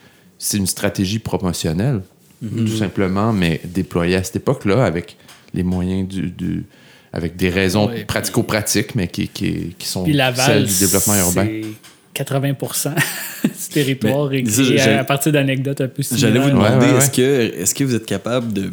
[0.44, 2.02] c'est une stratégie promotionnelle,
[2.42, 5.16] tout simplement, mais déployée à cette époque-là avec
[5.54, 6.30] les moyens du.
[6.32, 6.66] du-
[7.14, 11.46] avec des raisons Ouais, pratico-pratiques, mais qui, qui, qui sont celles du développement urbain.
[12.16, 12.94] c'est 80%
[13.44, 16.98] du territoire Mais, ça, j'ai- à partir d'anecdotes un peu J'allais vous demander, Ouais, ouais,
[17.00, 17.22] est-ce que,
[17.62, 18.64] est que vous êtes capable de.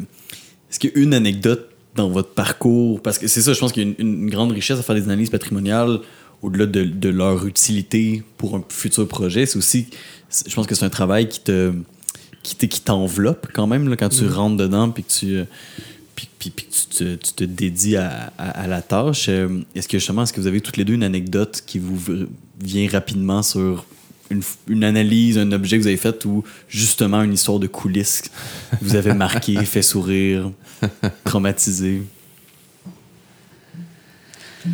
[0.71, 3.03] Est-ce qu'il y a une anecdote dans votre parcours?
[3.03, 4.95] Parce que c'est ça, je pense qu'il y a une, une grande richesse à faire
[4.95, 5.99] des analyses patrimoniales
[6.43, 9.47] au-delà de, de leur utilité pour un futur projet.
[9.47, 9.89] C'est aussi.
[10.47, 11.73] Je pense que c'est un travail qui te
[12.43, 15.37] qui te- qui t'enveloppe quand même là, quand tu rentres dedans puis que tu.
[15.37, 15.45] euh,
[16.15, 19.27] Puis, puis- tu, te, tu te dédies à, à- à la tâche.
[19.29, 21.99] Euh, Est-ce que justement, est-ce que vous avez toutes les deux une anecdote qui vous
[22.63, 23.85] vient rapidement sur
[24.31, 28.23] une, une analyse, un objet que vous avez fait ou justement une histoire de coulisses
[28.23, 28.29] que
[28.83, 30.51] vous avez marqué, fait sourire,
[31.25, 32.03] traumatisé?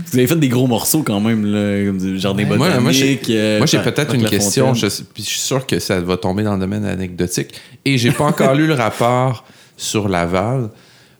[0.07, 2.82] Vous avez fait des gros morceaux quand même, là, comme du Jardin Moi, botanique.
[2.82, 4.74] moi, j'ai euh, peut-être une question.
[4.74, 7.55] Je, puis je suis sûr que ça va tomber dans le domaine anecdotique.
[7.84, 9.45] Et j'ai pas encore lu le rapport
[9.76, 10.70] sur Laval.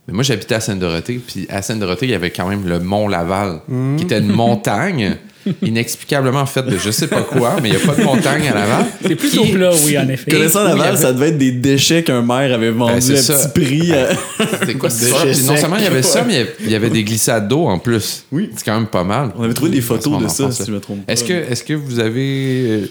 [0.07, 1.21] Mais moi, j'habitais à Sainte-Dorothée.
[1.27, 3.61] Puis à Sainte-Dorothée, il y avait quand même le Mont Laval,
[3.97, 5.17] qui était une montagne
[5.63, 8.55] inexplicablement faite de je sais pas quoi, mais il n'y a pas de montagne à
[8.55, 8.87] Laval.
[9.03, 10.31] C'est plutôt Qui- plat, oui, en effet.
[10.31, 13.37] Connaissant Laval, avait- ça devait être des déchets qu'un maire avait vendus Ben, c'est à
[13.37, 13.49] ça.
[13.49, 13.89] petit prix.
[13.93, 14.13] euh.
[14.61, 14.89] C'était quoi?
[14.89, 17.79] Puis Non seulement il y avait ça, mais il y avait- des glissades d'eau en
[17.79, 18.25] plus.
[18.31, 18.51] Oui.
[18.57, 19.31] C'est quand même pas mal.
[19.37, 21.13] On avait trouvé des photos de ça, enfance, si je me trompe pas.
[21.13, 22.67] Est-ce que, est que vous avez.
[22.69, 22.87] euh,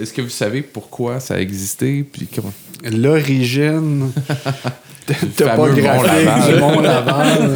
[0.00, 2.04] Est-ce que vous savez pourquoi ça a existé?
[2.10, 2.52] Puis comment?
[2.84, 4.10] L'origine.
[5.12, 6.76] fameux Mont topographique Laval.
[6.76, 7.50] du Laval.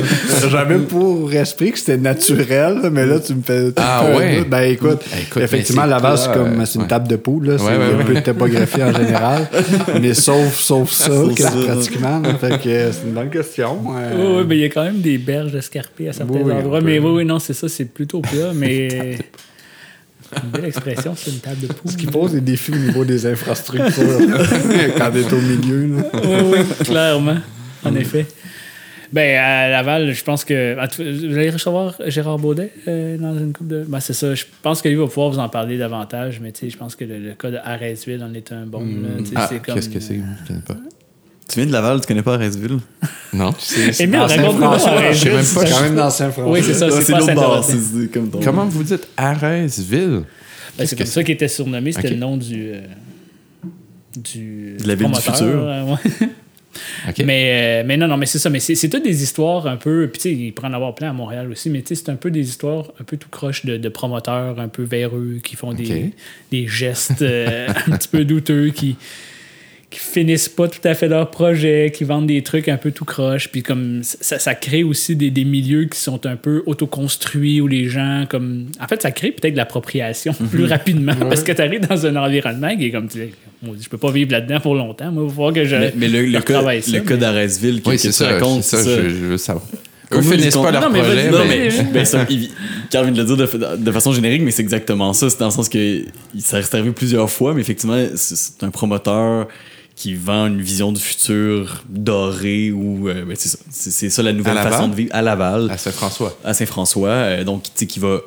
[0.51, 3.73] J'avais pour esprit que c'était naturel, mais là, tu me fais.
[3.77, 4.39] Ah ouais?
[4.39, 4.49] doute.
[4.51, 6.89] Ben écoute, Écoute, effectivement, Laval, c'est comme euh, c'est une ouais.
[6.89, 7.59] table de poule, là.
[7.59, 8.05] C'est Ouais, un ouais.
[8.05, 9.49] peu de topographie en général.
[10.03, 11.51] mais sauf, sauf ça, Sauf que- ça.
[11.51, 12.21] pratiquement.
[12.21, 12.35] là.
[12.35, 13.79] Fait que c'est une bonne question.
[13.97, 16.81] Euh, Oui, mais il y a quand même des berges escarpées à certains Oui, endroits.
[16.81, 19.19] Mais oui, oui, non, c'est ça, c'est plutôt plat, mais.
[20.45, 21.91] Une belle expression, c'est une table de poule.
[21.91, 24.19] Ce qui pose des défis au niveau des infrastructures
[24.99, 25.97] quand t'es au milieu.
[25.97, 26.03] Là.
[26.25, 27.37] oui, oui, clairement.
[27.85, 28.27] En effet.
[29.11, 30.75] Ben, à Laval, je pense que.
[30.89, 33.85] tout- Vous allez recevoir Gérard Baudet euh, dans une coupe de.
[33.89, 34.35] Ben, c'est ça.
[34.35, 37.05] Je pense qu'il va pouvoir vous en parler davantage, mais tu sais, je pense que
[37.05, 38.85] le, le cas de Arrêtsville en est un bon.
[39.25, 40.17] sais, Ah, c'est comme- qu'est-ce que c'est?
[40.17, 40.77] Je connais pas.
[41.49, 42.79] Tu viens de Laval, tu connais pas Arrêtsville?
[43.33, 43.55] Non?
[43.99, 44.79] Emile, dans raconte-moi.
[45.13, 45.45] Je sais même pas.
[45.45, 46.53] C'est quand même dans Saint-François.
[46.53, 48.41] Oui, c'est ça, c'est pas l'autre bord, c'est c'est comme ton.
[48.41, 50.23] Comment vous dites Arèsville?
[50.77, 52.73] Ben, c'est comme ça qu'il était surnommé, c'était le nom du.
[52.73, 52.81] euh,
[54.17, 55.47] du De la ville du promoteur, futur.
[55.65, 56.29] euh, ouais.
[57.25, 58.51] Mais, euh, mais non, non, mais c'est ça.
[58.51, 60.07] Mais c'est c'est toutes des histoires un peu.
[60.13, 61.71] Puis, tu sais, il pourrait en avoir plein à Montréal aussi.
[61.71, 64.61] Mais, tu sais, c'est un peu des histoires un peu tout croche de, de promoteurs
[64.61, 66.13] un peu véreux qui font des,
[66.53, 68.97] des gestes euh, un petit peu douteux qui
[69.91, 73.07] qui finissent pas tout à fait leur projet, qui vendent des trucs un peu tout
[73.07, 77.61] croche, puis comme ça, ça crée aussi des, des milieux qui sont un peu autoconstruits
[77.63, 81.53] où les gens comme en fait ça crée peut-être de l'appropriation plus rapidement parce que
[81.53, 83.33] tu arrives dans un environnement qui est comme tu dis
[83.83, 86.09] je peux pas vivre là-dedans pour longtemps, moi il va falloir que je Mais, mais
[86.09, 88.29] le, le cas, ça, le cas mais- d'Arrêtsville que, Oui, que c'est tu ça.
[88.33, 88.77] racontes, ça.
[88.85, 89.65] Je, je veux savoir.
[90.13, 91.69] Eux finissent pas leur Non, mais projet, Non, mais...
[91.71, 92.51] mais ben, ça, il-
[92.91, 95.29] Carl vient de le dire de, de façon générique, mais c'est exactement ça.
[95.29, 96.03] C'est dans le sens que
[96.39, 99.49] ça reste arrivé plusieurs fois, mais effectivement, c'est c'est un promoteur
[99.99, 103.59] qui vend une vision du futur doré ou euh, ben, c'est ça.
[103.69, 106.39] C'est c'est ça la nouvelle façon de vivre à Laval, À Saint-François.
[106.45, 107.09] à Saint-François.
[107.09, 108.21] Euh, donc, tu sais, qui va.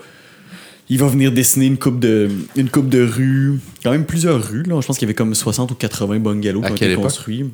[0.90, 4.64] Il va venir dessiner une coupe de une coupe de rues, quand même plusieurs rues.
[4.64, 4.82] Là.
[4.82, 6.94] Je pense qu'il y avait comme 60 ou 80 bungalows À qui ont quelle été
[7.00, 7.06] époque?
[7.06, 7.46] construits.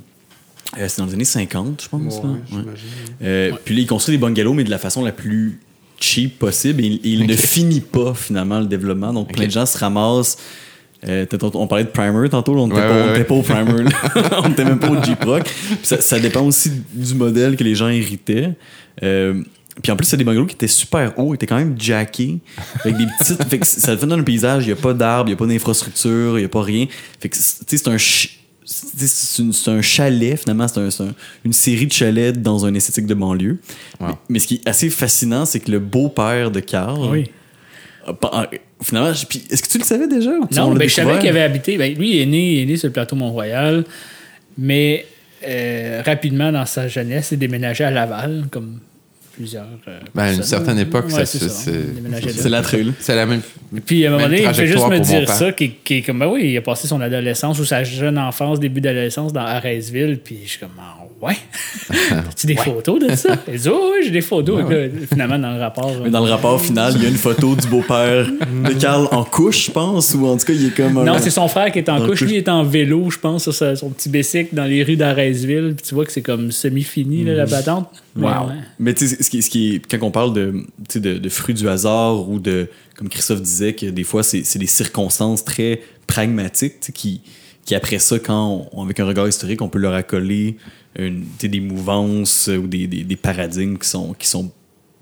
[0.80, 2.16] Euh, c'est dans les années 50, je pense.
[2.16, 2.30] Ouais, là.
[2.30, 2.40] Ouais.
[2.50, 3.58] j'imagine.
[3.64, 5.60] Puis là, il construit des bungalows, mais de la façon la plus
[6.00, 6.84] cheap possible.
[6.84, 9.14] Et il, il ne finit pas, finalement, le développement.
[9.14, 10.38] Donc, plein de gens se ramassent.
[11.08, 13.24] Euh, on, parlait de primer tantôt, là, on n'était Ouais, pas, ouais, on était ouais.
[13.26, 13.90] pas au primer, là.
[14.44, 14.96] on n'était même pas au.
[15.00, 15.46] Puis
[15.84, 18.56] Ça, ça dépend aussi du modèle que les gens héritaient.
[19.04, 19.44] Euh,
[19.84, 22.40] puis en plus, c'est des bungalows qui étaient super hauts, étaient quand même jackés,
[22.84, 23.44] avec des petites.
[23.44, 25.38] fait que ça fait dans un paysage, il n'y a pas d'arbres, il n'y a
[25.38, 26.88] pas d'infrastructure, il n'y a pas rien.
[27.20, 27.92] Fait que, tu sais, c'est un.
[28.00, 31.14] ch- c'est c'est une- c'est un chalet, finalement, c'est un- c'est un-
[31.46, 33.60] une série de chalets dans un esthétique de banlieue.
[34.00, 34.08] Wow.
[34.08, 37.30] Mais, mais ce qui est assez fascinant, c'est que le beau-père de Carl, Oui.
[38.82, 40.32] Finalement, puis est-ce que tu le savais déjà?
[40.32, 41.78] ou Non, l'a ben, je savais qu'il avait habité.
[41.78, 43.84] Ben, lui, il est né, il est né sur le plateau Mont-Royal,
[44.58, 45.06] mais
[45.48, 48.80] euh, rapidement, dans sa jeunesse, il est déménagé à Laval, comme
[49.38, 49.66] plusieurs.
[49.88, 52.92] euh, Ben, à une certaine époque, Ouais, ça, c'est c'est- la trail.
[53.00, 53.42] C'est la même.
[53.86, 56.20] Puis à un moment donné, il fait juste me dire ça, qui, qui est comme,
[56.20, 60.20] ben oui, il a passé son adolescence ou sa jeune enfance, début d'adolescence dans Arrêtsville,
[60.24, 61.36] puis je suis comme, ah, ouais?
[62.12, 63.36] As-tu des photos de ça?
[63.52, 64.70] Il dit, oh, oui, j'ai des photos.
[64.70, 65.92] Là, finalement, dans le rapport.
[66.04, 69.24] Mais dans le rapport final, il y a une photo du beau-père de Carl en
[69.24, 71.04] couche, je pense, ou en tout cas, il est comme un.
[71.04, 72.22] Non, c'est son frère qui est en couche.
[72.22, 75.74] Lui est en vélo, je pense, sur son petit bicycle dans les rues d'Arrêtsville.
[75.76, 77.90] Puis tu vois que c'est comme semi-fini, la patente.
[78.16, 78.48] Mais Wow.
[78.48, 78.54] ouais.
[78.80, 82.30] Mais tu sais, ce qui, ce qui est, quand on parle de, fruits du hasard
[82.30, 87.22] ou de, comme Christophe disait, que des fois, c'est c'est des circonstances très pragmatiques qui,
[87.66, 90.56] qui, après ça, quand on- avec un regard historique, on peut leur accoler
[90.98, 94.50] une, des mouvances ou des, des, des paradigmes qui sont, qui sont,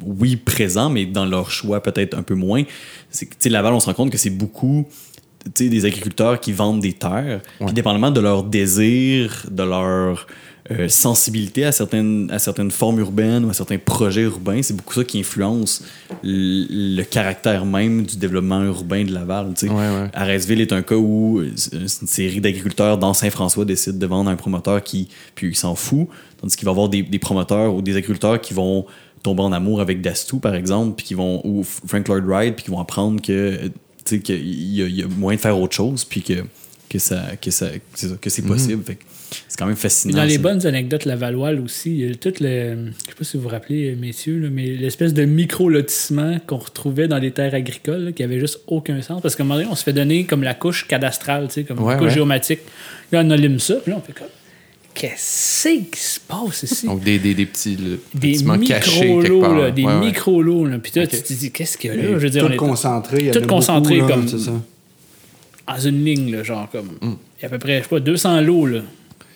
[0.04, 2.64] oui, présents, mais dans leur choix peut-être un peu moins.
[3.12, 4.86] C'est Laval, on se rend compte que c'est beaucoup
[5.56, 10.26] des agriculteurs qui vendent des terres, puis dépendamment de leur désir, de leur
[10.72, 14.96] euh, sensibilité à certaines, à certaines formes urbaines ou à certains projets urbains, c'est beaucoup
[14.96, 15.84] ça qui influence
[16.24, 19.54] le, le caractère même du développement urbain de Laval.
[19.62, 20.10] Ouais, ouais.
[20.14, 24.34] Arrêtsville est un cas où euh, une série d'agriculteurs dans Saint-François décident de vendre à
[24.34, 26.08] un promoteur qui puis il s'en fout,
[26.42, 28.88] tandis qu'il va y avoir des, des promoteurs ou des agriculteurs qui vont
[29.22, 32.66] tomber en amour avec Dastou par exemple, puis qui vont ou Frank Lloyd Wright, puis
[32.66, 36.24] qui vont apprendre que euh, qu'il y, y a moyen de faire autre chose, puis
[36.24, 36.44] que
[36.90, 37.68] que ça que ça
[38.22, 38.84] que c'est possible.
[38.84, 39.04] Fait que
[39.48, 40.18] c'est quand même fascinant.
[40.18, 40.40] dans les ça.
[40.42, 42.76] bonnes anecdotes Lavallois aussi, il y a tout le.
[43.06, 47.08] Je sais pas si vous vous rappelez, messieurs, là, mais l'espèce de micro-lotissement qu'on retrouvait
[47.08, 49.22] dans les terres agricoles là, qui avait juste aucun sens.
[49.22, 51.64] Parce qu'à un moment donné, on se fait donner comme la couche cadastrale, tu sais,
[51.64, 52.14] comme Ouais, la couche ouais.
[52.16, 52.60] géomatique.
[53.12, 54.28] Là, on allume ça, puis là, on fait comme.
[54.94, 56.86] Qu'est-ce qui se passe ici?
[56.86, 59.56] Donc, des, des, des petits le- des micro-lots, part.
[59.58, 60.66] là, des Ouais, micro-lots.
[60.68, 60.80] là.
[60.80, 61.10] Puis là, Ok.
[61.10, 62.04] tu te dis, qu'est-ce qu'il y a là?
[62.14, 63.18] Je veux dire, tout on est concentré.
[63.20, 64.52] il y en tout a concentré beaucoup, là, comme- ça.
[65.68, 66.92] dans une ligne, là, genre comme.
[67.02, 67.16] Mm.
[67.40, 68.80] Il y a à peu près, je sais pas, 200 lots, là.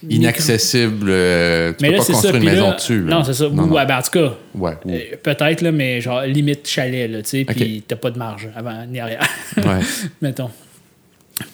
[0.08, 1.08] Inaccessible.
[1.10, 2.14] euh, tu Mais peux là, pas ça.
[2.14, 3.00] construire une puis maison là- dessus.
[3.04, 3.16] là.
[3.16, 3.50] Non, c'est ça.
[3.50, 3.74] Non, non.
[3.74, 7.22] Ouais, ben, en tout cas, Ouais, ou- euh, peut-être, là, mais genre limite chalet, là,
[7.22, 7.56] tu sais, Ok.
[7.56, 9.28] puis t'as pas de marge avant ni arrière,
[9.58, 9.80] ouais.
[10.22, 10.50] mettons.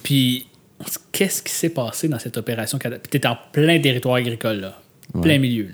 [0.02, 0.46] Puis,
[1.12, 2.78] qu'est-ce qui s'est passé dans cette opération?
[2.78, 4.80] Puis t'es en plein territoire agricole, là.
[5.22, 5.64] plein milieu.
[5.64, 5.70] là.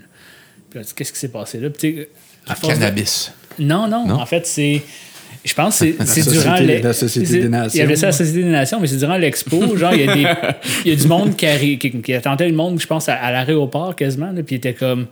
[0.69, 1.69] Puis là, qu'est-ce qui s'est passé là?
[1.69, 2.07] Puis,
[2.47, 3.31] à force de- Cannabis.
[3.59, 4.15] Non, non, Non?
[4.15, 4.81] En fait, c'est.
[5.45, 7.71] Je pense que c'est- durant les- la Société des Nations.
[7.73, 9.75] Il y avait ça, la Société des Nations, mais c'est durant l'expo.
[9.77, 10.27] Genre, il y, a des-
[10.85, 13.31] il y a du monde qui, qui, qui attendait le monde, je pense, à, à
[13.31, 14.27] l'aéroport quasiment.
[14.31, 15.07] Là, puis il était comme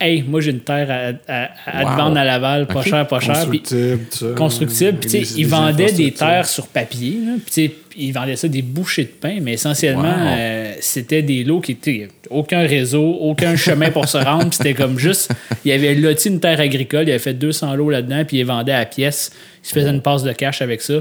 [0.00, 0.88] Hey, moi, j'ai une terre
[1.28, 3.46] à, à, à te vendre à Laval, pas cher, pas cher.
[3.50, 4.26] Puis Constructible, ça.
[4.36, 4.98] constructible.
[4.98, 7.18] Puis, ils vendaient des terres sur papier.
[7.44, 10.28] Puis, tu sais, ils vendaient ça des bouchées de pain, mais essentiellement, Wow.
[10.38, 12.06] euh, c'était des lots qui étaient.
[12.30, 14.54] Aucun réseau, aucun chemin pour se rendre.
[14.54, 15.32] C'était comme juste.
[15.64, 18.44] Il avait loti une terre agricole, il avait fait 200 lots là-dedans, puis il les
[18.44, 19.32] vendait à pièce.
[19.64, 20.94] Il se faisait une passe de cash avec ça.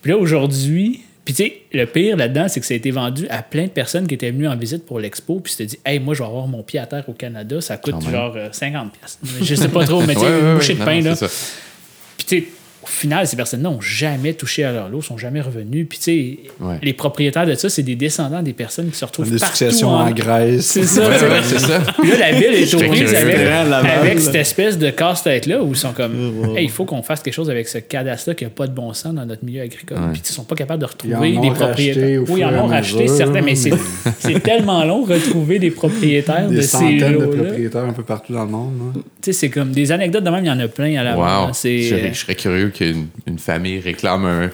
[0.00, 1.02] Puis là, aujourd'hui.
[1.32, 3.70] Puis, tu sais, le pire là-dedans, c'est que ça a été vendu à plein de
[3.70, 5.38] personnes qui étaient venues en visite pour l'expo.
[5.38, 7.60] Puis, c'était dit, hey, moi, je vais avoir mon pied à terre au Canada.
[7.60, 9.18] Ça coûte genre euh, 50 pièces.
[9.40, 11.16] Je sais pas trop, mais tu sais, Ouais, une ouais, bouchée de pain, non, là.
[11.16, 12.48] Puis, tu sais,
[12.90, 15.86] au final, ces personnes-là n'ont jamais touché à leur lot, sont jamais revenus.
[15.88, 16.74] Puis, tu sais, Ouais.
[16.82, 19.90] les propriétaires de ça, c'est des descendants des personnes qui se retrouvent Des partout successions
[19.90, 20.66] en Grèce.
[20.66, 21.08] C'est ça.
[21.08, 21.80] Ouais, c'est ça.
[22.00, 25.92] Puis là, la ville est aux prises avec, cette espèce de casse-tête-là où ils sont
[25.92, 28.72] comme Hey, il faut qu'on fasse quelque chose avec ce cadastre-là qui n'a pas de
[28.74, 29.98] bon sens dans notre milieu agricole.
[29.98, 30.04] Ouais.
[30.12, 32.22] Puis ils sont pas capables de en retrouver des propriétaires.
[32.28, 33.54] Oui, ils en ont racheté, certains, mais
[34.18, 37.42] c'est tellement long retrouver des propriétaires de Des ces centaines de lots-là.
[37.44, 38.72] propriétaires un peu partout dans le monde.
[38.96, 39.00] hein.
[39.22, 41.16] Tu sais, c'est comme des anecdotes de même, il y en a plein à la
[41.16, 41.52] Wow.
[41.52, 44.50] Je serais curieux qu'une une famille réclame un,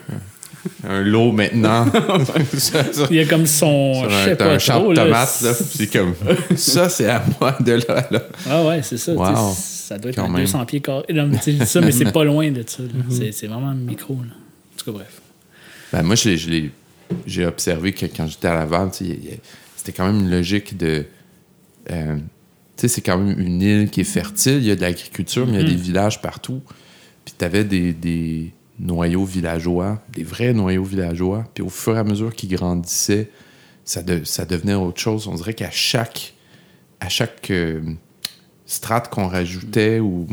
[0.88, 1.86] un lot maintenant.
[3.10, 4.04] Il y a comme son.
[4.08, 5.54] je un, sais t'as pas un champ trop, de tomates, là.
[5.54, 6.14] C'est comme,
[6.56, 8.22] ça, c'est à moi de là, à là.
[8.48, 9.12] Ah ouais, c'est ça.
[9.12, 9.52] Wow.
[9.56, 10.36] Ça doit être même.
[10.42, 11.04] 200 pieds carrés.
[11.64, 12.82] Ça, mais c'est pas loin de ça.
[12.82, 12.88] là.
[13.10, 14.14] C'est- C'est vraiment micro.
[14.14, 14.20] Là.
[14.34, 15.20] En tout cas, bref.
[15.92, 16.36] Ben, moi, je
[17.26, 21.04] j'ai observé que quand j'étais à Laval, c'était quand même une logique de.
[21.92, 22.22] euh, tu
[22.82, 25.60] sais, c'est quand même une île qui est fertile, il y a de l'agriculture, mais
[25.60, 26.60] il y a des villages partout.
[27.38, 31.44] Tu avais des, des noyaux villageois, des vrais noyaux villageois.
[31.54, 33.30] Puis au fur et à mesure qu'ils grandissaient,
[33.84, 35.28] ça, de- ça devenait autre chose.
[35.28, 36.34] On dirait qu'à chaque,
[37.00, 37.80] à chaque euh,
[38.66, 40.26] strate qu'on rajoutait ou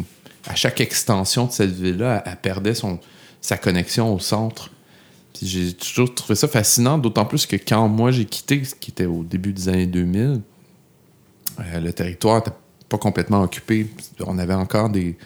[0.48, 3.00] à chaque extension de cette ville-là, elle, elle perdait son,
[3.42, 4.70] sa connexion au centre.
[5.34, 8.92] Puis j'ai toujours trouvé ça fascinant, d'autant plus que quand moi j'ai quitté, ce qui
[8.92, 10.42] était au début des années 2000,
[11.60, 12.56] euh, le territoire n'était
[12.90, 13.88] pas complètement occupé.
[14.26, 15.18] On avait encore des,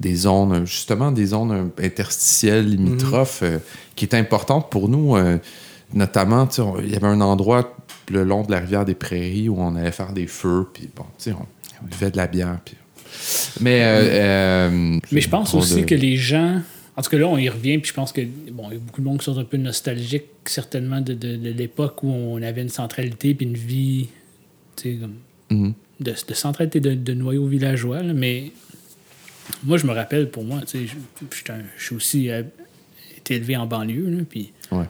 [0.00, 3.58] des zones, justement des zones interstitielles, limitrophes, euh,
[3.96, 5.16] qui étaient importantes pour nous.
[5.16, 5.38] euh,
[5.94, 6.46] notamment,
[6.84, 7.76] il y avait un endroit
[8.10, 11.04] le long de la rivière des Prairies où on allait faire des feux, puis bon,
[11.18, 11.46] tu sais, on,
[11.82, 12.58] on buvait de la bière.
[12.64, 12.74] Puis...
[13.60, 16.60] Mais, euh, euh, Mais je pense aussi de- que les gens.
[16.96, 18.20] En tout cas, là, on y revient, puis je pense que
[18.52, 21.36] bon, il y a beaucoup de monde qui sont un peu nostalgiques, certainement, de, de-
[21.36, 24.08] de l'époque où on avait une centralité puis une vie,
[24.76, 25.14] tu sais, comme
[25.50, 25.72] Mhm.
[26.00, 28.02] de, de centralité de, de noyaux villageois.
[28.02, 28.50] là, mais
[29.64, 30.94] moi, je me rappelle, pour moi, tu sais,
[31.30, 32.42] je- suis aussi euh,
[33.16, 34.84] été élevé en banlieue, là, puis Ouais.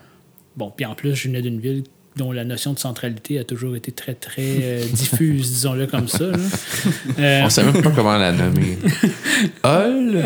[0.56, 1.84] bon, puis en plus, je venais d'une ville
[2.16, 6.24] dont la notion de centralité a toujours été très, très euh, diffuse, disons-le comme ça.
[7.18, 8.76] Euh, On sait même pas comment la nommer.
[9.64, 10.24] Hall?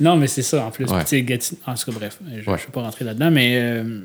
[0.00, 0.84] Non, mais c'est ça en plus.
[0.86, 1.22] Ouais.
[1.22, 2.56] Gatineau- En tout cas, bref, je ne Ouais.
[2.56, 4.00] vais pas rentrer là-dedans, mais, euh,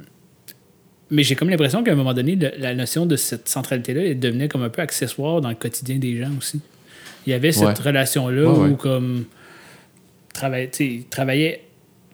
[1.10, 4.20] mais j'ai comme l'impression qu'à un moment donné, le- la notion de cette centralité-là elle
[4.20, 6.60] devenait comme un peu accessoire dans le quotidien des gens aussi.
[7.26, 7.74] Il y avait cette Ouais.
[7.86, 9.26] relation-là Ouais, où, comme,
[10.80, 11.62] ils travaillaient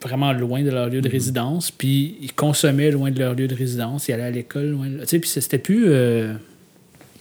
[0.01, 3.55] vraiment loin de leur lieu de résidence, puis ils consommaient loin de leur lieu de
[3.55, 5.03] résidence, ils allaient à l'école loin de...
[5.05, 5.85] Puis c'était plus...
[5.87, 6.33] euh,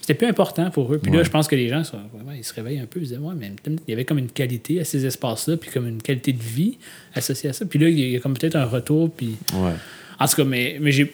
[0.00, 0.98] c'était plus important pour eux.
[0.98, 1.98] Puis là, je pense que les gens sont-
[2.36, 3.00] ils se réveillent un peu.
[3.00, 5.88] Ils disaient, ouais, mais il y avait comme une qualité à ces espaces-là, puis comme
[5.88, 6.78] une qualité de vie
[7.14, 7.64] associée à ça.
[7.66, 9.10] Puis là, il y a comme peut-être un retour.
[9.12, 9.34] Puis...
[9.54, 9.72] Ouais.
[10.20, 11.12] En tout cas, mais, mais j'ai,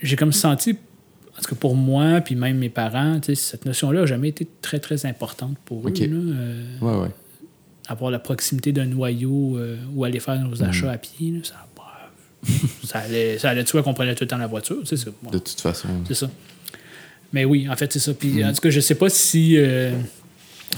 [0.00, 0.76] j'ai comme senti,
[1.38, 4.78] en tout cas pour moi, puis même mes parents, cette notion-là n'a jamais été très,
[4.78, 6.00] très importante pour Ok.
[6.00, 6.06] eux.
[6.06, 6.16] là.
[6.16, 7.10] Euh, Ouais, ouais.
[7.88, 11.66] avoir la proximité d'un noyau euh, où aller faire nos achats à pied, là, ça,
[11.76, 11.82] bah,
[12.84, 14.78] ça, allait, ça allait de soi qu'on prenait tout le temps la voiture.
[15.22, 15.88] bon, De toute façon.
[16.08, 16.30] c'est ça.
[17.32, 18.14] Mais oui, en fait, c'est ça.
[18.14, 18.46] Puis, Mm.
[18.48, 19.56] en tout cas, je sais pas si.
[19.58, 19.92] euh,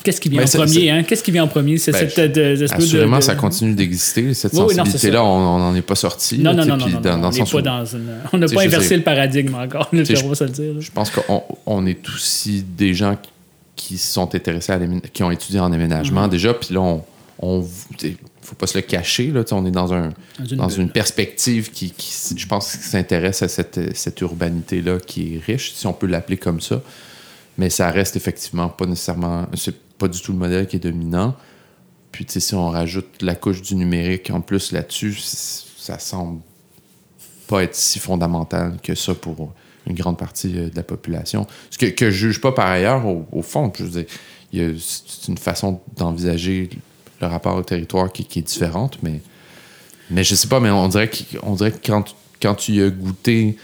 [0.04, 1.02] Qu'est-ce qui vient Ben, en premier, hein?
[1.02, 1.76] Qu'est-ce qui vient en premier?
[1.78, 4.32] C'est Ben, cette euh, de- Assurément, de- ça continue d'exister.
[4.34, 6.38] Cette Oui, sensibilité-là, on n'en est pas sorti.
[6.38, 8.06] Non, non, non, non, dans- dans on pas dans une.
[8.38, 9.88] N'a pas inversé sais- le paradigme encore,
[10.34, 10.74] se le dire.
[10.74, 10.80] là.
[10.80, 13.16] Je pense qu'on on est aussi des gens
[13.76, 14.78] qui sont intéressés à
[15.12, 16.30] qui ont étudié en aménagement Mhm.
[16.30, 17.02] déjà, déjà, puis là, on,
[17.40, 17.62] on
[18.42, 20.08] faut pas se le cacher, là, on est dans, un,
[20.38, 20.80] Dans une dans bulle.
[20.80, 25.86] une perspective qui, qui, je pense, s'intéresse à cette, cette urbanité-là qui est riche, si
[25.86, 26.80] on peut l'appeler comme ça.
[27.58, 31.34] Mais ça reste effectivement pas nécessairement, c'est pas du tout le modèle qui est dominant.
[32.12, 36.40] Puis, si on rajoute la couche du numérique en plus là-dessus, ça semble
[37.48, 39.52] pas être si fondamental que ça pour
[39.86, 41.46] une grande partie euh, de la population.
[41.70, 45.38] Ce que, que je juge pas par ailleurs, au, fond, je veux dire, c'est une
[45.38, 46.70] façon d'envisager
[47.20, 49.20] le rapport au territoire qui, est différente, mais,
[50.10, 52.82] mais je sais pas, mais on dirait, qu'il- on dirait que quand, quand tu y
[52.82, 53.56] as goûté,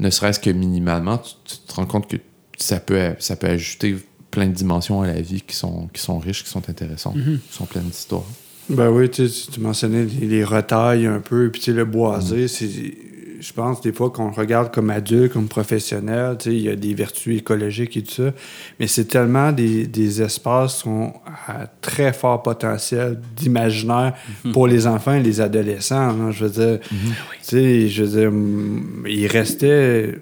[0.00, 2.16] ne serait-ce que minimalement, tu te rends compte que
[2.58, 3.96] ça peut, ça peut ajouter
[4.30, 7.38] plein de dimensions à la vie qui sont, qui sont riches, qui sont intéressantes, Mhm.
[7.48, 8.26] qui sont pleines d'histoires.
[8.68, 11.84] Ben oui, tu, sais, tu mentionnais les, les retailles un peu, puis tu sais, le
[11.86, 12.48] boisé, Mm.
[12.48, 12.68] c'est.
[13.40, 16.68] Je pense des fois qu'on le regarde comme adulte, comme professionnel, tu sais, il y
[16.68, 18.32] a des vertus écologiques et tout ça,
[18.80, 21.12] mais c'est tellement des, des espaces qui sont
[21.46, 24.14] à très fort potentiel d'imaginaire
[24.44, 24.50] Mm-hmm.
[24.52, 25.94] pour les enfants et les adolescents.
[26.10, 26.30] hein.
[26.32, 26.96] je veux dire, tu
[27.42, 30.16] sais, je veux dire, mm, il restait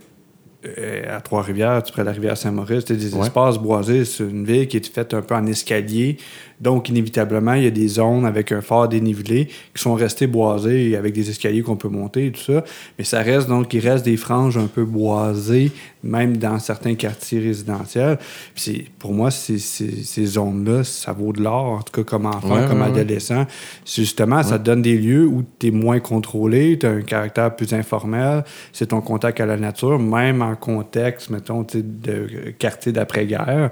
[1.08, 3.20] à Trois-Rivières, près de la rivière Saint-Maurice, des Ouais.
[3.26, 4.04] espaces boisés.
[4.04, 6.16] C'est une ville qui est faite un peu en escalier.
[6.60, 10.96] Donc, inévitablement, il y a des zones avec un fort dénivelé qui sont restées boisées
[10.96, 12.64] avec des escaliers qu'on peut monter et tout ça.
[12.98, 15.70] Mais ça reste donc, il reste des franges un peu boisées,
[16.02, 18.18] même dans certains quartiers résidentiels.
[18.54, 22.54] Puis pour moi, c'est- ces zones-là, ça vaut de l'or, en tout cas comme enfant,
[22.56, 23.44] Ouais, comme ouais, adolescent.
[23.84, 27.54] Justement, ça te donne des lieux où tu es moins contrôlé, tu as un caractère
[27.54, 33.70] plus informel, c'est ton contact à la nature, même en contexte, mettons, de quartier d'après-guerre.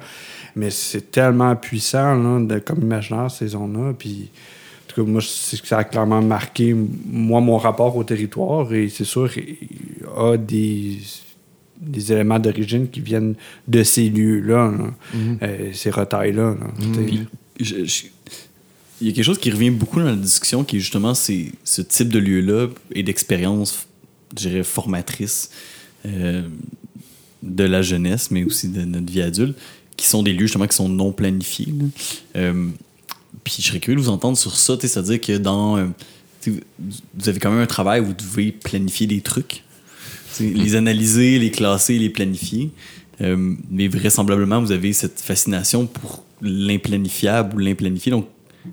[0.57, 3.93] Mais c'est tellement puissant là, de, comme imaginaire, ces zones-là.
[3.99, 4.29] Puis,
[4.87, 8.73] en tout cas, moi, ça a clairement marqué, moi, mon rapport au territoire.
[8.75, 10.99] Et c'est sûr, il y a des,
[11.81, 13.35] des éléments d'origine qui viennent
[13.69, 14.95] de ces lieux-là, là.
[15.43, 16.57] Euh, ces retailles-là.
[17.61, 18.05] je-
[19.01, 21.51] il y a quelque chose qui revient beaucoup dans la discussion qui est justement ces-
[21.65, 23.87] ce type de lieu-là et d'expérience,
[24.31, 25.51] je dirais, formatrice
[26.07, 26.43] euh,
[27.43, 29.59] de la jeunesse, mais aussi de notre vie adulte,
[29.97, 31.73] qui sont des lieux justement qui sont non planifiés.
[32.37, 32.69] Euh,
[33.43, 35.77] puis je serais curieux de vous entendre sur ça, c'est-à-dire que dans.
[35.79, 35.87] euh,
[36.47, 39.63] vous avez quand même un travail où vous devez planifier des trucs,
[40.41, 42.71] les analyser, les classer, les planifier.
[43.21, 48.11] Euh, mais vraisemblablement, vous avez cette fascination pour l'implanifiable ou l'implanifié.
[48.11, 48.27] Donc,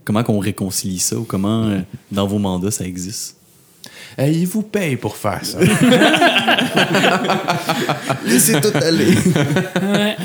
[0.03, 1.79] comment qu'on réconcilie ça ou comment, euh,
[2.11, 3.37] dans vos mandats, ça existe?
[4.17, 5.59] Hey, il vous paye pour faire ça.
[8.25, 9.15] Laissez tout aller.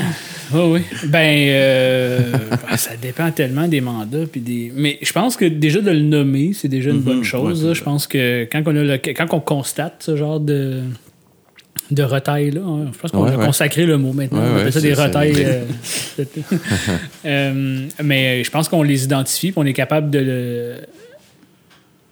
[0.52, 0.60] Ouais.
[0.60, 1.09] Oui, oui.
[1.09, 2.20] Ben, euh,
[2.68, 4.27] ben, ça dépend tellement des mandats.
[4.31, 4.73] Puis des...
[4.74, 7.62] Mais je pense que déjà de le nommer, c'est déjà une Mhm, bonne chose.
[7.62, 7.74] ouais, là.
[7.74, 10.81] je pense que quand on, a le- quand on constate ce genre de,
[11.90, 13.47] de retail-là, hein, je pense qu'on Ouais, a ouais.
[13.47, 14.40] consacré le mot maintenant.
[14.40, 15.35] Ouais, on appelle ça des retails.
[15.39, 15.64] euh,
[17.27, 20.74] Euh, mais je pense qu'on les identifie puis on est capable de le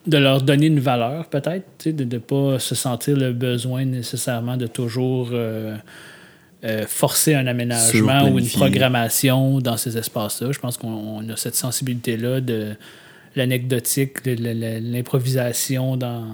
[0.07, 4.67] de leur donner une valeur, peut-être, de ne pas se sentir le besoin nécessairement de
[4.67, 5.77] toujours euh,
[6.65, 10.51] euh, forcer un aménagement ou une programmation dans ces espaces-là.
[10.51, 12.75] Je pense qu'on on a cette sensibilité-là de
[13.37, 14.35] l'anecdotique, de
[14.81, 16.25] l'improvisation dans,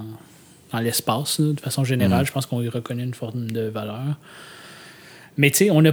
[0.71, 2.25] dans l'espace, de façon générale.
[2.25, 4.17] Je pense qu'on y reconnaît une forme de valeur.
[5.37, 5.91] Mais tu sais, on a.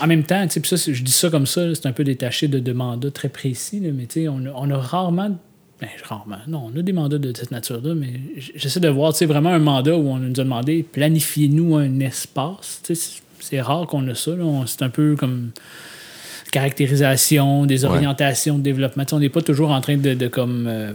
[0.00, 2.04] En même temps, tu sais, puis ça, je dis ça comme ça, c'est un peu
[2.04, 5.38] détaché de, de mandats très précis, là, mais tu sais, on a, on a rarement.
[5.80, 6.38] Ben, rarement.
[6.48, 9.50] Non, on a des mandats de cette nature-là, mais j'essaie de voir, tu sais, vraiment
[9.50, 12.80] un mandat où on nous a demandé planifiez-nous un espace.
[12.82, 14.32] Tu sais, c'est- rare qu'on a ça.
[14.66, 15.50] C'est un peu comme
[16.52, 17.90] caractérisation, des Ouais.
[17.90, 19.04] orientations de développement.
[19.12, 20.92] On n'est pas toujours en train de, de comme euh,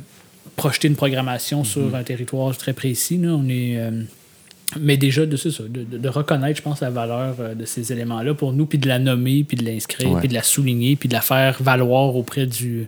[0.56, 3.18] projeter une programmation sur un territoire très précis.
[3.18, 3.30] là.
[3.30, 3.78] On est.
[3.78, 3.92] euh,
[4.80, 8.54] mais déjà, de, ça, de, reconnaître, je pense, la valeur euh, de ces éléments-là pour
[8.54, 11.22] nous, puis de la nommer, puis de l'inscrire, puis de la souligner, puis de la
[11.22, 12.88] faire valoir auprès du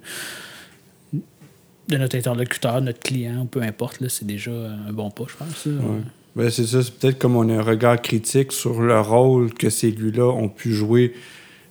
[1.88, 5.66] de notre interlocuteur, notre client, peu importe, là, c'est déjà un bon pas, je pense.
[5.68, 6.02] Ouais.
[6.36, 9.70] Ben, c'est ça, c'est peut-être comme on a un regard critique sur le rôle que
[9.70, 11.14] ces lieux-là ont pu jouer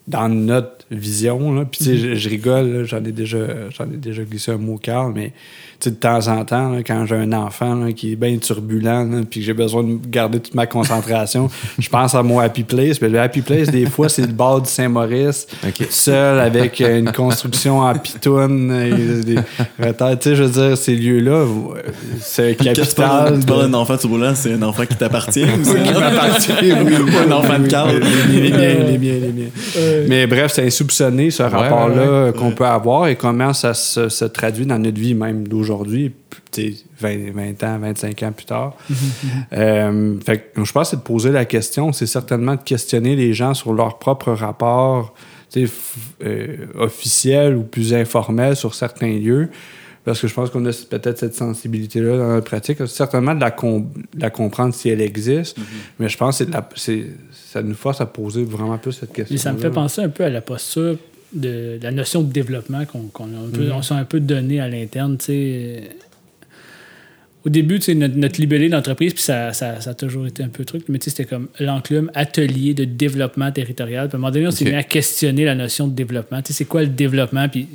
[0.08, 1.54] dans notre vision.
[1.54, 1.64] Là.
[1.64, 4.78] Puis, tu sais, je, je rigole, j'en ai, déjà, j'en ai déjà glissé un mot,
[4.78, 5.32] Carl, mais
[5.90, 9.40] de temps en temps, là, quand j'ai un enfant là, qui est bien turbulent, puis
[9.40, 11.48] que j'ai besoin de garder toute ma concentration,
[11.78, 13.00] je pense à mon Happy Place.
[13.00, 15.46] Mais le Happy Place, des fois, c'est le bord du Saint-Maurice,
[15.90, 18.72] seul, avec euh, une construction en pitoune.
[18.72, 19.38] et des
[19.78, 20.18] retards.
[20.18, 21.46] Tu sais, je veux dire, ces lieux-là,
[22.20, 22.86] c'est capital.
[22.86, 26.72] tu parles d'un enfant turbulent, c'est un enfant qui t'appartient ou c'est qui m'appartient, oui,
[27.04, 27.12] oui.
[27.28, 28.00] un enfant de Carl?
[28.30, 30.06] Les, les miens, les miens, les miens.
[30.08, 34.24] Mais bref, c'est insoupçonné ce rapport-là ouais, qu'on peut avoir et comment ça se, se
[34.24, 35.73] traduit dans notre vie même d'aujourd'hui,
[36.52, 38.76] sais, 20, 20 ans, 25 ans plus tard.
[39.52, 43.16] Euh, fait que je pense que c'est de poser la question, c'est certainement de questionner
[43.16, 45.14] les gens sur leur propre rapport
[45.56, 49.48] euh, officiel ou plus informel sur certains lieux.
[50.04, 52.86] Parce que je pense qu'on a peut-être cette sensibilité-là dans notre pratique.
[52.86, 55.56] Certainement de la, com- de la comprendre si elle existe,
[55.98, 56.68] mais je pense que la-
[57.32, 59.34] ça nous force à poser vraiment plus cette question.
[59.34, 60.96] Et ça me fait penser un peu à la posture
[61.34, 64.68] de la notion de développement qu'on a un peu, on s'est un peu donné à
[64.68, 65.16] l'interne.
[67.46, 70.64] Au début, notre, notre libellé d'entreprise, puis ça, ça, ça a toujours été un peu
[70.64, 74.08] truc, mais c'était comme l'enclume atelier de développement territorial.
[74.08, 76.40] Puis à un moment donné, on s'est mis à questionner la notion de développement.
[76.42, 77.46] C'est quoi le développement?
[77.50, 77.68] Puis,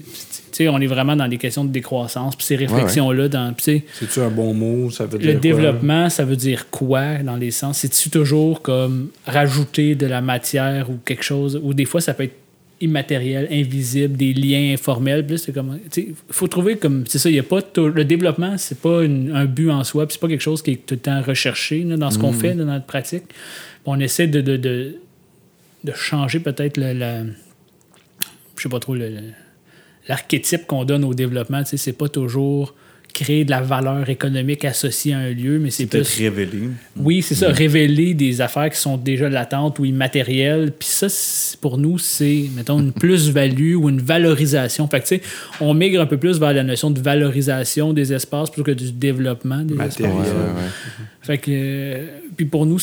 [0.68, 3.30] on est vraiment dans des questions de décroissance, puis ces réflexions-là,
[3.60, 4.90] sais, C'est-tu un bon mot?
[4.90, 5.42] Ça veut dire le quoi?
[5.42, 7.78] développement, ça veut dire quoi dans les sens?
[7.78, 11.60] C'est-tu toujours comme rajouter de la matière ou quelque chose?
[11.64, 12.39] Ou des fois, ça peut être
[12.82, 15.26] immatériel, invisible, des liens informels.
[15.26, 15.80] Puis c'est comme,
[16.30, 19.46] faut trouver comme, c'est ça, il y a pas le développement, c'est pas une- un
[19.46, 21.98] but en soi, puis c'est pas quelque chose qui est tout le temps recherché là,
[21.98, 23.24] dans ce qu'on fait, là, dans notre pratique.
[23.28, 23.36] Puis
[23.86, 24.96] on essaie de, de, de,
[25.84, 29.12] de changer peut-être le, la, je sais pas trop, le-
[30.08, 31.62] l'archétype qu'on donne au développement.
[31.64, 32.74] Tu sais, c'est pas toujours
[33.14, 36.70] créer de la valeur économique associée à un lieu, mais c'est Peut-être plus révélé.
[36.98, 40.72] oui, c'est ça, révéler des affaires qui sont déjà latentes ou immatérielles.
[40.78, 44.88] Puis ça, c'est- pour nous, c'est, mettons, une plus-value ou une valorisation.
[44.88, 45.22] Fait que, tu sais,
[45.60, 48.92] on migre un peu plus vers la notion de valorisation des espaces plutôt que du
[48.92, 50.16] développement des Matériel.
[50.16, 50.34] Espaces.
[50.34, 50.70] ouais, ouais.
[51.22, 52.06] Fait que, euh,
[52.38, 52.80] puis pour nous,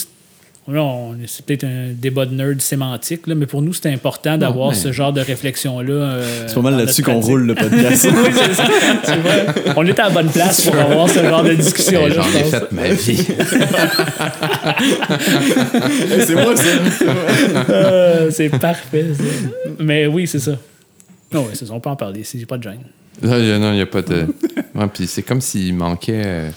[1.26, 4.74] c'est- peut-être un débat de nerd sémantique, là, mais pour nous, c'est important d'avoir mais-
[4.76, 5.92] ce genre de réflexion-là.
[5.92, 8.08] euh, C'est pas mal là-dessus qu'on roule le podcast.
[8.12, 9.16] Oui, c'est ça.
[9.16, 9.46] Vrai.
[9.76, 12.14] On est à la bonne place pour avoir ce genre de discussion-là.
[12.14, 13.16] J'en je ai fait ma vie.
[16.26, 16.64] c'est moi, ça.
[17.70, 19.24] Euh, c'est parfait, ça.
[19.78, 20.52] Mais oui, c'est ça.
[21.32, 21.64] Non, ouais, ça.
[21.70, 22.24] On peut en parler.
[22.24, 22.80] si J'ai pas de gêne.
[23.22, 24.26] Non, il n'y a, pas de.
[24.74, 26.50] Ouais, puis c'est comme s'il manquait.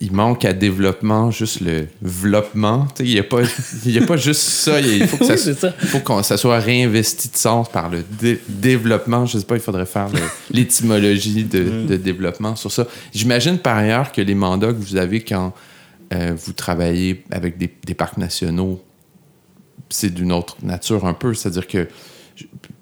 [0.00, 2.86] Il manque à développement juste le développement.
[3.00, 3.42] Il n'y a, pas-
[3.84, 4.80] y a pas juste ça.
[4.80, 5.74] Il faut que ça, Oui, c'est ça.
[5.82, 9.26] il faut que ça soit réinvesti de sens par le dé- développement.
[9.26, 10.08] Je sais pas, il faudrait faire
[10.52, 12.86] l'étymologie de, de développement sur ça.
[13.12, 15.52] J'imagine par ailleurs que les mandats que vous avez quand
[16.14, 18.80] euh, vous travaillez avec des, des parcs nationaux,
[19.90, 21.34] c'est d'une autre nature un peu.
[21.34, 21.88] C'est-à-dire que.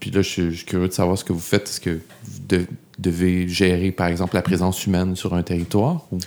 [0.00, 1.66] Puis là, je suis, je suis curieux de savoir ce que vous faites.
[1.68, 1.90] Est-ce que
[2.24, 2.66] vous de-
[2.98, 6.04] devez gérer, par exemple, la présence humaine sur un territoire?
[6.12, 6.18] Ou...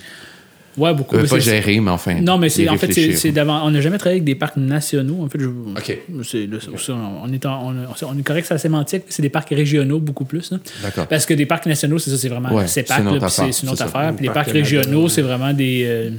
[0.80, 1.16] Ouais, beaucoup.
[1.16, 2.20] Euh, pas gérer, mais enfin.
[2.20, 3.60] Non, mais c'est en fait, c'est, d'avant.
[3.66, 5.22] On n'a jamais travaillé avec des parcs nationaux.
[5.22, 5.98] En fait, je, OK.
[6.24, 6.48] c'est,
[6.92, 7.74] on, est en- on,
[8.06, 10.52] on est correct sur la sémantique, c'est des parcs régionaux beaucoup plus.
[10.82, 11.06] D'accord.
[11.06, 13.44] Parce que des parcs nationaux, c'est ça, c'est vraiment Ouais, c'est c'est une autre affaire,
[13.62, 14.14] une autre affaire.
[14.16, 15.84] Puis les Parc parcs régionaux, c'est vraiment des.
[15.86, 16.10] euh,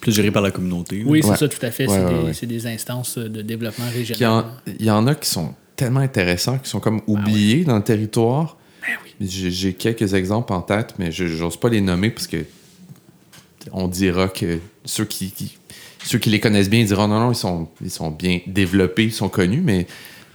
[0.00, 1.02] Plus géré par la communauté.
[1.06, 1.36] oui, c'est Ouais.
[1.36, 1.86] ça, tout à fait.
[1.88, 2.32] Ouais, c'est, des, ouais.
[2.34, 4.44] c'est des instances de développement Puis Il y, régional.
[4.44, 7.82] en, il y en a qui sont tellement intéressants, qui sont comme oubliés dans le
[7.84, 8.56] territoire.
[9.18, 12.36] Ben j'ai quelques exemples en tête, mais je n'ose pas les nommer parce que
[13.72, 15.56] on dira que ceux qui, qui-
[16.04, 19.04] ceux qui les connaissent bien ils diront non, non, ils sont, ils sont bien développés,
[19.04, 19.86] ils sont connus, mais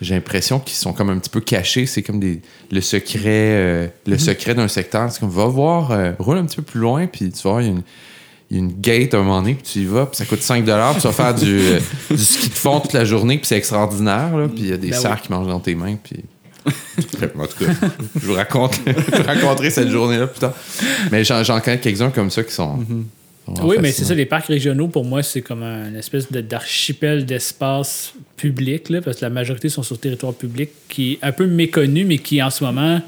[0.01, 1.85] j'ai l'impression qu'ils sont comme un petit peu cachés.
[1.85, 2.41] C'est comme des,
[2.71, 5.11] le secret, euh, le secret d'un secteur.
[5.11, 7.67] C'est comme va voir, euh, roule un petit peu plus loin, puis tu voir, il
[7.67, 7.83] y a une,
[8.49, 10.25] il y a une gate à un moment donné, puis tu y vas, puis ça
[10.25, 11.79] coûte 5 puis tu vas faire du, euh,
[12.09, 14.77] du ski de fond toute la journée, puis c'est extraordinaire, là, puis il y a
[14.77, 15.21] des Ben cerfs oui.
[15.27, 16.17] qui mangent dans tes mains, puis...
[16.65, 17.71] en tout cas,
[18.21, 20.53] je vous raconte, je vous raconterai cette journée-là plus tard.
[21.11, 22.79] Mais j'en connais quelques-uns comme ça qui sont...
[22.79, 22.85] sont
[23.63, 28.13] Oui, mais c'est ça, les parcs régionaux, pour moi, c'est comme un espèce d'archipel d'espace
[28.37, 31.45] public, là, parce que la majorité sont sur le territoire public, qui est un peu
[31.47, 33.01] méconnu, mais qui, en ce moment,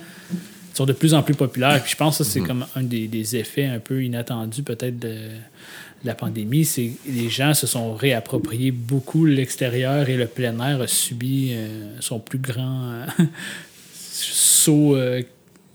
[0.74, 1.82] sont de plus en plus populaires.
[1.84, 2.48] Puis je pense que c'est Mhm.
[2.48, 6.66] comme un des, des effets un peu inattendus, peut-être, de, de la pandémie.
[6.66, 11.52] C'est que les gens se sont réappropriés beaucoup l'extérieur et le plein air a subi
[11.54, 13.06] euh, son plus grand euh,
[13.94, 14.96] saut.
[14.96, 15.22] euh,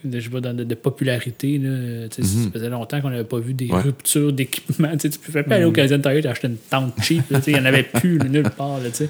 [0.05, 1.59] de, je sais pas, dans- de, de popularité.
[1.63, 2.07] Là.
[2.11, 3.75] Sais, Ça faisait longtemps qu'on n'avait pas vu des Mhm.
[3.75, 3.81] Ouais.
[3.83, 4.89] ruptures d'équipement.
[5.01, 7.23] Tu tu pouvais pas aller au Canadian Tire et acheter une tente cheap.
[7.47, 8.79] Il n'y en avait plus là, nulle part.
[8.79, 9.09] Là, tu sais.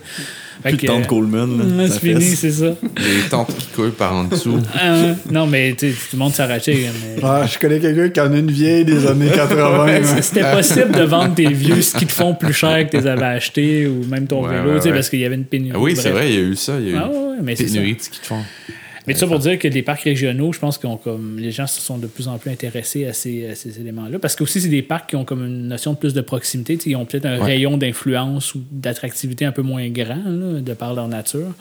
[0.62, 1.58] Fait Plus de que, de Coleman.
[1.58, 2.74] là, euh, ça c'est fini, c'est ça.
[2.96, 4.58] Les tentes qui coulent par en dessous.
[4.82, 6.74] Euh, non, mais tout le monde s'arrachait.
[7.16, 9.84] mais- Ah, je connais quelqu'un qui en a une vieille des années 80.
[9.84, 10.20] Ouais, hein.
[10.22, 13.22] C'était possible de vendre tes vieux skis de fond plus cher que tu les avais
[13.26, 15.76] achetés ou même ton Ouais, vélo, parce qu'il y avait une pénurie.
[15.76, 16.74] Ah oui, c'est vrai, il y a eu ça.
[16.80, 18.42] Il y a eu Ah ouais, ouais, mais une pénurie de ski de fond.
[19.08, 21.66] Mais tout ça pour dire que les parcs régionaux, je pense que comme les gens
[21.66, 24.18] se sont de plus en plus intéressés à ces, à ces éléments-là.
[24.20, 26.76] Parce que aussi, c'est des parcs qui ont comme une notion de plus de proximité.
[26.76, 27.44] tu sais, Ils ont peut-être un Ouais.
[27.44, 31.52] rayon d'influence ou d'attractivité un peu moins grand là, de par leur nature.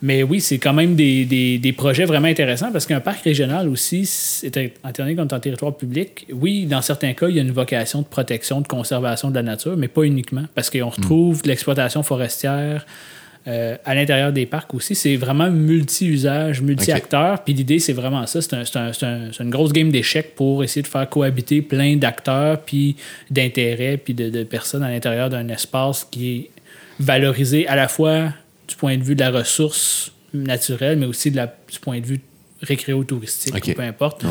[0.00, 3.68] Mais oui, c'est quand même des, des- des projets vraiment intéressants parce qu'un parc régional
[3.68, 4.08] aussi,
[4.44, 4.60] étant
[4.96, 8.02] donné qu'on est en territoire public, oui, dans certains cas, il y a une vocation
[8.02, 10.44] de protection, de conservation de la nature, mais pas uniquement.
[10.54, 12.86] Parce qu'on retrouve de l'exploitation forestière
[13.48, 14.94] euh, à l'intérieur des parcs aussi.
[14.94, 17.42] C'est vraiment multi-usage, multi-acteurs.
[17.42, 18.42] Puis l'idée, c'est vraiment ça.
[18.42, 21.08] C'est un- c'est un- c'est un- c'est une grosse game d'échecs pour essayer de faire
[21.08, 22.96] cohabiter plein d'acteurs, puis
[23.30, 26.50] d'intérêts, puis de, de personnes à l'intérieur d'un espace qui est
[27.00, 28.34] valorisé à la fois
[28.68, 32.06] du point de vue de la ressource naturelle, mais aussi de la, du point de
[32.06, 32.20] vue
[32.62, 34.24] récréo-touristique, peu importe.
[34.24, 34.30] Ouais.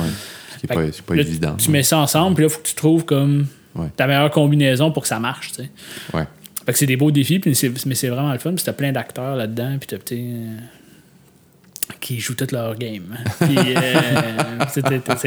[0.67, 1.55] Pas, c'est pas là, évident.
[1.57, 3.87] Tu mets ça ensemble, puis là, il faut que tu trouves comme Ouais.
[3.95, 5.49] ta meilleure combinaison pour que ça marche.
[5.51, 5.69] tu sais.
[6.13, 6.23] Ouais.
[6.67, 8.53] Fait que c'est des beaux défis, puis c'est- mais c'est vraiment le fun.
[8.53, 9.97] Puis t'as plein d'acteurs là-dedans, puis t'as
[12.01, 13.03] qui jouent toute leur game.
[13.13, 13.23] hein.
[13.47, 13.93] Puis euh,
[14.73, 14.81] c'est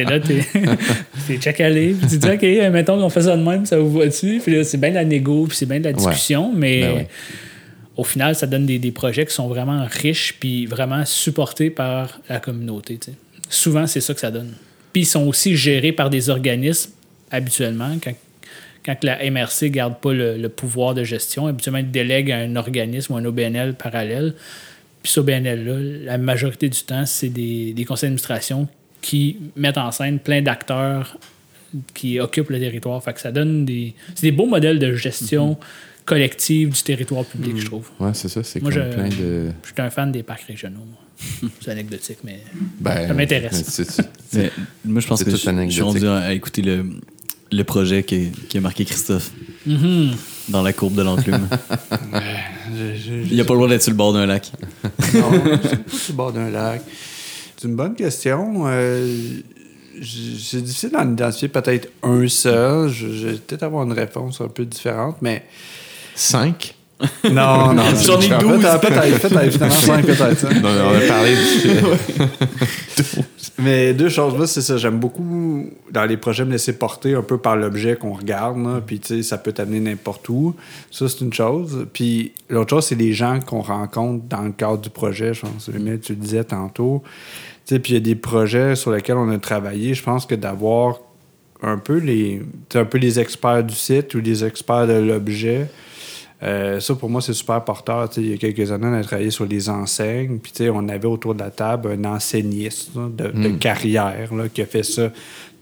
[0.05, 3.79] là, t'es aller, puis tu dis, OK, euh, mettons qu'on fait ça de même, ça
[3.79, 4.41] vous va-tu?
[4.45, 6.95] Puis là, c'est bien de la négo, puis c'est bien de la discussion, mais Ben
[6.97, 7.09] ouais.
[7.97, 12.21] au final, ça donne des, des projets qui sont vraiment riches, puis vraiment supportés par
[12.29, 12.99] la communauté.
[13.49, 14.53] Souvent, c'est ça que ça donne.
[14.93, 16.91] Puis ils sont aussi gérés par des organismes,
[17.31, 18.13] habituellement, quand
[18.85, 22.39] quand la MRC ne garde pas le, le pouvoir de gestion, habituellement, ils délèguent à
[22.39, 24.35] un organisme ou un OBNL parallèle.
[25.03, 28.69] Puis ce BNL-là, la majorité du temps, c'est des, des conseils d'administration
[29.01, 31.19] qui mettent en scène plein d'acteurs
[31.95, 33.03] qui occupent le territoire.
[33.03, 33.95] Fait que ça donne des.
[34.15, 35.57] C'est des beaux modèles de gestion
[36.05, 37.89] collective du territoire public, je trouve.
[38.01, 38.43] Ouais, c'est ça.
[38.43, 39.51] C'est Moi, comme je- plein de.
[39.63, 40.85] Je suis un fan des parcs régionaux.
[40.87, 41.51] moi.
[41.61, 42.41] C'est anecdotique, mais
[42.81, 43.81] Ben, Ça m'intéresse.
[44.87, 45.83] moi, je pense C'est que tout je, suis anecdotique.
[45.83, 46.87] rendu à écouter le,
[47.53, 49.31] le projet qui, a marqué Christophe
[49.67, 50.13] Mhm.
[50.49, 51.47] dans la courbe de l'enclume.
[53.31, 54.51] Il a pas le droit d'être sur le bord d'un lac.
[55.15, 55.31] Non,
[55.63, 56.83] c'est pas sur le bord d'un lac.
[57.57, 58.63] C'est une bonne question.
[58.67, 59.41] Euh,
[60.03, 62.89] c'est difficile d'en identifier peut-être un seul.
[62.89, 65.45] Je, je vais peut-être avoir une réponse un peu différente, mais.
[66.15, 66.75] Cinq?
[67.31, 67.83] Non, non.
[68.03, 68.67] J'en ai En fait, 12.
[68.67, 70.45] en fait, peut-être, peut-être, finalement, cinq, peut-être.
[70.47, 70.61] hein.
[70.63, 71.71] Non, mais on a parlé du.
[73.59, 74.79] Mais deux choses, là, c'est ça.
[74.79, 78.57] J'aime beaucoup dans les projets me laisser porter un peu par l'objet qu'on regarde.
[78.65, 78.81] là.
[78.85, 80.55] Puis, tu sais, ça peut t'amener n'importe où.
[80.91, 81.87] Ça, c'est une chose.
[81.93, 85.35] Puis, l'autre chose, c'est les gens qu'on rencontre dans le cadre du projet.
[85.35, 87.03] Je pense, mais tu le disais tantôt.
[87.67, 89.93] Tu sais, puis il y a des projets sur lesquels on a travaillé.
[89.93, 91.01] Je pense que d'avoir
[91.63, 92.41] un peu les,
[92.71, 95.67] tu sais, un peu les experts du site ou les experts de l'objet.
[96.43, 98.09] Euh, ça, pour moi, c'est super porteur.
[98.09, 100.39] Tu sais, il y a quelques années, on a travaillé sur les enseignes.
[100.39, 104.35] Puis, tu sais, on avait autour de la table un enseigniste là, de, de carrière
[104.35, 105.13] là, qui a fait ça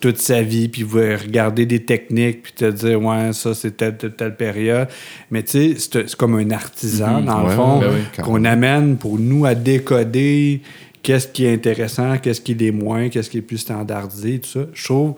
[0.01, 0.69] toute sa vie.
[0.69, 4.37] Puis, il voulait regarder des techniques, puis te dire, ouais, ça, c'est telle, telle, telle
[4.37, 4.87] période.
[5.33, 8.97] Mais, tu sais, c'est comme un artisan, dans Ouais, le fond, ben oui, qu'on amène
[8.99, 10.63] pour nous à décoder
[11.03, 14.61] qu'est-ce qui est intéressant, qu'est-ce qui est moins, qu'est-ce qui est plus standardisé, tout ça.
[14.73, 15.15] Je trouve,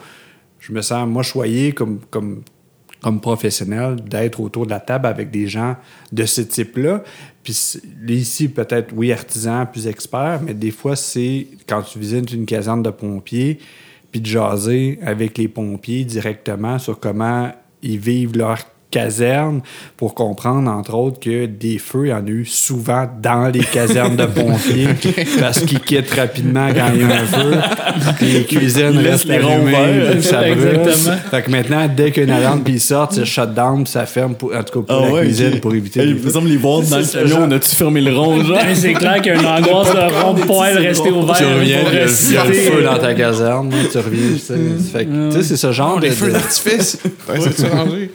[0.59, 2.43] je me sens, moi, choyé comme, comme,
[3.03, 5.77] comme professionnel d'être autour de la table avec des gens
[6.13, 7.03] de ce type-là.
[7.43, 7.79] Puis
[8.09, 12.83] ici, peut-être, oui, artisan, plus expert, mais des fois, c'est quand tu visites une caserne
[12.83, 13.59] de pompiers,
[14.13, 17.51] puis de jaser avec les pompiers directement sur comment
[17.83, 18.59] ils vivent leur
[18.91, 19.61] caserne
[19.97, 23.61] pour comprendre, entre autres, que des feux, il y en a eu souvent dans les
[23.65, 24.89] casernes de pompiers
[25.41, 27.55] parce qu'ils quittent rapidement quand il y a un feu.
[28.19, 30.53] Puis les cuisines Ils restent les allumées, ça brûle.
[30.53, 31.17] Exactement.
[31.31, 34.35] Fait que maintenant, dès qu'une alarme puis ils sortent, c'est shut down, puis ça ferme,
[34.35, 36.31] pour, en tout cas pour la cuisine, pour éviter les Il me feux.
[36.31, 38.59] semble les voir dans le genre- on a-tu fermé le rond, genre?
[38.75, 41.37] C'est clair qu'il y a une angoisse de rond-point de rester ouvert.
[41.37, 43.99] Tu reviens, il y a, rester- il y a le feu dans ta caserne, tu
[43.99, 44.21] reviens.
[44.35, 44.55] tu sais.
[44.93, 46.99] Fait que, tu sais, c'est ce genre de- de, d'artifice!
[47.29, 48.11] Ouais, c'est rangé?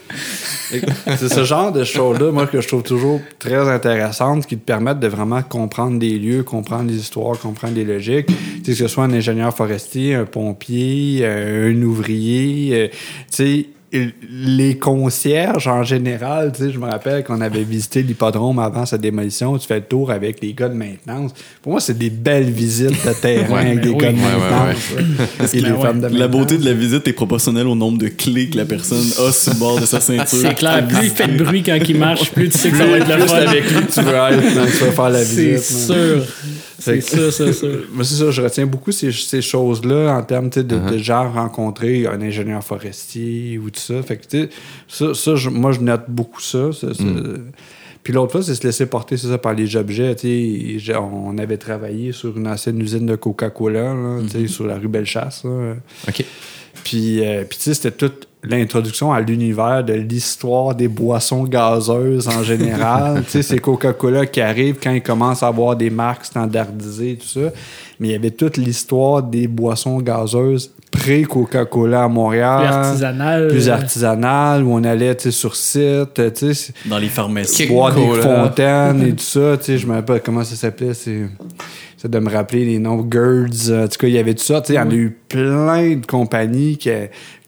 [0.70, 5.00] C'est ce genre de choses-là, moi, que je trouve toujours très intéressantes, qui te permettent
[5.00, 8.26] de vraiment comprendre des lieux, comprendre des histoires, comprendre des logiques.
[8.26, 8.34] Tu
[8.64, 12.96] sais, que ce soit un ingénieur forestier, un pompier, euh, un ouvrier, euh, tu
[13.30, 13.66] sais,
[14.30, 18.98] les concierges en général, tu sais, je me rappelle qu'on avait visité l'hippodrome avant sa
[18.98, 21.32] démolition, tu fais le tour avec les gars de maintenance.
[21.62, 23.96] Pour moi, c'est des belles visites de terrain Ouais, avec des oui.
[23.98, 24.74] gars de Ouais, ouais,
[25.38, 25.54] maintenance.
[25.54, 28.56] Et femmes de La beauté de la visite est proportionnelle au nombre de clés que
[28.56, 30.26] la personne a sur le bord de sa ceinture.
[30.26, 32.86] C'est clair, plus il fait de bruit quand il marche, plus tu sais que ça
[32.86, 33.36] va être le Plus fun.
[33.36, 35.88] avec lui que tu veux être tu vas faire la C'est visite.
[35.88, 35.96] man.
[35.96, 36.26] sûr.
[36.78, 37.84] C'est ça, c'est sûr.
[37.92, 42.06] Moi, c'est ça, je retiens beaucoup ces, ces choses-là en termes de, de gens rencontrer
[42.06, 44.02] un ingénieur forestier ou tout ça.
[44.02, 44.48] Fait que,
[44.88, 46.72] ça, ça, je- moi, je note beaucoup ça.
[46.72, 47.02] ça, ça.
[48.02, 50.14] Puis l'autre fois, c'est se laisser porter, c'est ça, par les objets.
[50.14, 50.78] tu sais.
[50.78, 54.76] J'ai- On avait travaillé sur une ancienne usine de Coca-Cola, là, tu sais, sur la
[54.78, 55.42] rue Bellechasse.
[55.44, 55.74] là.
[56.08, 56.24] OK.
[56.86, 62.28] Puis, euh, puis tu sais, c'était toute l'introduction à l'univers de l'histoire des boissons gazeuses
[62.28, 63.24] en général.
[63.24, 67.26] tu sais, c'est Coca-Cola qui arrive quand ils commencent à avoir des marques standardisées, tout
[67.26, 67.50] ça.
[67.98, 72.60] Mais il y avait toute l'histoire des boissons gazeuses pré-Coca-Cola à Montréal.
[72.60, 73.48] Plus artisanal.
[73.48, 77.66] Plus artisanal, où on allait tu sais, sur site, tu sais, Dans les pharmacies.
[77.66, 79.56] Boire des fontaines et tout ça.
[79.56, 80.94] Tu sais, je me rappelle comment ça s'appelait.
[80.94, 81.22] C'est
[82.08, 83.06] de me rappeler les noms.
[83.10, 83.70] Girds.
[83.70, 84.62] euh, En tout cas, il y avait tout ça.
[84.68, 86.90] Il y en a eu plein de compagnies qui,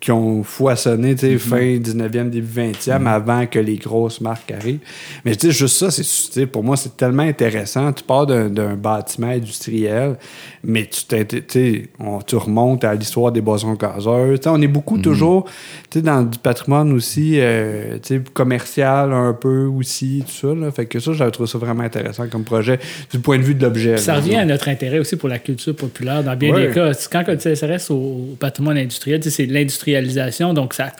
[0.00, 1.38] qui ont foisonné, Mm-hmm.
[1.38, 4.78] fin 19e, début 20e, avant que les grosses marques arrivent.
[5.24, 7.92] Mais tu sais, juste ça, c'est, pour moi, c'est tellement intéressant.
[7.92, 10.16] Tu pars d'un, bâtiment industriel,
[10.62, 14.38] mais tu, on- tu remontes à l'histoire des boissons gazeuses.
[14.40, 15.02] Tu sais, on est beaucoup Mm-hmm.
[15.02, 15.44] toujours
[15.90, 17.98] tu sais, dans du patrimoine aussi, euh,
[18.34, 20.54] commercial un peu aussi, tout ça.
[20.54, 20.70] Là.
[20.70, 22.78] Fait que ça, j'avais trouvé ça vraiment intéressant comme projet
[23.10, 23.96] du point de vue de l'objet.
[23.96, 24.18] Ça là.
[24.20, 26.68] revient à notre intérêt aussi pour la culture populaire dans bien Ouais.
[26.68, 26.92] des cas.
[27.10, 29.52] Quand tu s'intéresse au, au patrimoine industriel, c'est de
[29.92, 30.92] l'industrialisation, donc ça,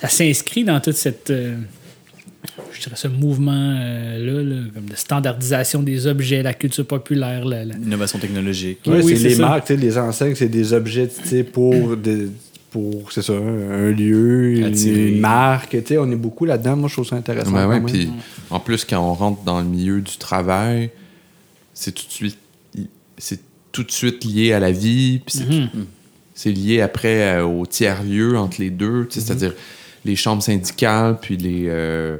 [0.00, 1.30] ça s'inscrit dans toute cette.
[1.30, 1.56] euh,
[2.72, 7.44] je dirais ce mouvement-là, là, comme de standardisation des objets, la culture populaire.
[7.44, 8.78] la- la- Innovation technologique.
[8.86, 9.42] Ouais, Oui, c'est les ça.
[9.48, 11.08] marques, les enseignes, c'est des objets
[11.52, 12.28] pour, des-
[12.70, 15.76] pour c'est ça, un lieu, une, une marque.
[15.98, 16.76] On est beaucoup là-dedans.
[16.76, 17.50] Moi, je trouve ça intéressant.
[17.50, 18.08] Ben ouais, puis
[18.50, 20.90] en plus, quand on rentre dans le milieu du travail,
[21.74, 22.38] c'est tout de suite,
[23.18, 23.40] c'est
[23.72, 25.44] tout de suite lié à la vie, puis c'est.
[26.38, 29.54] C'est lié après euh, au tiers-lieu entre les deux, sais, c'est-à-dire
[30.04, 32.16] les chambres syndicales, puis les, euh,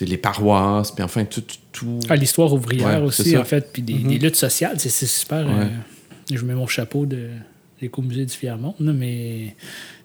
[0.00, 1.42] les paroisses, puis enfin tout.
[1.72, 1.98] tout...
[2.08, 5.44] Ah, L'histoire ouvrière Ouais, aussi, en fait, puis des, des luttes sociales, c'est super.
[5.46, 5.64] Ouais.
[5.64, 7.26] euh, je mets mon chapeau de
[7.82, 9.56] l'écomusée du Fiermont, mais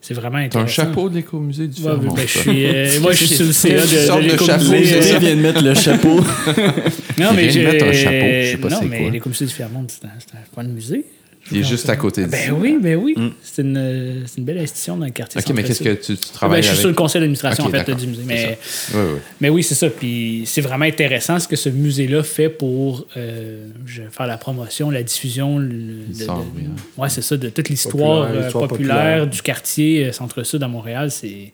[0.01, 0.81] c'est vraiment T'as intéressant.
[0.81, 3.45] un chapeau de l'écomusée du Ouais, Fermont, ben, je suis, euh, moi, je suis sur
[3.45, 5.19] le CA de, sorte de de chapeau, ça?
[5.19, 6.19] vient de mettre le chapeau.
[7.19, 7.63] Non, mais j'ai.
[7.63, 9.09] mettre un chapeau, je sais pas non, c'est mais quoi.
[9.11, 11.05] l'écomusée du Fiermont, c'est un, c'est un coin de musée.
[11.51, 13.15] Il est juste à côté de Ben oui, ben oui.
[13.43, 15.39] C'est une, c'est une belle institution dans le quartier.
[15.39, 16.79] Ok, mais qu'est-ce que tu, tu Ben, travailles je suis avec?
[16.81, 18.23] sur le conseil d'administration en fait du musée.
[18.25, 18.57] Mais,
[18.93, 19.19] Oui, oui.
[19.41, 19.89] mais oui, c'est ça.
[19.91, 23.67] Puis c'est vraiment intéressant ce que ce musée-là fait pour euh,
[24.11, 25.59] faire la promotion, la diffusion.
[25.59, 26.69] le- de- de- ouvrière.
[26.97, 29.27] ouais, c'est ça, de toute l'histoire Populaire, euh, l'histoire populaire, populaire.
[29.27, 31.11] du quartier euh, Centre-Sud à Montréal.
[31.11, 31.51] C'est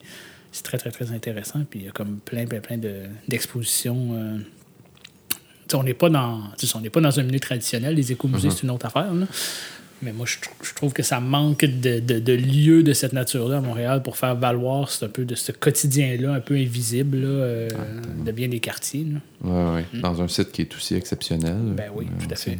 [0.62, 1.60] très, très, très intéressant.
[1.68, 4.08] Puis il y a comme plein, plein, plein de- d'expositions.
[4.14, 4.38] euh.
[5.28, 5.36] Tu
[5.68, 7.94] sais, on n'est pas dans tu sais, on n'est pas dans un milieu traditionnel.
[7.94, 8.50] Les écomusées, Mm-hmm.
[8.52, 9.12] c'est une autre affaire.
[9.12, 9.26] là.
[10.02, 13.12] Mais moi, je, trou- je trouve que ça manque de, de, de lieux de cette
[13.12, 17.28] nature-là à Montréal pour faire valoir un peu de ce quotidien-là, un peu invisible, là,
[17.28, 17.68] euh,
[18.24, 19.06] de bien des quartiers.
[19.12, 19.48] là.
[19.48, 20.00] Ouais, ouais.
[20.00, 21.54] Dans un site qui est aussi exceptionnel.
[21.54, 21.74] Mm.
[21.76, 22.58] Ben oui, Euh, tout à fait.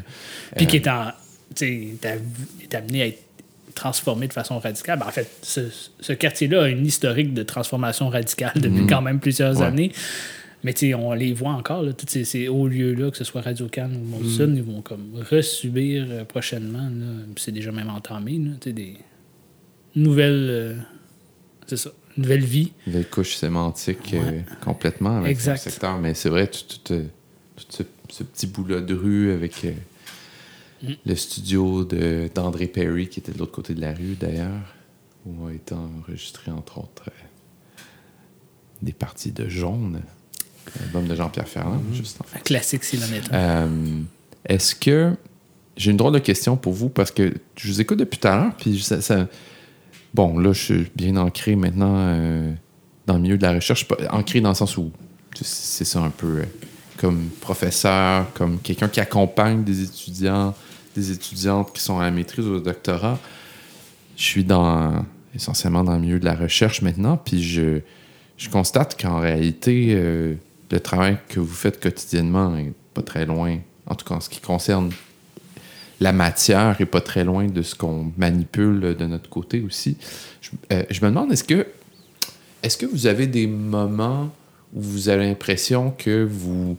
[0.57, 1.09] Puis Euh, qui est, en,
[1.61, 3.23] est amené à être
[3.75, 4.99] transformé de façon radicale.
[4.99, 5.61] Ben, en fait, ce,
[6.01, 9.59] ce quartier-là a une historique de transformation radicale depuis quand même plusieurs Mm.
[9.61, 9.67] Ouais.
[9.67, 9.93] années.
[10.65, 13.67] Mais on les voit encore, là, tous ces, ces hauts lieux-là, que ce soit Radio
[13.69, 14.55] Cannes ou Molson, Mm.
[14.57, 16.89] ils vont comme resubir euh, prochainement.
[17.37, 18.39] C'est déjà même entamé.
[18.39, 18.97] Là, des
[19.97, 20.49] nouvelles.
[20.51, 20.77] euh,
[21.67, 21.91] c'est ça.
[22.17, 22.73] Nouvelle vie.
[23.11, 24.21] Couches sémantiques Ouais.
[24.21, 25.65] euh, complètement avec Exact.
[25.65, 25.99] le secteur.
[25.99, 26.95] Mais c'est vrai, tout, tout,
[27.57, 29.65] tout ce, ce petit bout-là de rue avec
[30.85, 30.93] Mm.
[31.07, 31.85] le studio
[32.35, 34.75] d'André Perry qui était de l'autre côté de la rue d'ailleurs,
[35.25, 37.05] où a été enregistré entre autres
[38.83, 40.01] des parties de Jaune,
[40.81, 41.95] l'album de Jean-Pierre Ferland, Mm.
[41.95, 42.39] juste en fait.
[42.39, 43.33] Un classique, s'il en est.
[43.33, 43.67] Euh,
[44.47, 45.13] Est-ce que.
[45.77, 48.37] J'ai une drôle de question pour vous parce que je vous écoute depuis tout à
[48.37, 49.27] l'heure, puis ça, ça-
[50.13, 52.53] Bon, là, je suis bien ancré maintenant euh,
[53.07, 53.87] dans le milieu de la recherche.
[54.11, 54.91] Ancré dans le sens où
[55.41, 56.45] c'est ça un peu euh,
[56.99, 60.55] comme professeur, comme quelqu'un qui accompagne des étudiants,
[60.95, 63.19] des étudiantes qui sont à la maîtrise ou au doctorat.
[64.19, 67.81] Je suis dans essentiellement dans le milieu de la recherche maintenant, puis je,
[68.37, 70.35] je constate qu'en réalité, euh,
[70.73, 74.31] le travail que vous faites quotidiennement est pas très loin, en tout cas en ce
[74.31, 74.91] qui concerne
[76.01, 79.97] la matière, est pas très loin de ce qu'on manipule de notre côté aussi.
[80.41, 81.67] Je, euh, je me demande, est-ce que,
[82.63, 84.33] est-ce que vous avez des moments
[84.75, 86.79] où vous avez l'impression que vous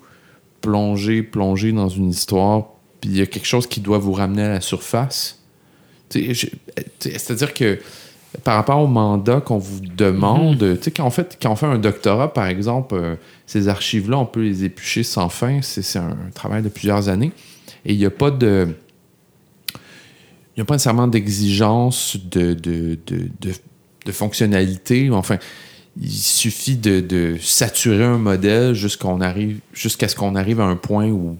[0.59, 2.65] plongez, plongez dans une histoire,
[2.99, 5.39] puis il y a quelque chose qui doit vous ramener à la surface?
[6.09, 7.79] C'est-à-dire que
[8.43, 11.67] par rapport au mandat qu'on vous demande, tu sais, quand on, fait, quand on fait
[11.67, 13.15] un doctorat, par exemple, euh,
[13.45, 15.59] ces archives-là, on peut les éplucher sans fin.
[15.61, 17.31] C'est un travail de plusieurs années.
[17.85, 18.69] Et il n'y a pas de.
[20.55, 23.53] Il n'y a pas nécessairement d'exigence de, de, de, de,
[24.05, 25.09] de fonctionnalité.
[25.09, 25.37] Enfin,
[25.99, 31.37] il suffit de, saturer un modèle jusqu'à ce qu'on arrive à un point où,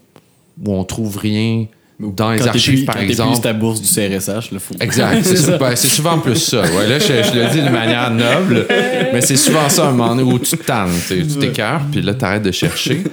[0.64, 1.68] où on trouve rien
[2.12, 3.42] dans les Quand archives, par quand exemple.
[3.42, 4.76] ta bourse du CRSH, là, faut...
[4.80, 5.24] Exact.
[5.24, 5.58] C'est.
[5.58, 6.62] Ben, c'est souvent plus ça.
[6.62, 8.66] Ouais, là, je, je le dis de manière noble,
[9.14, 12.26] mais c'est souvent ça un moment où tu te tannes, tu t'écœures, puis là, tu
[12.26, 13.04] arrêtes de chercher.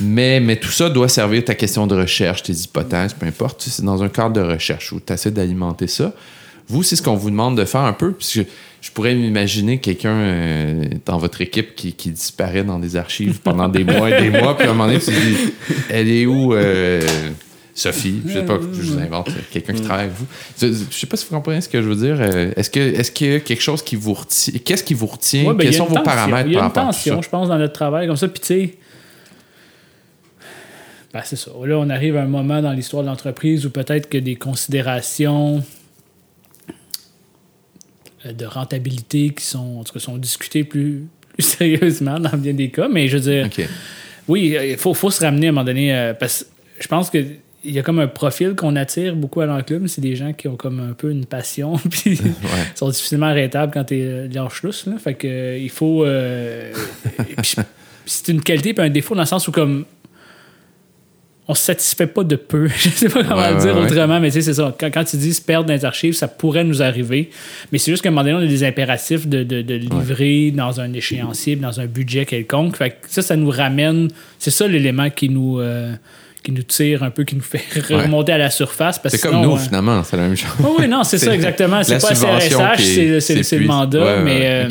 [0.00, 3.62] Mais, mais tout ça doit servir ta question de recherche, tes hypothèses, peu importe.
[3.62, 6.12] C'est dans un cadre de recherche où tu essaies d'alimenter ça.
[6.66, 8.40] Vous, c'est ce qu'on vous demande de faire un peu, puisque
[8.80, 13.68] je pourrais m'imaginer quelqu'un euh, dans votre équipe qui, qui disparaît dans des archives pendant
[13.68, 15.36] des mois et des mois, puis à un moment donné, tu te dis,
[15.88, 17.00] elle est où euh,
[17.74, 18.22] Sophie?
[18.26, 20.26] Je sais pas, je vous invente, quelqu'un qui travaille avec vous.
[20.60, 22.16] Je, je sais pas si vous comprenez ce que je veux dire.
[22.20, 24.54] Euh, Est-ce que est-ce qu'il y a quelque chose qui vous retient?
[24.64, 25.44] Qu'est-ce qui vous retient?
[25.46, 26.04] Ouais, ben, Quels sont vos tension.
[26.04, 28.28] paramètres Il y a une tension, je pense, dans notre travail, comme ça.
[28.28, 28.74] Puis, tu sais,
[31.12, 31.50] ben, c'est ça.
[31.64, 35.62] Là, on arrive à un moment dans l'histoire de l'entreprise où peut-être que des considérations
[38.26, 42.54] euh, de rentabilité qui sont, en tout cas, sont discutées plus, plus sérieusement dans bien
[42.54, 42.88] des cas.
[42.88, 43.68] Mais je veux dire, OK.
[44.28, 45.94] oui, il faut, faut se ramener à un moment donné.
[45.94, 46.48] euh, parce que
[46.82, 47.24] je pense que.
[47.66, 50.48] Il y a comme un profil qu'on attire beaucoup à l'enclume, c'est des gens qui
[50.48, 52.20] ont comme un peu une passion, puis
[52.74, 54.88] sont difficilement arrêtables quand t'es euh, lâche-lousse.
[55.02, 56.04] Fait que euh, il faut.
[56.04, 56.72] euh,
[57.28, 57.34] et
[58.06, 59.84] c'est une qualité puis un défaut dans le sens où comme
[61.46, 62.68] on se satisfait pas de peu.
[62.76, 63.82] Je sais pas comment Ouais, le dire ouais.
[63.82, 64.74] autrement, mais tu sais, c'est ça.
[64.78, 67.28] Quand, quand tu dis se perdre dans les archives, ça pourrait nous arriver.
[67.70, 70.50] Mais c'est juste qu'à un moment donné, on a des impératifs de, de, de livrer
[70.52, 72.76] dans un échéancier, dans un budget quelconque.
[72.76, 74.08] Fait que ça, ça nous ramène.
[74.38, 75.60] C'est ça l'élément qui nous.
[75.60, 75.94] euh,
[76.44, 78.98] qui nous tire un peu, qui nous fait remonter à la surface.
[78.98, 80.50] parce C'est comme nous, euh, finalement, c'est la même chose.
[80.60, 81.82] oui, oui, non, c'est ça, exactement.
[81.82, 84.68] C'est pas CRSH, c'est- le mandat, Ouais, mais, euh,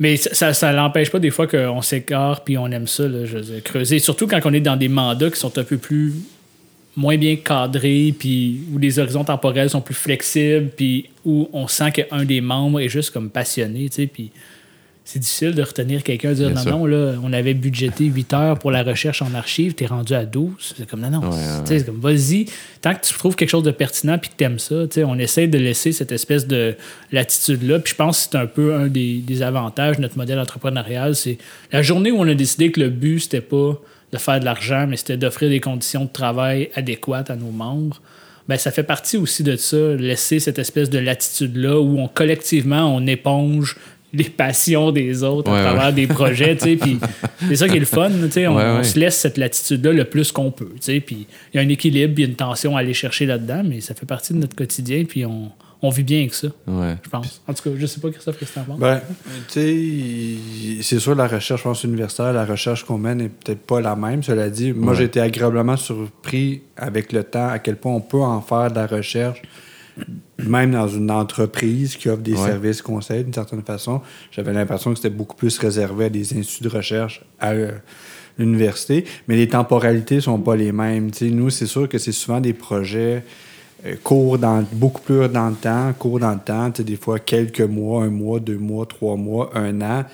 [0.00, 3.36] mais ça, ça l'empêche pas des fois qu'on s'écarte puis on aime ça, là, je
[3.36, 3.98] veux dire, creuser.
[3.98, 6.14] Surtout quand on est dans des mandats qui sont un peu plus
[6.96, 11.90] moins bien cadrés, puis où les horizons temporels sont plus flexibles, puis où on sent
[11.92, 14.30] qu'un des membres est juste comme passionné, tu sais, puis
[15.06, 16.78] c'est difficile de retenir quelqu'un dire Bien non, sûr.
[16.78, 20.24] non, là, on avait budgété 8 heures pour la recherche en archive, t'es rendu à
[20.24, 20.74] 12.
[20.76, 21.20] C'est comme non, non.
[21.20, 21.36] Ouais, ouais,
[21.66, 22.46] C'est comme vas-y,
[22.80, 25.58] tant que tu trouves quelque chose de pertinent puis que t'aimes ça, on essaie de
[25.58, 26.74] laisser cette espèce de
[27.12, 27.80] latitude-là.
[27.80, 31.14] Puis je pense que c'est un peu un des, des avantages de notre modèle entrepreneurial.
[31.14, 31.36] C'est
[31.70, 33.78] la journée où on a décidé que le but, c'était pas
[34.10, 38.00] de faire de l'argent, mais c'était d'offrir des conditions de travail adéquates à nos membres.
[38.48, 42.94] Ben, ça fait partie aussi de ça, laisser cette espèce de latitude-là où on collectivement
[42.94, 43.76] on éponge
[44.14, 45.92] les passions des autres Ouais, à travers ouais.
[45.92, 46.98] des projets, tu sais, puis
[47.48, 48.84] c'est ça qui est le fun, tu sais, on, Ouais, on ouais.
[48.84, 51.68] se laisse cette latitude-là le plus qu'on peut, tu sais, puis il y a un
[51.68, 54.38] équilibre, il y a une tension à aller chercher là-dedans, mais ça fait partie de
[54.38, 55.50] notre quotidien, puis on,
[55.82, 56.96] on vit bien avec ça, Ouais.
[57.04, 57.42] je pense.
[57.46, 58.78] En tout cas, je sais pas, Christophe, qu'est-ce que t'en penses?
[58.80, 59.00] Ben,
[59.52, 59.60] tu
[60.78, 63.80] sais, c'est sûr, la recherche, je pense, universitaire, la recherche qu'on mène n'est peut-être pas
[63.82, 64.22] la même.
[64.22, 68.20] Cela dit, moi, j'ai été agréablement surpris avec le temps à quel point on peut
[68.22, 69.42] en faire de la recherche,
[70.38, 72.38] même dans une entreprise qui offre des Ouais.
[72.48, 74.00] services conseils d'une certaine façon.
[74.30, 77.72] J'avais l'impression que c'était beaucoup plus réservé à des instituts de recherche à euh,
[78.38, 81.10] l'université, mais les temporalités sont pas les mêmes.
[81.10, 83.22] Tu sais, nous, c'est sûr que c'est souvent des projets
[83.86, 87.60] euh, courts dans beaucoup plus dans le temps, courts dans le temps, des fois quelques
[87.60, 90.04] mois, un mois, deux mois, trois mois, un an.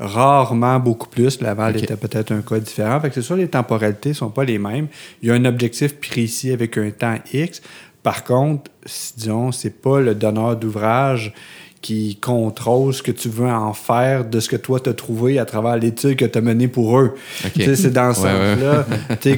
[0.00, 1.40] Rarement beaucoup plus.
[1.40, 3.00] Laval était peut-être un cas différent.
[3.00, 4.86] Fait que c'est sûr, les temporalités sont pas les mêmes.
[5.20, 7.60] Il y a un objectif précis avec un temps X.
[8.02, 11.32] Par contre, si, disons, c'est pas le donneur d'ouvrage
[11.80, 15.44] qui contrôle ce que tu veux en faire de ce que toi t'as trouvé à
[15.44, 17.14] travers l'étude que tu as menée pour eux.
[17.54, 18.86] C'est dans ce Ouais, sens-là.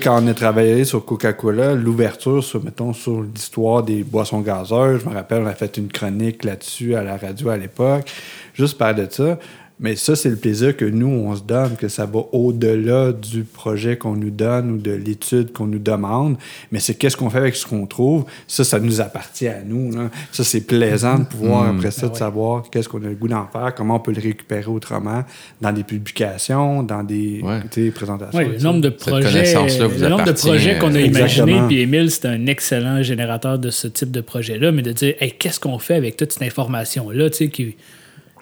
[0.03, 5.09] Quand on a travaillé sur Coca-Cola, l'ouverture, sur, mettons, sur l'histoire des boissons gazeuses, je
[5.11, 8.11] me rappelle, on a fait une chronique là-dessus à la radio à l'époque,
[8.55, 9.39] juste parler de ça.
[9.82, 13.44] Mais ça, c'est le plaisir que nous, on se donne, que ça va au-delà du
[13.44, 16.36] projet qu'on nous donne ou de l'étude qu'on nous demande.
[16.70, 18.27] Mais c'est qu'est-ce qu'on fait avec ce qu'on trouve?
[18.47, 19.90] Ça, ça nous appartient à nous.
[19.93, 20.11] là.
[20.32, 22.19] Ça, c'est plaisant de pouvoir, après ça, Ah de ouais.
[22.19, 25.24] savoir qu'est-ce qu'on a le goût d'en faire, comment on peut le récupérer autrement
[25.62, 27.61] dans des publications, dans des Ouais.
[27.70, 28.39] tu sais, présentations.
[28.39, 31.66] Oui, le nombre de projets, le nombre de projets qu'on a imaginé, Exactement.
[31.69, 35.32] puis Émile, c'est un excellent générateur de ce type de projet-là, mais de dire, hey,
[35.32, 37.77] qu'est-ce qu'on fait avec toute cette information-là, tu sais, qui-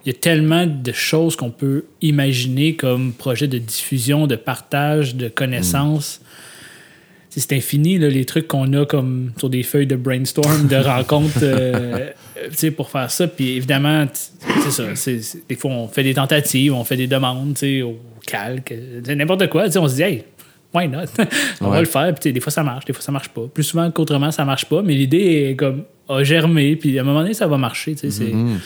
[0.04, 5.16] il y a tellement de choses qu'on peut imaginer comme projet de diffusion, de partage,
[5.16, 6.20] de connaissances.
[7.30, 11.38] C'est infini, là, les trucs qu'on a comme sur des feuilles de brainstorm, de rencontres,
[11.42, 12.10] euh,
[12.50, 13.28] sais, pour faire ça.
[13.28, 14.06] Puis évidemment,
[14.68, 15.12] c'est ça.
[15.48, 19.66] des fois, on fait des tentatives, on fait des demandes, au calque, euh, n'importe quoi.
[19.76, 20.24] On se dit, hey,
[20.74, 21.06] why not?
[21.60, 22.12] on va le faire.
[22.14, 23.46] Puis des fois, ça marche, des fois, ça marche pas.
[23.52, 24.82] Plus souvent qu'autrement, ça marche pas.
[24.82, 27.94] Mais l'idée est comme a germé, puis à un moment donné, ça va marcher.
[28.02, 28.58] Mhm.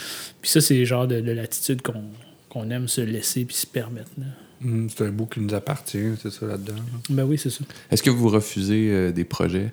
[0.43, 2.03] Puis ça, c'est le genre de, de l'attitude qu'on
[2.49, 4.11] qu'on aime se laisser puis se permettre.
[4.19, 4.25] là.
[4.63, 6.75] Hum, c'est un bout qui nous appartient, c'est ça là-dedans.
[6.75, 6.81] là.
[7.09, 7.63] Ben oui, c'est ça.
[7.89, 9.71] Est-ce que vous refusez euh, des projets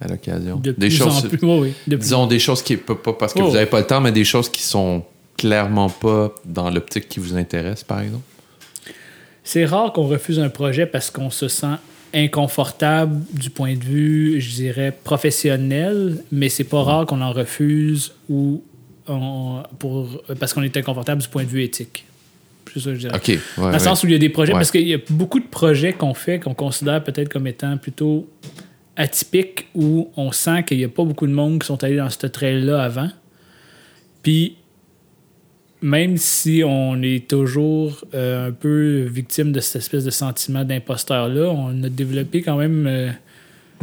[0.00, 0.56] à l'occasion?
[0.56, 1.38] De Des plus choses, en plus.
[1.42, 3.48] oui, oui, de plus disons des choses qui, pas, pas parce que Oh.
[3.48, 5.04] vous n'avez pas le temps, mais des choses qui sont
[5.36, 8.22] clairement pas dans l'optique qui vous intéresse, par exemple?
[9.44, 11.76] C'est rare qu'on refuse un projet parce qu'on se sent
[12.14, 18.12] inconfortable du point de vue, je dirais, professionnel, mais c'est pas rare qu'on en refuse
[18.30, 18.62] ou
[19.08, 22.04] on- pour, parce qu'on est inconfortable du point de vue éthique.
[22.72, 23.12] C'est ça que je dirais.
[23.28, 23.78] Ouais, Dans le ouais.
[23.78, 24.58] sens où il y a des projets, Ouais.
[24.58, 28.28] parce qu'il y a beaucoup de projets qu'on fait qu'on considère peut-être comme étant plutôt
[28.96, 32.08] atypiques, où on sent qu'il n'y a pas beaucoup de monde qui sont allés dans
[32.10, 33.08] ce trail-là avant.
[34.22, 34.56] Puis,
[35.80, 41.50] même si on est toujours euh, un peu victime de cette espèce de sentiment d'imposteur-là,
[41.50, 43.10] on a développé quand même, euh,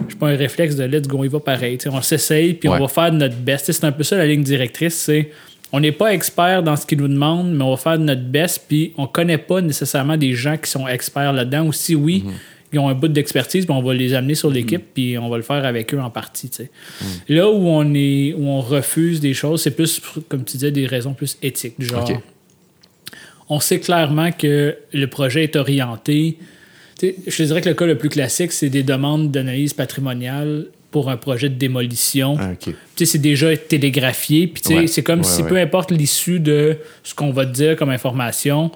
[0.07, 1.77] je pas, un réflexe de let's go, il va pareil.
[1.88, 2.76] On s'essaye, puis Ouais.
[2.77, 3.71] on va faire de notre best.
[3.71, 5.31] C'est un peu ça la ligne directrice, c'est
[5.71, 8.23] on n'est pas expert dans ce qu'ils nous demandent, mais on va faire de notre
[8.23, 11.67] best, puis on connaît pas nécessairement des gens qui sont experts là-dedans.
[11.67, 12.23] Ou si oui,
[12.73, 15.38] ils ont un bout d'expertise, puis on va les amener sur l'équipe, puis on va
[15.38, 16.49] le faire avec eux en partie.
[16.51, 16.71] sais.
[17.27, 20.88] Là où on, est, où on refuse des choses, c'est plus, comme tu disais, des
[20.88, 21.76] raisons plus éthiques.
[21.80, 22.09] du Genre,
[23.47, 26.38] on sait clairement que le projet est orienté.
[27.01, 31.09] Je te dirais que le cas le plus classique, c'est des demandes d'analyse patrimoniale pour
[31.09, 32.35] un projet de démolition.
[32.39, 32.51] Ah,
[32.97, 34.47] c'est déjà télégraphié.
[34.47, 34.88] Puis, Ouais.
[34.88, 35.47] c'est comme Ouais, si, ouais.
[35.47, 38.71] peu importe l'issue de ce qu'on va te dire comme information,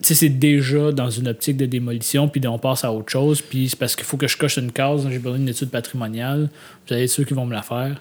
[0.00, 3.40] c'est déjà dans une optique de démolition, puis on passe à autre chose.
[3.40, 6.48] Puis c'est parce qu'il faut que je coche une case, j'ai besoin d'une étude patrimoniale.
[6.86, 8.00] Vous allez être ceux qui vont me la faire.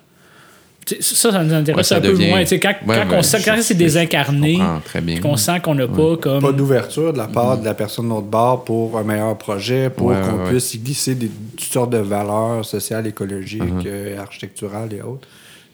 [1.01, 2.43] Ça, ça nous intéresse Ouais, ça un peu moins.
[2.45, 4.59] Quand, Ouais, quand ouais, on sent, c'est désincarné,
[5.21, 6.41] qu'on sent qu'on n'a pas comme.
[6.43, 9.89] Pas d'ouverture de la part de la personne de l'autre bord pour un meilleur projet,
[9.89, 10.49] pour Ouais, qu'on ouais, ouais.
[10.51, 13.87] puisse y glisser des, toutes sortes de valeurs sociales, écologiques, Uh-huh.
[13.87, 15.27] euh, architecturales et autres.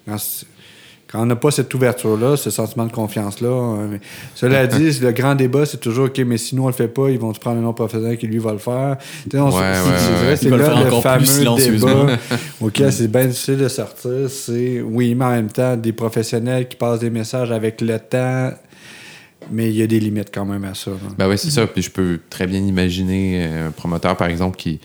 [0.07, 0.45] Quand,
[1.11, 3.97] quand on n'a pas cette ouverture-là, ce sentiment de confiance-là, euh,
[4.35, 7.09] cela dit, le grand débat, c'est toujours OK, mais si nous on le fait pas,
[7.09, 8.97] ils vont prendre un autre professionnel qui lui va le faire?
[9.23, 10.25] Tu sais, on se- Ouais, c'est- ouais, ouais.
[10.25, 12.05] vrai, c'est Ils va le là faire le encore plus fameux silencieusement.
[12.05, 12.17] débat
[12.61, 14.29] auquel c'est bien difficile de sortir.
[14.29, 18.51] C'est oui, mais en même temps, des professionnels qui passent des messages avec le temps
[19.51, 20.91] Mais il y a des limites quand même à ça.
[21.17, 21.65] Ben oui, c'est ça.
[21.67, 24.79] Puis je peux très bien imaginer euh, un promoteur, par exemple, qui,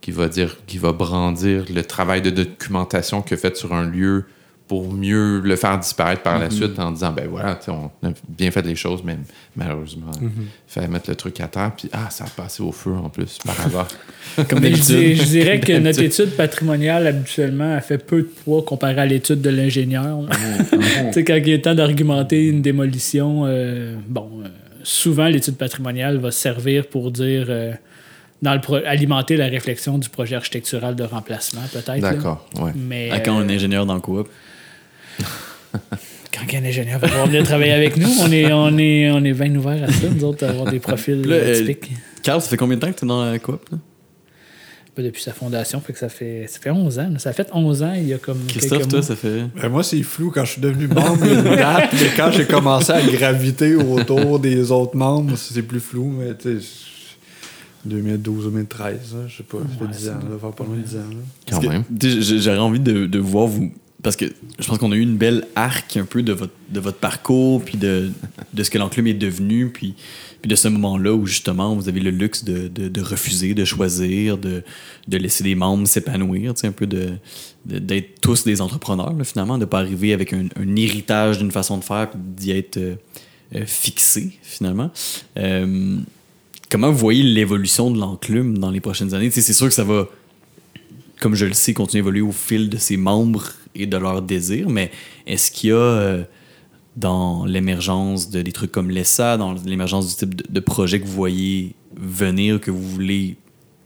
[0.00, 3.84] qui va dire, qui va brandir le travail de documentation qu'il a fait sur un
[3.84, 4.24] lieu
[4.70, 8.52] pour mieux le faire disparaître par la suite en disant, ben voilà, on a bien
[8.52, 9.16] fait les choses, mais
[9.56, 10.28] malheureusement, il
[10.68, 13.38] fallait mettre le truc à terre, puis ah, ça a passé au feu en plus,
[13.44, 13.88] par hasard.
[14.36, 14.96] Comme je, d'habitude.
[14.96, 19.06] dis- je dirais que notre étude patrimoniale, habituellement, a fait peu de poids comparé à
[19.06, 20.20] l'étude de l'ingénieur.
[20.70, 24.48] tu sais, quand il est temps d'argumenter une démolition, euh, bon, euh,
[24.84, 27.72] souvent, l'étude patrimoniale va servir pour dire, euh,
[28.40, 31.98] dans le pro- alimenter la réflexion du projet architectural de remplacement, peut-être.
[32.00, 32.70] D'accord, ouais.
[32.76, 34.28] Mais À quand euh, un ingénieur dans le coop?
[36.32, 39.32] quand un ingénieur va pouvoir venir travailler avec nous, on est, on est, on est
[39.32, 41.92] bien ouvert à ça, nous autres, à avoir des profils Là, euh, euh, typiques.
[42.22, 43.60] Carl, ça fait combien de temps que tu es dans la coop?
[43.72, 43.78] Là?
[44.98, 47.08] Depuis sa fondation, fait que ça fait, ça fait 11 ans.
[47.16, 49.06] Ça a fait 11 ans, il y a comme Christophe, quelques toi, mois.
[49.08, 49.44] ça fait.
[49.62, 52.10] Ben, moi, c'est flou quand je suis devenu membre il y a une date, mais
[52.14, 56.66] quand j'ai commencé à graviter autour des autres membres, c'est plus flou, mais tu sais,
[57.88, 58.96] 2012-2013,
[59.28, 60.20] je sais pas, ça fait Ouais, 10 c'est ans, bon.
[60.20, 60.98] ça va faire pas loin de 10 ans.
[60.98, 61.16] là.
[61.50, 61.84] Quand même.
[62.38, 63.72] J'aurais envie de, de voir vous.
[64.02, 64.26] Parce que
[64.58, 68.10] je pense qu'on a eu une belle arc un peu de votre, parcours, puis de,
[68.54, 69.94] de ce que l'enclume est devenu, puis,
[70.40, 74.38] puis de ce moment-là où justement vous avez le luxe de, de, refuser, de choisir,
[74.38, 74.62] de,
[75.08, 77.10] de laisser les membres s'épanouir, un peu de
[77.66, 82.08] d'être tous des entrepreneurs, finalement, de pas arriver avec un, héritage d'une façon de faire,
[82.10, 82.94] puis d'y être euh,
[83.54, 84.90] euh, fixé, finalement.
[85.36, 85.98] Euh,
[86.70, 89.30] comment vous voyez l'évolution de l'enclume dans les prochaines années?
[89.30, 90.08] C'est sûr que ça va
[91.20, 94.22] comme je le sais, continuer à évoluer au fil de ses membres et de leurs
[94.22, 94.90] désirs, mais
[95.26, 96.24] est-ce qu'il y a euh,
[96.96, 101.06] dans l'émergence de des trucs comme l'ESA, dans l'émergence du type de, de projet que
[101.06, 103.36] vous voyez venir, que vous voulez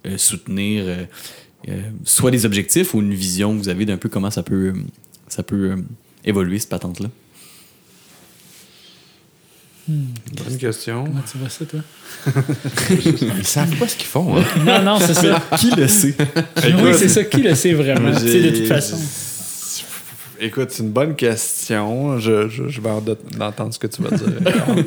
[0.06, 1.04] euh, soutenir, euh,
[1.68, 4.74] euh, soit des objectifs ou une vision que vous avez d'un peu comment ça peut,
[5.28, 5.76] ça peut euh,
[6.24, 7.08] évoluer, cette patente-là?
[9.86, 11.04] Bonne question.
[11.04, 11.80] Comment tu vois ça, toi?
[13.38, 14.38] Ils savent pas ce qu'ils font.
[14.38, 14.44] Hein?
[14.64, 15.42] Non, non, c'est ça.
[15.58, 16.14] Qui le sait?
[16.82, 17.24] oui, c'est ça.
[17.24, 18.12] Qui le sait vraiment?
[18.12, 18.98] Tu sais, de toute façon.
[20.40, 22.18] Écoute, c'est une bonne question.
[22.18, 24.26] Je, je, je vais hâte de- d'entendre ce que tu vas dire.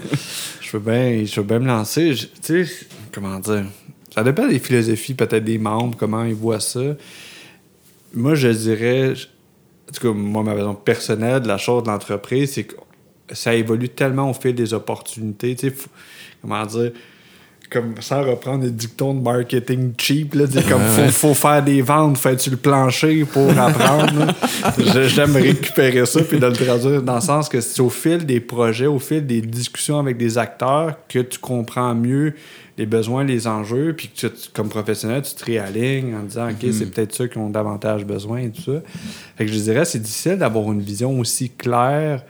[0.62, 2.14] je, veux bien, je veux bien me lancer.
[2.14, 3.66] Je- tu sais, comment dire?
[4.14, 6.82] Ça dépend des philosophies, peut-être des membres, comment ils voient ça.
[8.14, 9.14] Moi, je dirais,
[9.90, 12.76] en tout cas, moi, ma raison personnelle de la chose de l'entreprise, c'est que
[13.32, 15.56] ça évolue tellement au fil des opportunités.
[15.56, 15.76] Tu sais,
[16.42, 16.92] comment dire?
[17.70, 21.82] Comme sans reprendre les dictons de marketing cheap, là, c'est comme faut, faut faire des
[21.82, 24.34] ventes, fais-tu le plancher pour apprendre.
[25.08, 28.40] J'aime récupérer ça puis de le traduire dans le sens que c'est au fil des
[28.40, 32.34] projets, au fil des discussions avec des acteurs que tu comprends mieux
[32.78, 36.58] les besoins, les enjeux, puis que tu- comme professionnel, tu te réalignes en disant OK,
[36.72, 38.80] c'est peut-être ceux qui ont davantage besoin et tout ça.
[39.36, 42.24] Fait que je dirais c'est difficile d'avoir une vision aussi claire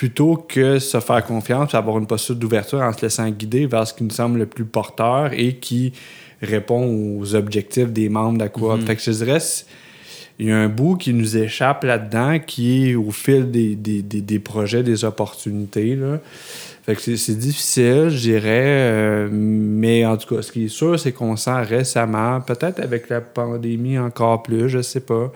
[0.00, 3.86] plutôt que se faire confiance et avoir une posture d'ouverture en se laissant guider vers
[3.86, 5.92] ce qui nous semble le plus porteur et qui
[6.40, 6.86] répond
[7.18, 8.80] aux objectifs des membres de la coop.
[8.86, 9.40] Fait que je dirais,
[10.38, 14.00] il y a un bout qui nous échappe là-dedans qui est au fil des, des,
[14.00, 15.94] des, des projets, des opportunités.
[15.94, 16.18] Là.
[16.82, 20.98] Fait que c'est- difficile, je dirais, euh, mais en tout cas, ce qui est sûr,
[20.98, 25.30] c'est qu'on sent récemment, peut-être avec la pandémie encore plus, je sais pas,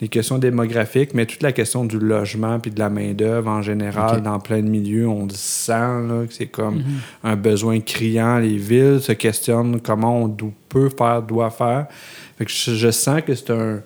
[0.00, 4.20] les questions démographiques, mais toute la question du logement puis de la main-d'œuvre en général,
[4.22, 6.82] dans plein de milieux, on le sent là, que c'est comme
[7.22, 8.38] un besoin criant.
[8.38, 10.36] Les villes se questionnent comment on
[10.68, 11.86] peut faire, doit faire.
[12.36, 13.80] Fait que je, je sens que c'est un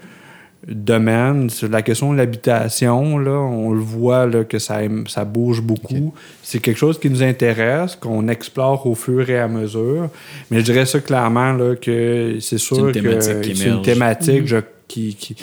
[0.66, 4.78] domaine sur la question de l'habitation là on le voit là, que ça,
[5.08, 9.48] ça bouge beaucoup c'est quelque chose qui nous intéresse qu'on explore au fur et à
[9.48, 10.08] mesure
[10.50, 13.82] mais je dirais ça clairement là, que c'est sûr une que thématique qui c'est une
[13.82, 15.34] thématique je- qui, qui,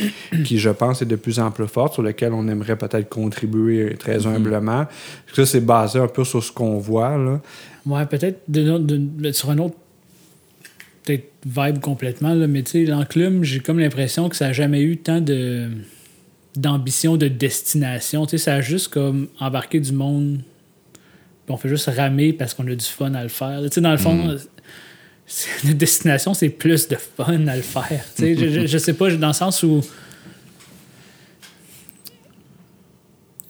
[0.45, 3.95] qui, je pense, est de plus en plus forte, sur laquelle on aimerait peut-être contribuer
[3.98, 4.85] très humblement.
[5.34, 7.18] Ça, c'est basé un peu sur ce qu'on voit.
[7.18, 7.41] Là.
[7.88, 9.76] Ouais, peut-être de- de- de- sur un autre
[11.03, 14.82] peut-être vibe complètement, là, mais tu sais, l'enclume, j'ai comme l'impression que ça n'a jamais
[14.82, 15.69] eu tant de
[16.57, 18.26] d'ambition de destination.
[18.26, 20.40] Tu sais, ça a juste comme embarqué du monde,
[21.45, 23.61] puis on fait juste ramer parce qu'on a du fun à le faire.
[23.64, 24.38] Tu sais, dans le fond,
[25.26, 28.03] c'est- notre destination, c'est plus de fun à le faire.
[28.18, 29.82] Tu sais, je, je, je sais pas, dans le sens où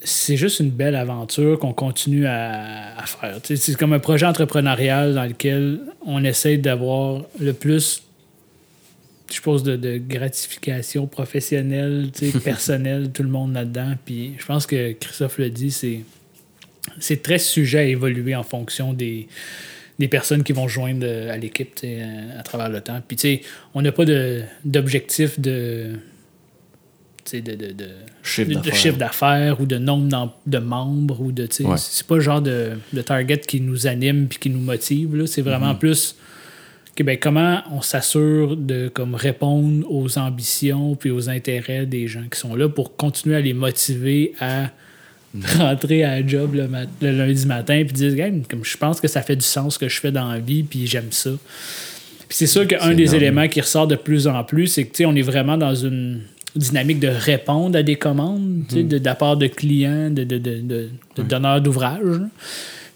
[0.03, 3.39] c'est juste une belle aventure qu'on continue à, à faire.
[3.43, 8.03] C'est comme un projet entrepreneurial dans lequel on essaie d'avoir le plus,
[9.29, 12.09] je suppose, de, de gratification professionnelle,
[12.43, 13.93] personnelle, tout le monde là-dedans.
[14.03, 15.99] Puis je pense que Christophe le dit, c'est,
[16.99, 19.27] c'est très sujet à évoluer en fonction des,
[19.99, 21.79] des personnes qui vont joindre à l'équipe
[22.37, 23.01] à, travers le temps.
[23.07, 23.41] Puis tu sais,
[23.75, 25.91] on n'a pas de, d'objectif de
[27.39, 27.87] de, de, de,
[28.23, 29.61] Chiffre d'affaires.
[29.61, 31.75] ou de nombre de membres ou de Ouais.
[31.77, 35.27] c'est pas le genre de, de target qui nous anime puis qui nous motive là.
[35.27, 36.15] c'est vraiment plus
[36.95, 42.23] que, ben, comment on s'assure de comme répondre aux ambitions puis aux intérêts des gens
[42.29, 44.69] qui sont là pour continuer à les motiver à
[45.57, 49.21] rentrer à la job le, lundi matin puis dire Hey, comme je pense que ça
[49.21, 51.31] fait du sens ce que je fais dans la vie puis j'aime ça
[52.27, 53.15] puis c'est sûr qu'un des énorme.
[53.17, 56.21] éléments qui ressort de plus en plus, c'est que on est vraiment dans une
[56.55, 60.23] dynamique de répondre à des commandes, tu sais, de, de la part de clients, de,
[60.23, 62.03] de, de, donneurs d'ouvrages.
[62.03, 62.27] là.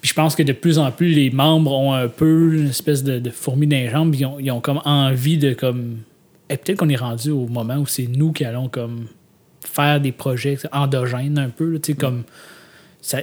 [0.02, 3.03] Puis je pense que de plus en plus, les membres ont un peu une espèce
[3.03, 4.14] de, fourmi dans les jambes.
[4.14, 5.98] Ils ont, ils ont comme envie de comme.
[6.49, 9.07] Et peut-être qu'on est rendu au moment où c'est nous qui allons comme
[9.65, 12.23] faire des projets endogènes un peu, tu sais, comme.
[13.02, 13.19] Ça,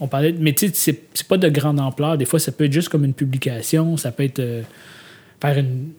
[0.00, 2.18] on parlait, mais tu sais, c'est c'est pas de grande ampleur.
[2.18, 4.62] Des fois, ça peut être juste comme une publication, ça peut être euh,
[5.40, 5.90] faire une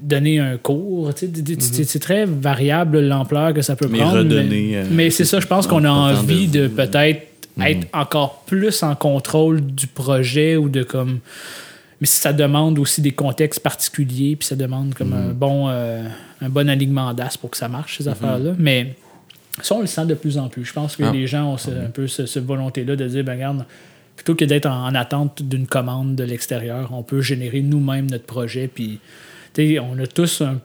[0.00, 1.12] donner un cours.
[1.14, 4.18] tu sais, d- d- C'est très variable l'ampleur que ça peut Mais prendre.
[4.18, 6.74] redonner, mais euh, mais c'est ça, je pense en qu'on a envie de de, vous,
[6.76, 7.22] peut-être
[7.62, 11.18] être encore plus en contrôle du projet ou de comme.
[12.00, 16.02] Mais ça demande aussi des contextes particuliers, puis ça demande comme un bon euh,
[16.40, 18.52] un bon alignement d'as pour que ça marche, ces affaires-là.
[18.58, 18.94] Mais
[19.60, 20.64] ça, on le sent de plus en plus.
[20.64, 21.10] Je pense que Ah.
[21.12, 23.66] les gens ont ce- un peu ce- cette volonté-là de dire, ben regarde,
[24.16, 28.24] plutôt que d'être en, en attente d'une commande de l'extérieur, on peut générer nous-mêmes notre
[28.24, 28.66] projet.
[28.72, 28.98] Puis,
[29.58, 30.60] on a tous un-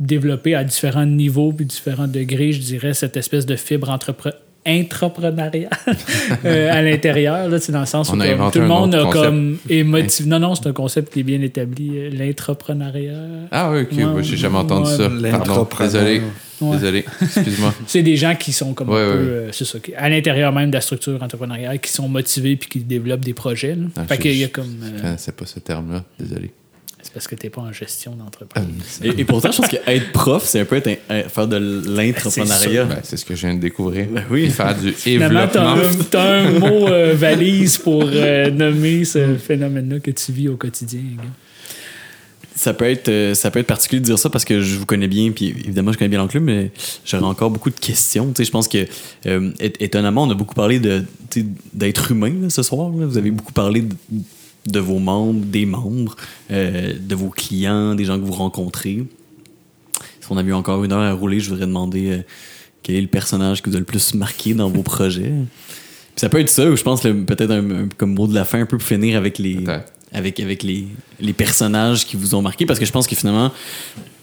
[0.00, 4.32] développé à différents niveaux puis différents degrés, je dirais, cette espèce de fibre entrepre-
[4.64, 5.70] intrapreneuriale
[6.44, 9.24] euh, à l'intérieur, là, dans le sens On où comme, tout le monde a concept.
[9.24, 10.26] comme émotif.
[10.26, 13.48] Non, non, c'est un concept qui est bien établi, euh, l'intrapreneuriat.
[13.50, 15.10] Ah oui, ok, Ouais, ouais, j'ai jamais entendu ouais, ça.
[15.38, 16.22] Pardon, désolé.
[16.60, 16.76] Ouais.
[16.76, 17.72] Désolé, excuse-moi.
[17.86, 19.12] C'est des gens qui sont comme Ouais, un ouais.
[19.14, 22.56] peu, euh, c'est ça, qui- à l'intérieur même de la structure entrepreneuriale, qui sont motivés
[22.56, 23.76] puis qui développent des projets.
[23.76, 23.86] là.
[23.96, 24.76] Ah, fait je- qu'il y a comme.
[24.82, 26.50] euh, Je connaissais pas ce terme-là, désolé.
[27.18, 29.00] Parce que t'es pas en gestion Euh, d'entreprise.
[29.02, 31.56] Et, et pourtant, je pense qu'être prof, c'est un peu être un- un- faire de
[31.56, 32.84] l'entrepreneuriat.
[32.84, 34.06] Ben, c'est ce que je viens de découvrir.
[34.08, 34.48] Ben oui.
[34.50, 36.00] Faire du Finalement, t'as développement.
[36.00, 40.56] un, t'as un mot euh, valise pour euh, nommer ce phénomène-là que tu vis au
[40.56, 41.00] quotidien.
[42.54, 44.86] Ça peut être euh, ça peut être particulier de dire ça parce que je vous
[44.86, 46.72] connais bien puis évidemment je connais bien l'enclume mais
[47.06, 48.84] j'aurais encore beaucoup de questions tu sais je pense que
[49.26, 53.06] euh, étonnamment on a beaucoup parlé de tu sais, d'être humain là, ce soir là.
[53.06, 53.94] vous avez beaucoup parlé de,
[54.66, 56.16] de vos membres des membres
[56.50, 59.04] euh, de vos clients des gens que vous rencontrez.
[60.20, 62.18] Si on a eu encore une heure à rouler je voudrais demander euh,
[62.82, 65.32] quel est le personnage qui vous a le plus marqué dans vos projets?
[65.32, 68.44] Puis ça peut être ça ou je pense peut-être un, un- comme mot de la
[68.44, 69.58] fin un peu pour finir avec les
[70.12, 70.86] avec, avec les,
[71.20, 73.52] les personnages qui vous ont marqué parce que je pense que finalement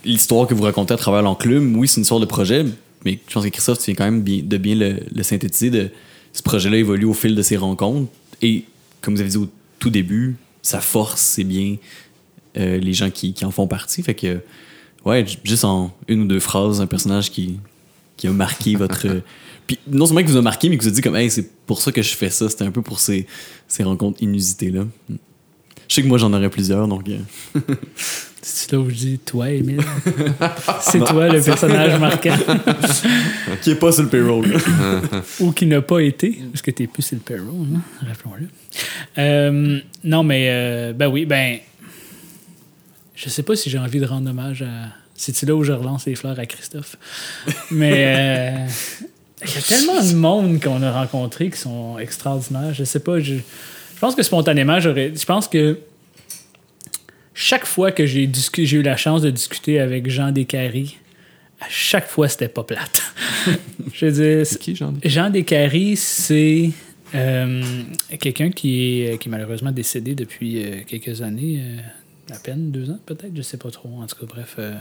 [0.04, 2.66] l'histoire que vous racontez à travers l'enclume oui c'est une histoire de projet
[3.06, 5.70] mais je pense que Christophe tu viens quand même bien- de bien le, le synthétiser
[5.70, 5.90] de
[6.34, 8.12] ce projet là évolue au fil de ses rencontres.
[8.42, 8.66] Et
[9.02, 9.48] comme vous avez dit au
[9.86, 11.76] tout début sa force c'est bien
[12.58, 14.02] euh, les gens qui, qui en font partie.
[14.02, 14.42] Fait que
[15.06, 17.60] ouais juste en une ou deux phrases un personnage qui,
[18.18, 19.22] qui a marqué votre
[19.68, 21.52] puis non seulement qui vous a marqué mais qui vous a dit comme hey c'est
[21.68, 23.28] pour ça que je fais ça c'était un peu pour ces,
[23.68, 24.88] ces rencontres inusitées là
[25.88, 27.60] je sais que moi j'en aurais plusieurs donc euh,
[28.48, 29.82] C'est là où je dis, toi, Émile,
[30.82, 32.38] c'est toi le personnage marquant.
[33.64, 34.46] qui est pas sur le payroll
[35.40, 38.48] ou qui n'a pas été, parce que t'es plus sur le payroll, hein, rappelons-le.
[39.18, 41.58] Euh, non, mais euh, ben oui, ben
[43.16, 44.90] je sais pas si j'ai envie de rendre hommage à.
[45.16, 46.98] C'est-tu là où je relance les fleurs à Christophe?
[47.72, 48.68] Mais euh,
[49.42, 52.76] il y a tellement de monde qu'on a rencontré qui sont extraordinaires.
[52.76, 53.38] Je sais pas, je,
[53.96, 55.14] je pense que spontanément, j'aurais.
[55.16, 55.80] Je pense que
[57.34, 60.98] chaque fois que j'ai discu- j'ai eu la chance de discuter avec Jean Descaries,
[61.60, 63.02] à chaque fois, c'était pas plate.
[63.94, 64.94] je veux dire, C'est qui, Jean?
[65.04, 66.70] Jean Descaries, c'est
[67.14, 67.62] euh,
[68.20, 72.90] quelqu'un qui est, qui est malheureusement décédé depuis euh, quelques années, euh, à peine deux
[72.90, 73.90] ans peut-être, je sais pas trop.
[74.02, 74.56] En tout cas, bref.
[74.60, 74.74] euh,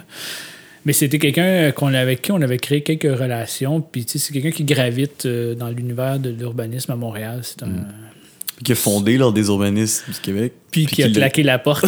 [0.85, 3.81] mais c'était quelqu'un qu'on avec qui on avait créé quelques relations.
[3.81, 7.41] Puis c'est quelqu'un qui gravite euh, dans l'univers de l'urbanisme à Montréal.
[7.43, 7.86] C'est un,
[8.62, 11.86] qui a fondé l'ordre des urbanistes du Québec puis, qui a l'a- claqué la porte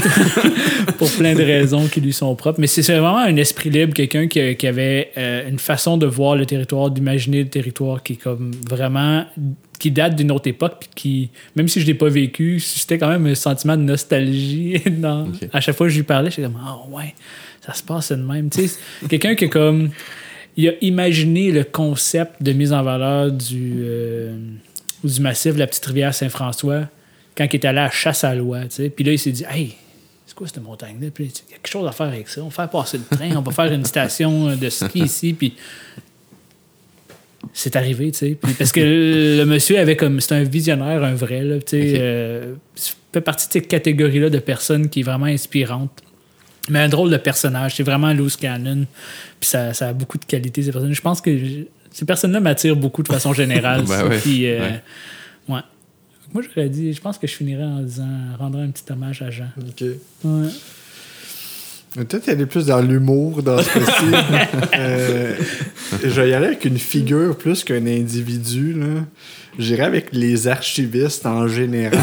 [0.98, 2.60] pour plein de raisons qui lui sont propres.
[2.60, 6.36] Mais c'est vraiment un esprit libre, quelqu'un qui, qui avait euh, une façon de voir
[6.36, 9.24] le territoire, d'imaginer le territoire qui est comme vraiment
[9.78, 13.08] qui date d'une autre époque puis qui même si je l'ai pas vécu c'était quand
[13.08, 16.58] même un sentiment de nostalgie dans, à chaque fois que je lui parlais j'étais comme
[16.64, 17.14] ah ouais
[17.60, 19.90] ça se passe de même tu sais c'est quelqu'un qui est comme
[20.56, 24.34] il a imaginé le concept de mise en valeur du euh,
[25.06, 26.88] du massif de la petite rivière Saint-François
[27.36, 28.88] quand il est allé à chasse à loi, tu sais.
[28.88, 29.74] Puis là, il s'est dit, hey,
[30.26, 31.08] c'est quoi cette montagne-là?
[31.18, 32.40] Il y a quelque chose à faire avec ça.
[32.40, 35.34] On va faire passer le train, on va faire une station de ski ici.
[35.34, 35.54] Puis
[37.52, 38.38] c'est arrivé, tu sais.
[38.58, 40.20] Parce que le monsieur avait comme.
[40.20, 41.94] C'est un visionnaire, un vrai, là, tu sais.
[41.98, 42.54] Euh,
[43.12, 46.02] fait partie de cette catégorie-là de personnes qui est vraiment inspirante.
[46.68, 47.76] Mais un drôle de personnage.
[47.76, 48.86] C'est vraiment loose cannon.
[49.40, 50.96] Puis ça, ça a beaucoup de qualités, ces personnages.
[50.96, 51.30] Je pense que
[51.96, 53.84] ces personnes-là m'attirent beaucoup de façon générale.
[53.88, 54.06] Ben ça.
[54.06, 54.80] ouais, Puis, euh, ouais.
[55.48, 55.60] ouais.
[56.34, 58.06] Moi, j'aurais dit, je pense que je finirais en disant,
[58.38, 59.46] rendre un petit hommage à Jean.
[59.58, 59.82] OK.
[60.24, 60.48] Ouais.
[61.94, 64.04] Peut-être aller plus dans l'humour dans ce cas-ci.
[64.78, 65.34] Euh,
[66.02, 68.74] je vais y aller avec une figure plus qu'un individu.
[68.74, 68.86] Là.
[69.58, 72.00] J'irai avec les archivistes en général.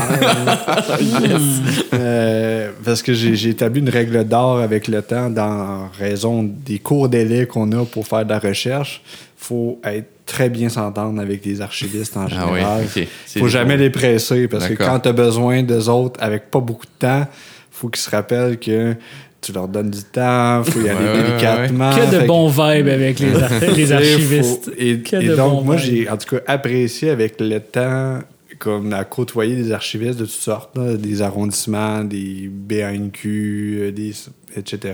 [1.94, 7.08] Euh, parce que j'ai établi une règle d'or avec le temps dans raison des courts
[7.10, 9.02] délais qu'on a pour faire de la recherche.
[9.38, 12.84] faut être très bien s'entendre avec les archivistes en Ah oui, général.
[12.96, 13.08] ok.
[13.26, 16.60] C'est faut jamais les presser parce que quand tu as besoin d'eux autres avec pas
[16.62, 17.28] beaucoup de temps,
[17.70, 18.96] faut qu'ils se rappellent que
[19.44, 21.92] tu leur donnes du temps, faut y aller Ouais, ouais, délicatement.
[21.96, 24.66] Que de bons vibes avec les, ar- les archivistes.
[24.66, 28.20] faut- Et, Que et de donc, moi, j'ai en tout cas apprécié avec le temps
[28.60, 34.14] comme à côtoyer des archivistes de toutes sortes, là, des arrondissements, des BANQ, euh, des,
[34.56, 34.94] etc.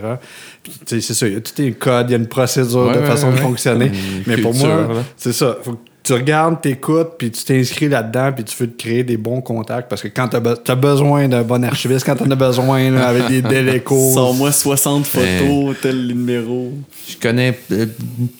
[0.86, 3.00] C'est ça, il y a tout un code, il y a une procédure Ouais, de
[3.00, 3.42] ouais, façon de ouais.
[3.42, 3.92] fonctionner.
[4.26, 5.58] Mais pour moi, c'est ça.
[5.62, 9.18] Faut que tu regardes, t'écoutes, puis tu t'inscris là-dedans, puis tu veux te créer des
[9.18, 12.90] bons contacts parce que quand t'as as besoin d'un bon archiviste, quand t'en as besoin
[12.90, 16.74] là, avec des délais courts, Sors-moi 60 photos, tel numéro.
[17.08, 17.86] Je connais euh,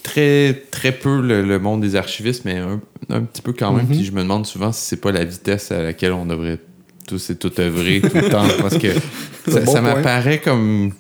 [0.04, 2.80] très, très peu le, le monde des archivistes, mais un,
[3.10, 3.86] un petit peu quand même.
[3.86, 3.92] Mhm.
[3.92, 6.60] Puis je me demande souvent si c'est pas la vitesse à laquelle on devrait
[7.08, 8.46] tous et tout œuvrer tout le temps.
[8.62, 8.88] Parce que
[9.48, 10.92] ça, bon m'apparaît comme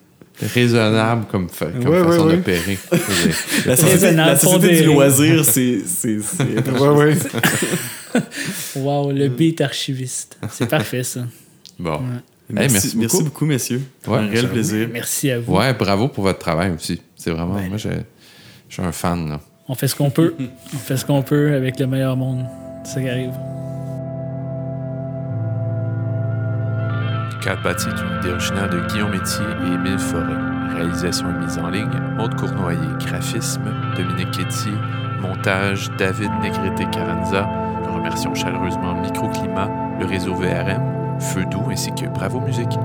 [0.41, 2.37] raisonnable comme, fa- comme Ouais, ouais, façon ouais.
[2.37, 2.79] d'opérer.
[3.65, 4.35] La société, la
[4.81, 5.79] du loisir, c'est.
[6.79, 7.17] ouais, ouais.
[8.75, 10.37] Wow, le beat archiviste.
[10.51, 11.21] C'est parfait, ça.
[11.77, 11.97] bon.
[11.97, 11.99] Ouais.
[12.51, 13.21] Merci, beaucoup.
[13.23, 13.81] beaucoup, messieurs.
[14.07, 14.89] Ouais, un réel plaisir.
[14.91, 15.55] Merci à vous.
[15.55, 16.99] Ouais, bravo pour votre travail aussi.
[17.15, 17.53] C'est vraiment.
[17.61, 17.89] Moi, je,
[18.67, 19.29] je suis un fan.
[19.29, 19.39] Là.
[19.67, 20.33] On fait ce qu'on peut.
[20.73, 22.45] On fait ce qu'on peut avec le meilleur monde.
[22.83, 23.29] C'est ça qui arrive.
[27.41, 30.75] Quatre Bâti est une idée originale de Guillaume Métier et Émile Forêt.
[30.75, 32.79] Réalisation et mise en ligne, Maude Cournoyer.
[32.99, 33.63] Graphisme,
[33.95, 34.73] Dominique Quétier.
[35.21, 37.47] Montage, David Negrete-Caranza.
[37.85, 42.77] Nous remercions chaleureusement Microclimat, le réseau VRM, Feu Doux ainsi que Bravo Musique.